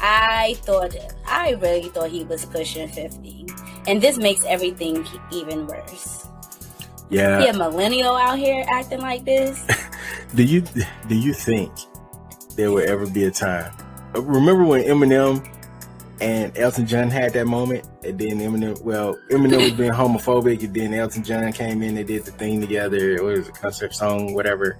I 0.00 0.56
thought, 0.62 0.94
I 1.26 1.52
really 1.60 1.88
thought 1.90 2.10
he 2.10 2.24
was 2.24 2.44
pushing 2.46 2.88
50. 2.88 3.46
And 3.86 4.00
this 4.00 4.16
makes 4.16 4.44
everything 4.46 5.06
even 5.32 5.66
worse. 5.66 6.26
yeah. 7.10 7.38
Be 7.38 7.48
a 7.48 7.52
millennial 7.52 8.16
out 8.16 8.38
here 8.38 8.64
acting 8.68 9.00
like 9.00 9.24
this. 9.24 9.66
Do 10.34 10.42
you 10.44 10.62
do 11.08 11.14
you 11.14 11.34
think 11.34 11.70
there 12.52 12.70
will 12.70 12.88
ever 12.88 13.06
be 13.06 13.24
a 13.24 13.30
time? 13.30 13.72
Remember 14.14 14.64
when 14.64 14.82
Eminem 14.84 15.46
and 16.20 16.56
Elton 16.56 16.86
John 16.86 17.10
had 17.10 17.32
that 17.32 17.46
moment, 17.46 17.88
and 18.04 18.18
then 18.18 18.38
Eminem, 18.38 18.80
well, 18.82 19.16
Eminem 19.30 19.62
was 19.62 19.72
being 19.72 19.90
homophobic, 19.92 20.62
and 20.62 20.74
then 20.74 20.94
Elton 20.94 21.24
John 21.24 21.52
came 21.52 21.82
in, 21.82 21.94
they 21.94 22.04
did 22.04 22.24
the 22.24 22.30
thing 22.32 22.60
together. 22.60 23.12
It 23.12 23.22
was 23.22 23.48
a 23.48 23.52
concert 23.52 23.94
song, 23.94 24.34
whatever 24.34 24.78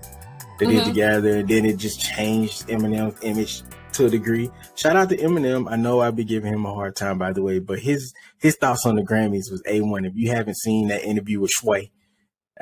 they 0.59 0.67
did 0.67 0.83
Mhm. 0.83 0.85
together, 0.85 1.39
and 1.39 1.49
then 1.49 1.65
it 1.65 1.79
just 1.79 2.01
changed 2.01 2.69
Eminem's 2.69 3.19
image 3.23 3.63
to 3.93 4.07
a 4.07 4.11
degree. 4.11 4.51
Shout 4.75 4.97
out 4.97 5.09
to 5.11 5.17
Eminem. 5.17 5.71
I 5.71 5.77
know 5.77 6.01
I'll 6.01 6.13
be 6.13 6.25
giving 6.25 6.53
him 6.53 6.65
a 6.65 6.73
hard 6.73 6.95
time, 6.97 7.19
by 7.19 7.33
the 7.33 7.43
way, 7.43 7.59
but 7.59 7.79
his 7.81 8.13
his 8.39 8.57
thoughts 8.57 8.87
on 8.87 8.97
the 8.97 9.03
Grammys 9.03 9.51
was 9.51 9.63
a 9.67 9.81
one. 9.81 10.05
If 10.05 10.13
you 10.17 10.31
haven't 10.31 10.57
seen 10.59 10.89
that 10.89 11.05
interview 11.05 11.41
with 11.41 11.51
Shway, 11.61 11.91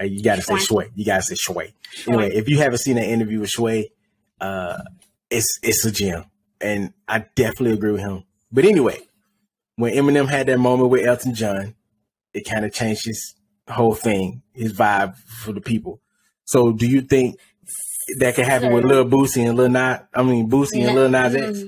uh, 0.01 0.05
you 0.05 0.23
got 0.23 0.37
to 0.37 0.43
say 0.43 0.55
Shway. 0.55 0.91
You 0.95 1.05
got 1.05 1.23
to 1.23 1.23
say 1.23 1.35
Shway. 1.35 1.73
Anyway, 2.09 2.31
if 2.35 2.49
you 2.49 2.59
haven't 2.59 2.79
seen 2.79 2.97
that 2.97 3.09
interview 3.09 3.41
with 3.41 3.51
Shway, 3.51 3.91
uh, 4.41 4.79
it's 5.31 5.59
it's 5.63 5.85
a 5.85 5.91
gem, 5.93 6.25
and 6.61 6.93
I 7.09 7.27
definitely 7.35 7.73
agree 7.73 7.93
with 7.93 8.01
him. 8.01 8.25
But 8.53 8.65
anyway, 8.65 8.99
when 9.77 9.95
Eminem 9.95 10.29
had 10.29 10.47
that 10.47 10.59
moment 10.59 10.91
with 10.91 11.07
Elton 11.07 11.35
John, 11.35 11.75
it 12.35 12.49
kind 12.49 12.65
of 12.65 12.73
changed 12.73 13.07
his 13.07 13.35
whole 13.69 13.95
thing, 13.95 14.43
his 14.53 14.73
vibe 14.73 15.17
for 15.17 15.53
the 15.53 15.61
people. 15.61 16.01
So, 16.45 16.73
do 16.73 16.87
you 16.87 17.03
think 17.03 17.39
that 18.19 18.35
could 18.35 18.45
happen 18.47 18.73
with 18.73 18.85
Lil 18.85 19.05
Boosie 19.05 19.47
and 19.49 19.57
Lil 19.57 19.69
Nas? 19.69 20.01
I 20.13 20.23
mean, 20.23 20.51
Boosie 20.51 20.85
and 20.85 20.95
Lil 20.97 21.09
Nas 21.09 21.35
X? 21.35 21.59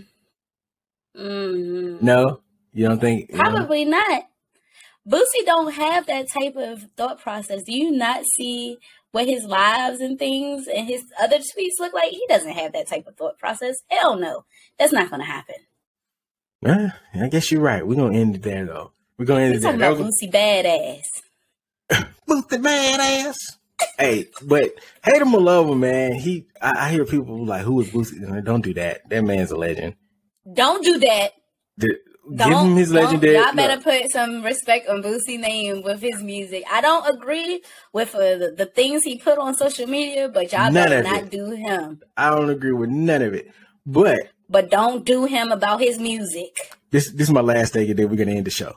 Mm, 1.17 2.03
No, 2.03 2.41
you 2.73 2.89
don't 2.89 3.01
think? 3.01 3.31
you 3.31 3.37
know? 3.37 3.43
Probably 3.45 3.85
not. 3.85 4.25
Boosie 5.09 5.45
don't 5.45 5.73
have 5.73 6.07
that 6.07 6.27
type 6.33 6.55
of 6.57 6.83
thought 6.97 7.21
process. 7.21 7.63
Do 7.65 7.73
you 7.77 7.91
not 7.91 8.25
see 8.37 8.79
what 9.13 9.27
his 9.29 9.45
lives 9.45 10.01
and 10.01 10.19
things 10.19 10.67
and 10.67 10.87
his 10.89 11.05
other 11.21 11.39
tweets 11.39 11.79
look 11.79 11.93
like? 11.95 12.11
He 12.11 12.25
doesn't 12.29 12.53
have 12.53 12.73
that 12.73 12.89
type 12.89 13.07
of 13.07 13.17
thought 13.17 13.39
process. 13.39 13.77
Hell 13.89 14.17
no. 14.17 14.45
That's 14.79 14.93
not 14.93 15.11
gonna 15.11 15.25
happen. 15.25 15.55
Eh, 16.67 16.89
I 17.15 17.29
guess 17.29 17.51
you're 17.51 17.61
right. 17.61 17.87
We're 17.87 17.97
gonna 17.97 18.19
end 18.19 18.37
it 18.37 18.43
there, 18.43 18.65
though. 18.67 18.93
We're 19.19 19.25
gonna 19.27 19.43
end 19.43 19.51
We 19.53 19.57
it 19.59 19.61
there. 19.61 19.71
talking 19.73 19.81
That 19.81 19.93
about 19.93 20.05
was- 20.07 20.21
Boosie 20.23 20.33
badass. 20.33 22.07
Boosie 22.29 22.63
badass. 22.63 23.37
hey, 23.99 24.27
but 24.43 24.73
hate 25.05 25.21
him 25.23 25.35
or 25.35 25.41
love 25.41 25.69
him, 25.69 25.81
man. 25.81 26.13
He, 26.15 26.47
I, 26.61 26.87
I 26.87 26.91
hear 26.91 27.05
people 27.05 27.45
like, 27.45 27.63
"Who 27.63 27.81
is 27.81 27.89
Boosie?" 27.91 28.45
Don't 28.45 28.63
do 28.63 28.73
that. 28.75 29.09
That 29.11 29.25
man's 29.25 29.51
a 29.51 29.57
legend. 29.57 29.97
Don't 30.53 30.85
do 30.85 30.99
that. 31.01 31.33
The- 31.79 31.99
give 32.37 32.49
him 32.49 32.77
his 32.77 32.93
legendary. 32.93 33.35
Y'all 33.37 33.55
better 33.55 33.81
put 33.83 34.11
some 34.11 34.43
respect 34.43 34.89
on 34.89 35.03
Boosie 35.03 35.39
name 35.41 35.83
with 35.83 36.01
his 36.01 36.23
music. 36.23 36.65
I 36.71 36.81
don't 36.81 37.07
agree 37.15 37.63
with 37.93 38.15
uh, 38.15 38.37
the, 38.39 38.55
the 38.57 38.67
things 38.67 39.03
he 39.05 39.19
put 39.19 39.39
on 39.39 39.55
social 39.55 39.87
media, 39.87 40.29
but 40.29 40.53
y'all 40.53 40.71
None 40.71 40.75
better 40.75 41.03
not 41.03 41.23
it. 41.25 41.31
do 41.31 41.51
him. 41.51 42.01
I 42.17 42.31
don't 42.31 42.51
agree 42.51 42.73
with 42.73 42.91
none 42.91 43.23
of 43.23 43.35
it. 43.35 43.51
But 43.85 44.19
But 44.49 44.71
don't 44.71 45.05
do 45.05 45.25
him 45.25 45.51
about 45.51 45.81
his 45.81 45.99
music. 45.99 46.57
this, 46.91 47.11
this 47.11 47.29
is 47.29 47.33
my 47.33 47.41
last 47.41 47.73
thing, 47.73 47.91
and 47.91 47.99
then 47.99 48.09
we're 48.09 48.17
gonna 48.17 48.33
end 48.33 48.47
the 48.47 48.51
show. 48.51 48.77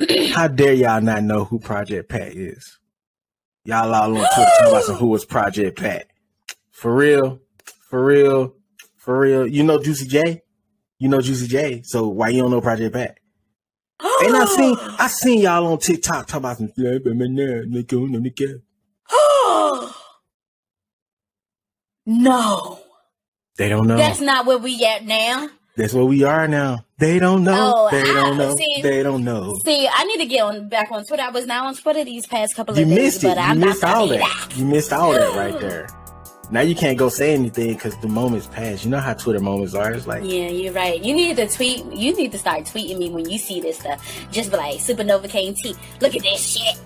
How 0.32 0.46
dare 0.46 0.74
y'all 0.74 1.00
not 1.00 1.24
know 1.24 1.44
who 1.44 1.58
Project 1.58 2.08
Pat 2.08 2.32
is? 2.36 2.78
Y'all 3.64 3.92
all 3.92 4.04
on 4.16 4.24
Twitter 4.34 4.50
talking 4.58 4.68
about 4.70 4.84
some 4.84 5.08
was 5.08 5.24
Project 5.24 5.78
Pat. 5.80 6.06
For 6.70 6.94
real, 6.94 7.40
for 7.90 8.04
real, 8.04 8.54
for 8.96 9.18
real. 9.18 9.46
You 9.46 9.64
know 9.64 9.82
Juicy 9.82 10.06
J. 10.06 10.42
You 10.98 11.08
know 11.08 11.20
Juicy 11.20 11.46
J. 11.46 11.82
So 11.84 12.08
why 12.08 12.30
you 12.30 12.42
don't 12.42 12.50
know 12.50 12.60
Project 12.60 12.94
Pat? 12.94 13.18
And 14.22 14.36
I 14.36 14.44
seen 14.46 14.76
I 14.98 15.06
seen 15.08 15.40
y'all 15.40 15.66
on 15.66 15.78
TikTok 15.78 16.26
talking 16.26 16.38
about 16.38 16.58
some 16.58 16.72
no, 22.06 22.80
They 23.56 23.68
don't 23.68 23.86
know. 23.86 23.96
that's 23.96 24.20
not 24.20 24.46
where 24.46 24.58
we 24.58 24.84
at 24.84 25.04
now. 25.04 25.48
That's 25.76 25.94
where 25.94 26.04
we 26.04 26.24
are 26.24 26.48
now. 26.48 26.84
They 26.98 27.20
don't 27.20 27.44
know. 27.44 27.72
Oh, 27.76 27.88
they 27.90 28.02
don't 28.02 28.36
know. 28.36 28.56
see- 28.56 28.82
they 28.82 29.02
don't 29.04 29.22
know. 29.24 29.56
See, 29.64 29.88
I 29.92 30.04
need 30.04 30.18
to 30.18 30.26
get 30.26 30.40
on 30.42 30.68
back 30.68 30.90
on 30.90 31.04
Twitter. 31.04 31.22
I 31.22 31.30
was 31.30 31.46
not 31.46 31.66
on 31.66 31.76
Twitter 31.76 32.04
these 32.04 32.26
past 32.26 32.56
couple 32.56 32.72
of 32.74 32.80
You 32.80 32.86
days, 32.86 32.94
missed 32.96 33.24
it. 33.24 33.28
but 33.28 33.36
You 33.36 33.42
I'm 33.44 33.60
missed 33.60 33.84
all 33.84 34.08
that. 34.08 34.52
You 34.56 34.64
missed 34.64 34.92
all 34.92 35.12
that 35.12 35.36
right 35.36 35.58
there. 35.60 35.86
Now 36.50 36.60
you 36.62 36.74
can't 36.74 36.96
go 36.96 37.08
say 37.10 37.34
anything 37.34 37.74
because 37.74 37.96
the 37.98 38.08
moment's 38.08 38.46
passed. 38.46 38.84
You 38.84 38.90
know 38.90 39.00
how 39.00 39.12
Twitter 39.14 39.40
moments 39.40 39.74
are. 39.74 39.92
It's 39.92 40.06
like 40.06 40.22
Yeah, 40.24 40.48
you're 40.48 40.72
right. 40.72 41.02
You 41.02 41.14
need 41.14 41.36
to 41.36 41.46
tweet. 41.48 41.84
You 41.92 42.16
need 42.16 42.32
to 42.32 42.38
start 42.38 42.60
tweeting 42.64 42.98
me 42.98 43.10
when 43.10 43.28
you 43.28 43.38
see 43.38 43.60
this 43.60 43.78
stuff. 43.78 44.02
Just 44.30 44.50
be 44.50 44.56
like, 44.56 44.78
Supernova 44.78 45.28
KT. 45.28 45.76
Look 46.00 46.14
at 46.14 46.22
this 46.22 46.56
shit. 46.56 46.78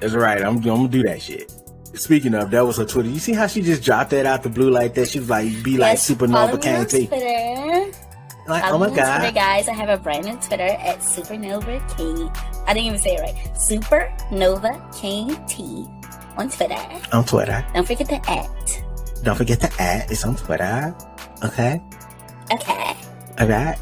that's 0.00 0.14
right. 0.14 0.40
I'm, 0.40 0.56
I'm 0.56 0.60
gonna 0.62 0.88
do 0.88 1.02
that 1.02 1.20
shit. 1.20 1.52
Speaking 1.94 2.34
of, 2.34 2.50
that 2.52 2.64
was 2.64 2.76
her 2.78 2.84
Twitter. 2.84 3.08
You 3.08 3.18
see 3.18 3.32
how 3.34 3.46
she 3.46 3.62
just 3.62 3.82
dropped 3.82 4.10
that 4.10 4.24
out 4.24 4.42
the 4.42 4.48
blue 4.48 4.70
like 4.70 4.94
that? 4.94 5.08
She 5.08 5.18
was 5.18 5.28
like, 5.28 5.48
"Be 5.62 5.76
like 5.76 5.94
Yes, 5.94 6.08
Supernova 6.08 6.56
KT." 6.58 7.10
Like, 8.48 8.64
oh 8.64 8.78
my 8.78 8.86
on 8.86 8.92
Twitter, 8.92 9.02
god. 9.04 9.34
guys. 9.34 9.68
I 9.68 9.74
have 9.74 9.88
a 9.90 10.02
brand 10.02 10.24
new 10.24 10.36
Twitter 10.36 10.64
at 10.64 10.98
Supernova 11.00 11.78
K. 11.96 12.62
I 12.66 12.74
didn't 12.74 12.86
even 12.86 12.98
say 12.98 13.16
it 13.16 13.20
right. 13.20 13.34
Supernova 13.54 14.80
KT 14.96 15.60
on 16.38 16.48
Twitter. 16.48 17.14
On 17.16 17.24
Twitter. 17.24 17.64
Don't 17.74 17.86
forget 17.86 18.08
the 18.08 18.30
at. 18.30 18.89
Don't 19.22 19.36
forget 19.36 19.60
the 19.60 19.70
ad. 19.78 20.10
It's 20.10 20.24
on 20.24 20.36
Twitter. 20.36 20.94
Okay. 21.44 21.80
Okay. 22.52 22.94
All 23.38 23.46
right. 23.48 23.76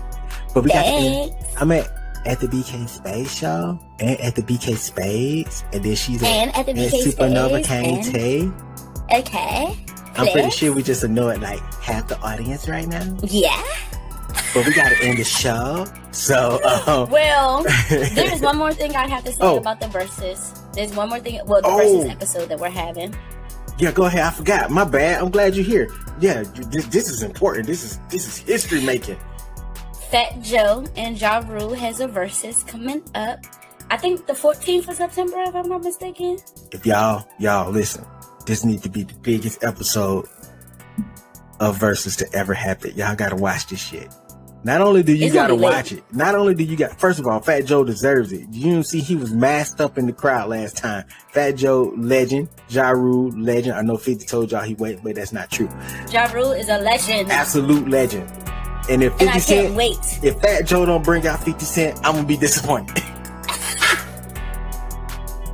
But 0.54 0.64
we 0.64 0.70
got 0.70 0.82
the 0.84 0.88
end. 0.90 1.32
I'm 1.58 1.72
at 1.72 1.88
at 2.26 2.40
the 2.40 2.46
BK 2.48 2.88
Space 2.88 3.32
Show 3.34 3.78
and 4.00 4.20
at 4.20 4.34
the 4.34 4.42
BK 4.42 4.76
Spades, 4.76 5.64
and 5.72 5.82
then 5.84 5.94
she's 5.94 6.22
at, 6.22 6.28
And 6.28 6.56
at 6.56 6.66
the 6.66 6.72
BK 6.72 6.86
at 6.86 6.92
Supernova 7.14 7.64
Spades, 7.64 8.08
KT. 8.10 9.14
Okay. 9.14 9.76
I'm 10.16 10.32
pretty 10.32 10.50
sure 10.50 10.72
we 10.74 10.82
just 10.82 11.04
annoyed 11.04 11.40
like 11.40 11.60
half 11.80 12.08
the 12.08 12.18
audience 12.20 12.68
right 12.68 12.86
now, 12.88 13.16
Yeah. 13.22 13.62
but 14.52 14.66
we 14.66 14.74
got 14.74 14.88
to 14.90 14.96
end 15.04 15.18
the 15.18 15.24
show. 15.24 15.86
So, 16.10 16.58
um, 16.88 17.08
Well, 17.10 17.64
there's 17.88 18.40
one 18.50 18.56
more 18.58 18.72
thing 18.72 18.96
I 18.96 19.06
have 19.06 19.22
to 19.24 19.30
say 19.30 19.38
Oh. 19.40 19.58
about 19.58 19.78
the 19.78 19.86
Verzuz. 19.86 20.72
There's 20.74 20.92
one 20.94 21.08
more 21.08 21.20
thing. 21.20 21.40
Well, 21.46 21.62
the 21.62 21.68
Oh. 21.68 21.78
Verzuz 21.78 22.10
episode 22.10 22.48
that 22.48 22.58
we're 22.58 22.68
having. 22.68 23.14
Yeah, 23.78 23.92
go 23.92 24.04
ahead. 24.06 24.22
I 24.22 24.30
forgot. 24.30 24.70
My 24.70 24.84
bad. 24.84 25.22
I'm 25.22 25.30
glad 25.30 25.54
you're 25.54 25.64
here. 25.64 25.88
Yeah, 26.20 26.42
this, 26.70 26.86
this 26.86 27.08
is 27.08 27.22
important. 27.22 27.66
This 27.66 27.84
is 27.84 27.98
this 28.08 28.26
is 28.26 28.38
history 28.38 28.82
making. 28.82 29.18
Fat 30.10 30.40
Joe 30.42 30.84
and 30.96 31.20
Ja 31.20 31.44
Rule 31.46 31.74
has 31.74 32.00
a 32.00 32.08
Verzuz 32.08 32.66
coming 32.66 33.02
up. 33.14 33.44
I 33.90 33.96
think 33.96 34.26
the 34.26 34.32
14th 34.32 34.88
of 34.88 34.96
September, 34.96 35.40
if 35.42 35.54
I'm 35.54 35.68
not 35.68 35.82
mistaken. 35.82 36.38
If 36.72 36.84
y'all, 36.84 37.28
y'all 37.38 37.70
listen, 37.70 38.04
this 38.46 38.64
needs 38.64 38.82
to 38.82 38.88
be 38.88 39.04
the 39.04 39.14
biggest 39.14 39.62
episode 39.62 40.26
of 41.60 41.78
Verzuz 41.78 42.16
to 42.18 42.36
ever 42.36 42.54
happen. 42.54 42.94
Y'all 42.96 43.14
gotta 43.14 43.36
watch 43.36 43.66
this 43.68 43.80
shit. 43.80 44.12
Not 44.68 44.82
only 44.82 45.02
do 45.02 45.14
you 45.14 45.24
It's 45.24 45.34
gotta 45.34 45.54
gonna 45.54 45.60
be 45.62 45.66
lit. 45.66 45.74
watch 45.76 45.92
it, 45.92 46.04
not 46.12 46.34
only 46.34 46.54
do 46.54 46.62
you 46.62 46.76
got 46.76 47.00
first 47.00 47.18
of 47.18 47.26
all, 47.26 47.40
Fat 47.40 47.64
Joe 47.64 47.84
deserves 47.84 48.34
it. 48.34 48.40
You 48.50 48.64
didn't 48.64 48.82
see 48.84 49.00
he 49.00 49.16
was 49.16 49.32
masked 49.32 49.80
up 49.80 49.96
in 49.96 50.04
the 50.06 50.12
crowd 50.12 50.50
last 50.50 50.76
time. 50.76 51.06
Fat 51.32 51.52
Joe, 51.52 51.94
legend, 51.96 52.50
Ja 52.68 52.90
Rule, 52.90 53.30
legend. 53.34 53.76
I 53.76 53.80
know 53.80 53.96
50 53.96 54.26
told 54.26 54.52
y'all 54.52 54.60
he 54.60 54.74
went, 54.74 55.02
but 55.02 55.14
that's 55.14 55.32
not 55.32 55.50
true. 55.50 55.70
Ja 56.10 56.24
Rule 56.34 56.52
is 56.52 56.68
a 56.68 56.76
legend. 56.80 57.32
Absolute 57.32 57.88
legend. 57.88 58.30
And 58.90 59.02
if 59.02 59.12
50 59.14 59.26
and 59.28 59.42
Cent, 59.42 59.74
wait. 59.74 59.96
if 60.22 60.38
Fat 60.42 60.66
Joe 60.66 60.84
don't 60.84 61.02
bring 61.02 61.26
out 61.26 61.42
50 61.42 61.64
Cent, 61.64 61.96
I'm 62.04 62.16
gonna 62.16 62.26
be 62.26 62.36
disappointed. 62.36 63.02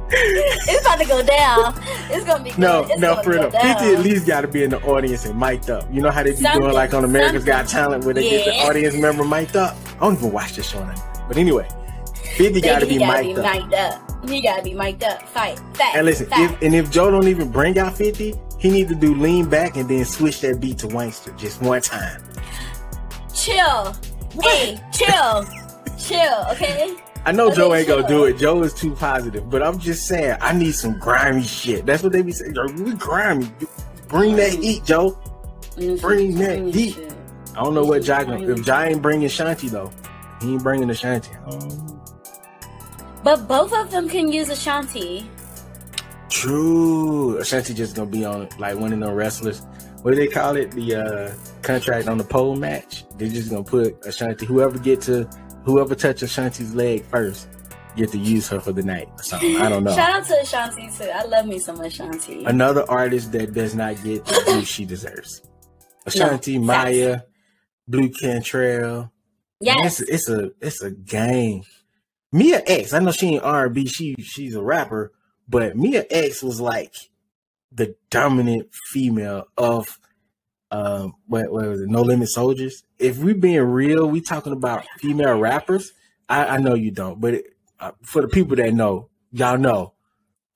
It's 0.66 0.80
about 0.86 0.98
to 1.00 1.06
go 1.06 1.22
down. 1.22 1.74
It's 2.10 2.24
gonna 2.24 2.44
be 2.44 2.50
good. 2.50 2.58
No, 2.58 2.84
It's 2.84 3.00
no, 3.00 3.22
for 3.22 3.30
real. 3.30 3.50
50 3.50 3.58
at 3.66 4.00
least 4.00 4.26
got 4.26 4.42
to 4.42 4.48
be 4.48 4.62
in 4.62 4.70
the 4.70 4.80
audience 4.82 5.24
and 5.24 5.38
mic'd 5.38 5.70
up. 5.70 5.86
You 5.92 6.00
know 6.02 6.10
how 6.10 6.22
they 6.22 6.32
be 6.32 6.38
doing 6.42 6.72
like 6.72 6.94
on 6.94 7.04
America's 7.04 7.44
Got. 7.44 7.68
Talent 7.68 8.04
where 8.04 8.14
they 8.14 8.28
get 8.28 8.44
the 8.44 8.52
audience 8.68 8.94
member 8.96 9.24
mic'd 9.24 9.56
up? 9.56 9.76
I 9.96 10.00
don't 10.00 10.14
even 10.14 10.32
watch 10.32 10.54
this 10.54 10.68
show 10.70 10.78
anymore. 10.78 11.24
But 11.28 11.36
anyway, 11.38 11.68
50 12.36 12.60
got 12.60 12.80
to 12.80 12.86
be 12.86 12.98
gotta 12.98 13.22
mic'd 13.22 13.36
be 13.36 13.42
up. 13.42 13.54
mic'd 13.54 13.74
up. 13.74 14.28
He 14.28 14.40
gotta 14.42 14.62
be 14.62 14.74
mic'd 14.74 15.04
up. 15.04 15.22
Fight. 15.28 15.58
Fact. 15.74 15.96
And 15.96 16.06
listen, 16.06 16.26
fact. 16.26 16.52
if, 16.54 16.62
and 16.62 16.74
if 16.74 16.90
Joe 16.90 17.10
don't 17.10 17.28
even 17.28 17.50
bring 17.50 17.78
out 17.78 17.96
50, 17.96 18.34
he 18.58 18.70
need 18.70 18.88
to 18.88 18.94
do 18.94 19.14
lean 19.14 19.48
back 19.48 19.76
and 19.76 19.88
then 19.88 20.04
switch 20.04 20.40
that 20.42 20.60
beat 20.60 20.78
to 20.78 20.86
Wanksta 20.88 21.36
just 21.38 21.60
one 21.62 21.82
time. 21.82 22.22
chill. 23.34 23.94
Hey, 24.42 24.80
chill. 24.92 25.44
chill, 25.98 26.44
okay? 26.50 26.94
I 27.26 27.32
know 27.32 27.46
Okay, 27.46 27.56
Joe 27.56 27.74
ain't 27.74 27.88
gonna 27.88 28.08
do 28.08 28.24
it. 28.24 28.36
Joe 28.36 28.62
is 28.62 28.74
too 28.74 28.94
positive, 28.94 29.48
but 29.48 29.62
I'm 29.62 29.78
just 29.78 30.06
saying 30.06 30.36
I 30.40 30.52
need 30.52 30.72
some 30.72 30.98
grimy 30.98 31.42
shit. 31.42 31.86
That's 31.86 32.02
what 32.02 32.12
they 32.12 32.22
be 32.22 32.32
saying. 32.32 32.54
Joe, 32.54 32.66
we 32.78 32.94
grimy. 32.94 33.50
Bring 34.08 34.36
that 34.36 34.52
heat, 34.52 34.84
Joe. 34.84 35.18
Bring 35.76 36.36
that 36.36 36.74
heat. 36.74 36.98
I 37.56 37.62
don't 37.62 37.74
know 37.74 37.84
what 37.84 38.04
Ja 38.06 38.24
gonna. 38.24 38.46
If 38.46 38.66
Ja 38.66 38.82
ain't 38.82 39.00
bringing 39.00 39.28
Shanti 39.28 39.70
though, 39.70 39.90
he 40.42 40.52
ain't 40.54 40.62
bringing 40.62 40.88
the 40.88 40.94
Shanti. 40.94 41.30
But 43.22 43.48
both 43.48 43.72
of 43.72 43.90
them 43.90 44.08
can 44.08 44.30
use 44.30 44.50
Ashanti. 44.50 45.28
true. 46.28 47.38
Ashanti 47.38 47.72
just 47.72 47.96
gonna 47.96 48.10
be 48.10 48.24
on 48.24 48.48
like 48.58 48.76
one 48.76 48.92
of 48.92 49.00
them 49.00 49.10
wrestlers. 49.12 49.62
What 50.02 50.10
do 50.10 50.16
they 50.16 50.28
call 50.28 50.56
it? 50.56 50.72
The 50.72 50.96
uh, 50.96 51.34
contract 51.62 52.08
on 52.08 52.18
the 52.18 52.24
pole 52.24 52.56
match. 52.56 53.06
They're 53.16 53.28
just 53.28 53.50
gonna 53.50 53.64
put 53.64 54.04
Ashanti. 54.04 54.44
Whoever 54.44 54.78
get 54.78 55.00
to 55.02 55.26
whoever 55.64 55.94
touches 55.94 56.30
Ashanti's 56.30 56.74
leg 56.74 57.04
first 57.06 57.48
get 57.96 58.10
to 58.10 58.18
use 58.18 58.48
her 58.48 58.58
for 58.60 58.72
the 58.72 58.82
night 58.82 59.08
or 59.16 59.22
something. 59.22 59.56
I 59.56 59.68
don't 59.68 59.84
know. 59.84 59.94
Shout 59.94 60.10
out 60.10 60.26
to 60.26 60.40
Ashanti 60.40 60.90
too. 60.98 61.10
I 61.14 61.24
love 61.26 61.46
me 61.46 61.58
some 61.58 61.80
Ashanti. 61.80 62.44
Another 62.44 62.84
artist 62.90 63.32
that 63.32 63.52
does 63.54 63.74
not 63.74 64.02
get 64.02 64.24
the 64.24 64.42
due 64.46 64.64
she 64.64 64.84
deserves. 64.84 65.42
Ashanti, 66.06 66.58
No, 66.58 66.64
Maya, 66.66 67.20
Blu 67.88 68.08
Cantrell. 68.10 69.12
yes. 69.60 70.00
It's, 70.00 70.10
it's 70.10 70.28
a 70.28 70.50
it's 70.60 70.82
a 70.82 70.90
game. 70.90 71.62
Mia 72.32 72.62
X, 72.66 72.92
I 72.92 72.98
know 72.98 73.12
she 73.12 73.28
ain't 73.34 73.44
R 73.44 73.66
and 73.66 73.74
B, 73.74 73.86
she 73.86 74.16
she's 74.18 74.56
a 74.56 74.62
rapper, 74.62 75.12
but 75.48 75.76
Mia 75.76 76.04
X 76.10 76.42
was 76.42 76.60
like 76.60 76.92
the 77.70 77.94
dominant 78.10 78.74
female 78.92 79.44
of 79.56 79.98
um 80.74 81.14
what, 81.26 81.50
what 81.52 81.66
was 81.66 81.80
it, 81.82 81.88
No 81.88 82.02
Limit 82.02 82.28
Soldiers. 82.28 82.82
If 82.98 83.18
we 83.18 83.32
being 83.32 83.62
real, 83.62 84.06
we 84.08 84.20
talking 84.20 84.52
about 84.52 84.84
female 84.98 85.38
rappers. 85.38 85.92
I, 86.28 86.46
I 86.46 86.56
know 86.58 86.74
you 86.74 86.90
don't, 86.90 87.20
but 87.20 87.34
it, 87.34 87.44
uh, 87.78 87.92
for 88.02 88.22
the 88.22 88.28
people 88.28 88.56
that 88.56 88.72
know, 88.74 89.08
y'all 89.32 89.58
know. 89.58 89.92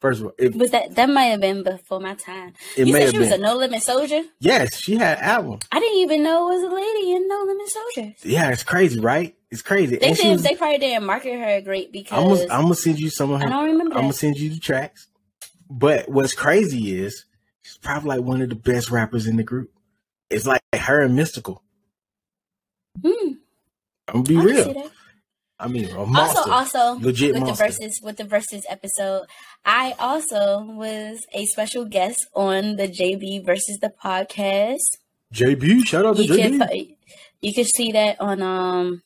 First 0.01 0.21
of 0.21 0.27
all, 0.27 0.33
it, 0.39 0.55
Was 0.55 0.71
that 0.71 0.95
that 0.95 1.09
might 1.11 1.25
have 1.25 1.41
been 1.41 1.63
before 1.65 1.99
my 2.01 2.15
time? 2.15 2.53
it 2.77 2.87
you 2.87 2.93
said 2.93 3.11
she 3.11 3.19
was 3.19 3.31
been. 3.31 3.41
a 3.41 3.43
No 3.43 3.57
Limit 3.57 3.83
Soldier. 3.83 4.23
yes, 4.39 4.77
she 4.81 4.95
had 4.97 5.19
an 5.19 5.25
album. 5.25 5.59
I 5.73 5.81
didn't 5.81 5.99
even 5.99 6.23
know 6.23 6.49
it 6.51 6.55
was 6.55 6.73
a 6.73 6.75
lady 6.75 7.13
in 7.13 7.27
No 7.29 7.43
Limit 7.47 7.69
Soldier. 7.69 8.15
Yeah, 8.23 8.51
it's 8.51 8.63
crazy, 8.63 9.01
right? 9.01 9.35
It's 9.51 9.63
crazy. 9.63 9.97
They 9.97 10.13
did. 10.13 10.33
was, 10.33 10.43
They 10.45 10.55
probably 10.55 10.79
didn't 10.79 11.05
market 11.05 11.39
her 11.39 11.61
great 11.63 11.91
because 11.91 12.17
I'm 12.17 12.29
gonna, 12.29 12.43
I'm 12.55 12.63
gonna 12.63 12.75
send 12.77 13.01
you 13.01 13.11
some 13.11 13.33
of 13.33 13.41
her. 13.41 13.47
I 13.47 13.51
don't 13.51 13.65
remember 13.65 13.97
I'm 13.97 14.03
gonna 14.03 14.13
send 14.13 14.37
you 14.37 14.51
the 14.51 14.61
tracks. 14.61 15.09
But 15.69 16.09
what's 16.09 16.33
crazy 16.33 16.97
is 17.01 17.25
she's 17.63 17.79
probably 17.79 18.09
like 18.11 18.21
one 18.21 18.41
of 18.41 18.49
the 18.51 18.55
best 18.55 18.91
rappers 18.91 19.27
in 19.27 19.37
the 19.37 19.43
group. 19.43 19.71
It's 20.31 20.47
like 20.47 20.63
her 20.75 21.01
and 21.03 21.19
Mystikal. 21.19 21.61
Hmm, 23.03 23.33
I'm 24.09 24.23
gonna 24.23 24.25
be 24.25 24.37
I 24.37 24.43
real. 24.43 24.91
I 25.61 25.67
mean. 25.69 25.91
Also, 25.93 26.51
also 26.51 26.93
Legit 27.01 27.33
with 27.35 27.43
monster. 27.43 27.67
the 27.67 27.73
Verzuz 27.87 28.03
with 28.03 28.17
the 28.17 28.25
Verzuz 28.25 28.63
episode, 28.69 29.27
I 29.65 29.95
also 29.99 30.61
was 30.63 31.27
a 31.33 31.47
special 31.47 31.85
guest 31.85 32.27
on 32.35 32.77
the 32.77 32.89
JB 32.89 33.45
versus 33.45 33.79
the 33.81 33.91
podcast. 34.03 34.99
JB, 35.35 35.85
shout 35.87 36.07
out 36.07 36.17
to 36.17 36.25
You 36.25 36.33
JB. 36.35 36.59
can 36.69 36.97
you 37.41 37.55
can 37.55 37.65
see 37.65 37.93
that 37.93 38.21
on 38.21 38.41
um 38.43 39.03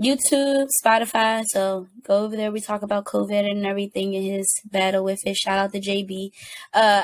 YouTube, 0.00 0.68
Spotify. 0.82 1.44
So 1.46 1.88
go 2.02 2.24
over 2.24 2.36
there. 2.36 2.50
We 2.50 2.60
talk 2.60 2.82
about 2.82 3.04
COVID 3.04 3.50
and 3.50 3.66
everything 3.66 4.14
and 4.16 4.24
his 4.24 4.60
battle 4.64 5.04
with 5.04 5.20
it. 5.26 5.36
Shout 5.36 5.58
out 5.58 5.72
to 5.72 5.80
JB. 5.80 6.30
Uh, 6.72 7.02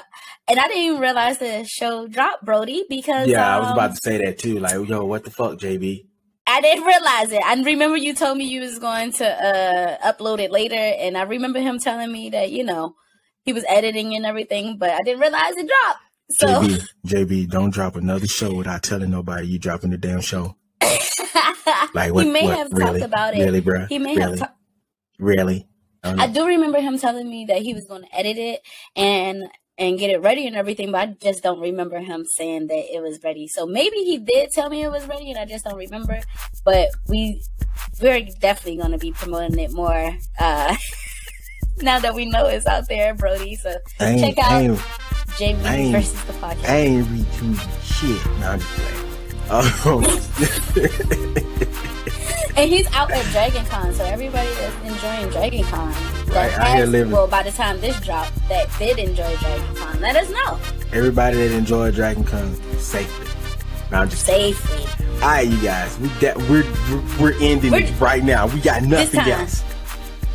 and 0.49 0.59
I 0.59 0.69
didn't 0.69 0.83
even 0.83 1.01
realize 1.01 1.39
the 1.39 1.65
show 1.69 2.07
dropped, 2.07 2.45
Brody, 2.45 2.85
because 2.89 3.29
yeah, 3.29 3.57
I 3.57 3.59
was 3.59 3.69
um, 3.69 3.73
about 3.75 3.95
to 3.95 4.01
say 4.03 4.19
that 4.25 4.39
too. 4.39 4.59
Like, 4.59 4.89
yo, 4.89 5.05
what 5.05 5.25
the 5.25 5.31
fuck, 5.31 5.59
JB? 5.59 6.07
I 6.47 6.61
didn't 6.61 6.85
realize 6.85 7.33
it. 7.33 7.43
I 7.45 7.61
remember 7.61 7.97
you 7.97 8.15
told 8.15 8.39
me 8.39 8.45
you 8.45 8.61
was 8.61 8.79
going 8.79 9.13
to 9.15 9.27
uh 9.27 10.13
upload 10.13 10.39
it 10.39 10.53
later, 10.53 10.77
and 10.77 11.19
I 11.19 11.23
remember 11.23 11.59
him 11.59 11.79
telling 11.79 12.13
me 12.13 12.31
that 12.31 12.53
you 12.53 12.65
know 12.65 12.95
he 13.43 13.53
was 13.53 13.65
editing 13.69 14.15
and 14.15 14.25
everything, 14.25 14.79
but 14.79 14.91
I 14.91 15.03
didn't 15.03 15.21
realize 15.21 15.55
it 15.57 15.69
dropped. 15.69 16.01
So 16.31 16.47
JB, 16.47 16.89
JB, 17.07 17.49
don't 17.51 17.75
drop 17.75 17.97
another 17.97 18.27
show 18.27 18.55
without 18.55 18.83
telling 18.83 19.11
nobody 19.11 19.49
you 19.49 19.59
dropping 19.59 19.91
the 19.91 19.99
damn 19.99 20.21
show. 20.21 20.57
Like, 21.95 22.13
what? 22.15 22.25
he 22.25 22.31
may 22.31 22.45
what, 22.45 22.57
have 22.59 22.73
really? 22.73 23.01
talked 23.01 23.03
about 23.05 23.35
it. 23.35 23.41
Really, 23.45 23.61
bro? 23.61 23.87
He 23.87 23.99
may 23.99 24.17
really? 24.17 24.39
have. 24.39 24.39
Ta- 24.39 24.55
really? 25.19 25.67
I 26.05 26.25
I 26.25 26.27
do 26.29 26.47
remember 26.47 26.81
him 26.81 26.99
telling 26.99 27.29
me 27.29 27.47
that 27.47 27.63
he 27.63 27.75
was 27.75 27.87
going 27.87 28.03
to 28.03 28.15
edit 28.17 28.37
it 28.39 28.61
and 28.95 29.45
and 29.79 29.99
get 29.99 30.09
it 30.11 30.23
ready 30.23 30.47
and 30.47 30.57
everything, 30.57 30.91
but 30.91 31.01
I 31.01 31.07
just 31.21 31.43
don't 31.43 31.61
remember 31.61 31.99
him 31.99 32.25
saying 32.25 32.69
that 32.69 32.95
it 32.95 33.03
was 33.03 33.19
ready. 33.23 33.47
So 33.47 33.67
maybe 33.67 33.97
he 33.99 34.17
did 34.19 34.51
tell 34.51 34.71
me 34.71 34.83
it 34.83 34.91
was 34.91 35.07
ready, 35.07 35.31
and 35.31 35.39
I 35.39 35.45
just 35.45 35.65
don't 35.65 35.77
remember. 35.77 36.21
But 36.65 36.91
we 37.09 37.43
we're 38.01 38.23
definitely 38.41 38.79
going 38.79 38.93
to 38.93 38.99
be 38.99 39.13
promoting 39.13 39.59
it 39.59 39.73
more 39.73 40.17
uh 40.39 40.77
now 41.83 41.99
that 41.99 42.15
we 42.15 42.25
know 42.27 42.47
it's 42.47 42.67
out 42.67 42.89
there, 42.89 43.15
Brody. 43.15 43.57
So 43.57 43.77
check 43.99 44.39
out 44.39 44.53
I 44.53 44.61
ain't, 44.63 44.79
JB 44.79 45.65
I 45.65 45.77
ain't- 45.77 45.97
versus 45.97 46.25
the 46.25 46.33
podcast. 46.35 46.69
I 46.69 46.77
ain't 46.77 47.07
retweeting 47.07 47.83
shit. 47.83 48.27
No, 48.41 48.51
I'm 48.53 48.61
just 48.61 48.71
playing. 48.73 49.06
Um, 49.51 50.05
And 52.59 52.71
he's 52.71 52.91
out 52.95 53.11
at 53.11 53.23
Dragon 53.33 53.67
Con, 53.67 53.93
so 53.93 54.03
everybody 54.05 54.49
is 54.49 54.75
enjoying 54.91 55.29
Dragon 55.29 55.63
Con, 55.65 55.93
Right, 56.29 56.51
out 56.55 56.75
here 56.75 56.87
living. 56.87 57.13
well, 57.13 57.27
by 57.27 57.43
the 57.43 57.51
time 57.53 57.79
this 57.83 58.01
dropped, 58.01 58.33
that 58.49 58.67
did 58.79 58.99
enjoy 58.99 59.37
Dragon 59.37 59.75
Con, 59.77 60.01
let 60.01 60.17
us 60.17 60.31
know 60.31 60.59
everybody 60.91 61.37
that 61.37 61.51
enjoyed 61.55 61.95
Dragon 61.95 62.25
Con 62.25 62.55
safely. 62.79 63.27
No, 63.93 63.99
I'm 63.99 64.09
just 64.09 64.25
safely. 64.25 64.87
All 65.17 65.29
right, 65.29 65.47
you 65.47 65.61
guys. 65.61 65.99
We 65.99 66.09
that 66.21 66.35
we're 66.49 66.65
we're, 66.91 67.03
we're 67.21 67.35
ending 67.43 67.73
We're- 67.73 67.85
it 67.85 68.01
right 68.01 68.25
now. 68.25 68.47
We 68.47 68.61
got 68.61 68.83
nothing 68.83 69.21
time. 69.21 69.31
else. 69.33 69.63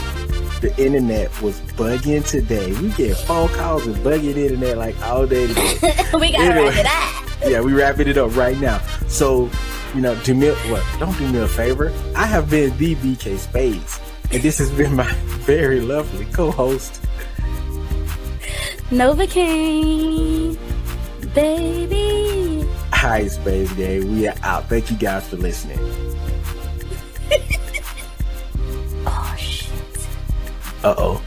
the 0.61 0.73
internet 0.79 1.29
was 1.43 1.61
bugging 1.73 2.27
today. 2.27 2.73
We 2.81 2.91
get 2.91 3.17
phone 3.17 3.49
calls 3.51 3.87
and 3.87 3.97
bugging 3.97 4.37
internet 4.37 4.79
like 4.79 4.99
all 5.03 5.27
day 5.27 5.47
today. 5.49 5.73
we 6.15 6.33
gotta 6.33 6.45
Anyway. 6.55 6.71
wrap 6.71 6.77
it 6.77 6.87
up. 6.87 7.51
yeah, 7.51 7.61
we 7.61 7.73
wrapping 7.73 8.09
it 8.09 8.17
up 8.19 8.35
right 8.37 8.59
now. 8.59 8.79
So, 9.09 9.51
you 9.95 10.01
know, 10.01 10.15
do 10.23 10.35
me 10.35 10.49
what? 10.71 10.85
Don't 10.99 11.17
do 11.19 11.29
me 11.29 11.39
a 11.41 11.49
favor. 11.49 11.93
I 12.17 12.25
have 12.27 12.49
been 12.49 12.75
the 12.79 12.95
BK 12.95 13.37
Spades, 13.39 14.01
and 14.33 14.43
this 14.43 14.59
has 14.59 14.71
been 14.73 14.95
my 14.95 15.13
very 15.45 15.81
lovely 15.81 16.25
co-host, 16.27 17.01
Novacaine, 18.91 20.57
baby. 21.35 22.67
Hi, 22.93 23.27
Space 23.29 23.73
Gang. 23.73 24.13
We 24.13 24.29
are 24.29 24.35
out. 24.43 24.69
Thank 24.69 24.91
you 24.91 24.97
guys 24.97 25.27
for 25.29 25.37
listening. 25.37 25.79
oh 29.07 29.35
shit. 29.39 29.73
Uh 30.85 30.95
oh. 30.99 31.23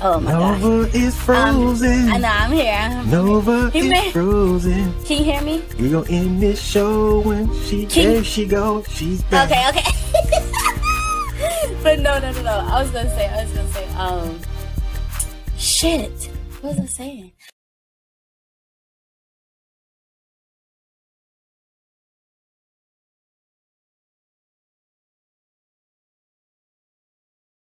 Oh 0.00 0.20
my 0.20 0.32
god. 0.32 0.60
Nova 0.60 0.96
is 0.98 1.14
frozen. 1.16 2.08
I 2.10 2.18
know 2.18 2.28
I'm 2.28 2.52
here. 2.52 2.72
I'm 2.74 3.10
Nova 3.10 3.70
is 3.74 3.86
man. 3.86 4.10
frozen. 4.10 4.92
Can 5.04 5.18
you 5.18 5.24
hear 5.24 5.42
me? 5.42 5.62
We 5.78 5.90
gonna 5.90 6.10
end 6.10 6.42
this 6.42 6.60
show 6.60 7.20
when 7.20 7.52
she 7.64 7.86
Can- 7.86 8.12
there 8.14 8.24
she 8.24 8.44
goes. 8.46 8.86
She's 8.90 9.22
back. 9.24 9.50
Okay, 9.50 9.68
okay. 9.68 10.40
but 11.84 12.00
no, 12.00 12.18
no, 12.18 12.32
no, 12.32 12.42
no. 12.42 12.50
I 12.50 12.82
was 12.82 12.90
gonna 12.90 13.10
say, 13.10 13.28
I 13.28 13.44
was 13.44 13.52
gonna 13.52 13.68
say, 13.68 13.86
um, 13.94 14.40
shit. 15.58 16.30
What 16.62 16.76
was 16.76 16.80
I 16.80 16.86
saying? 16.86 17.32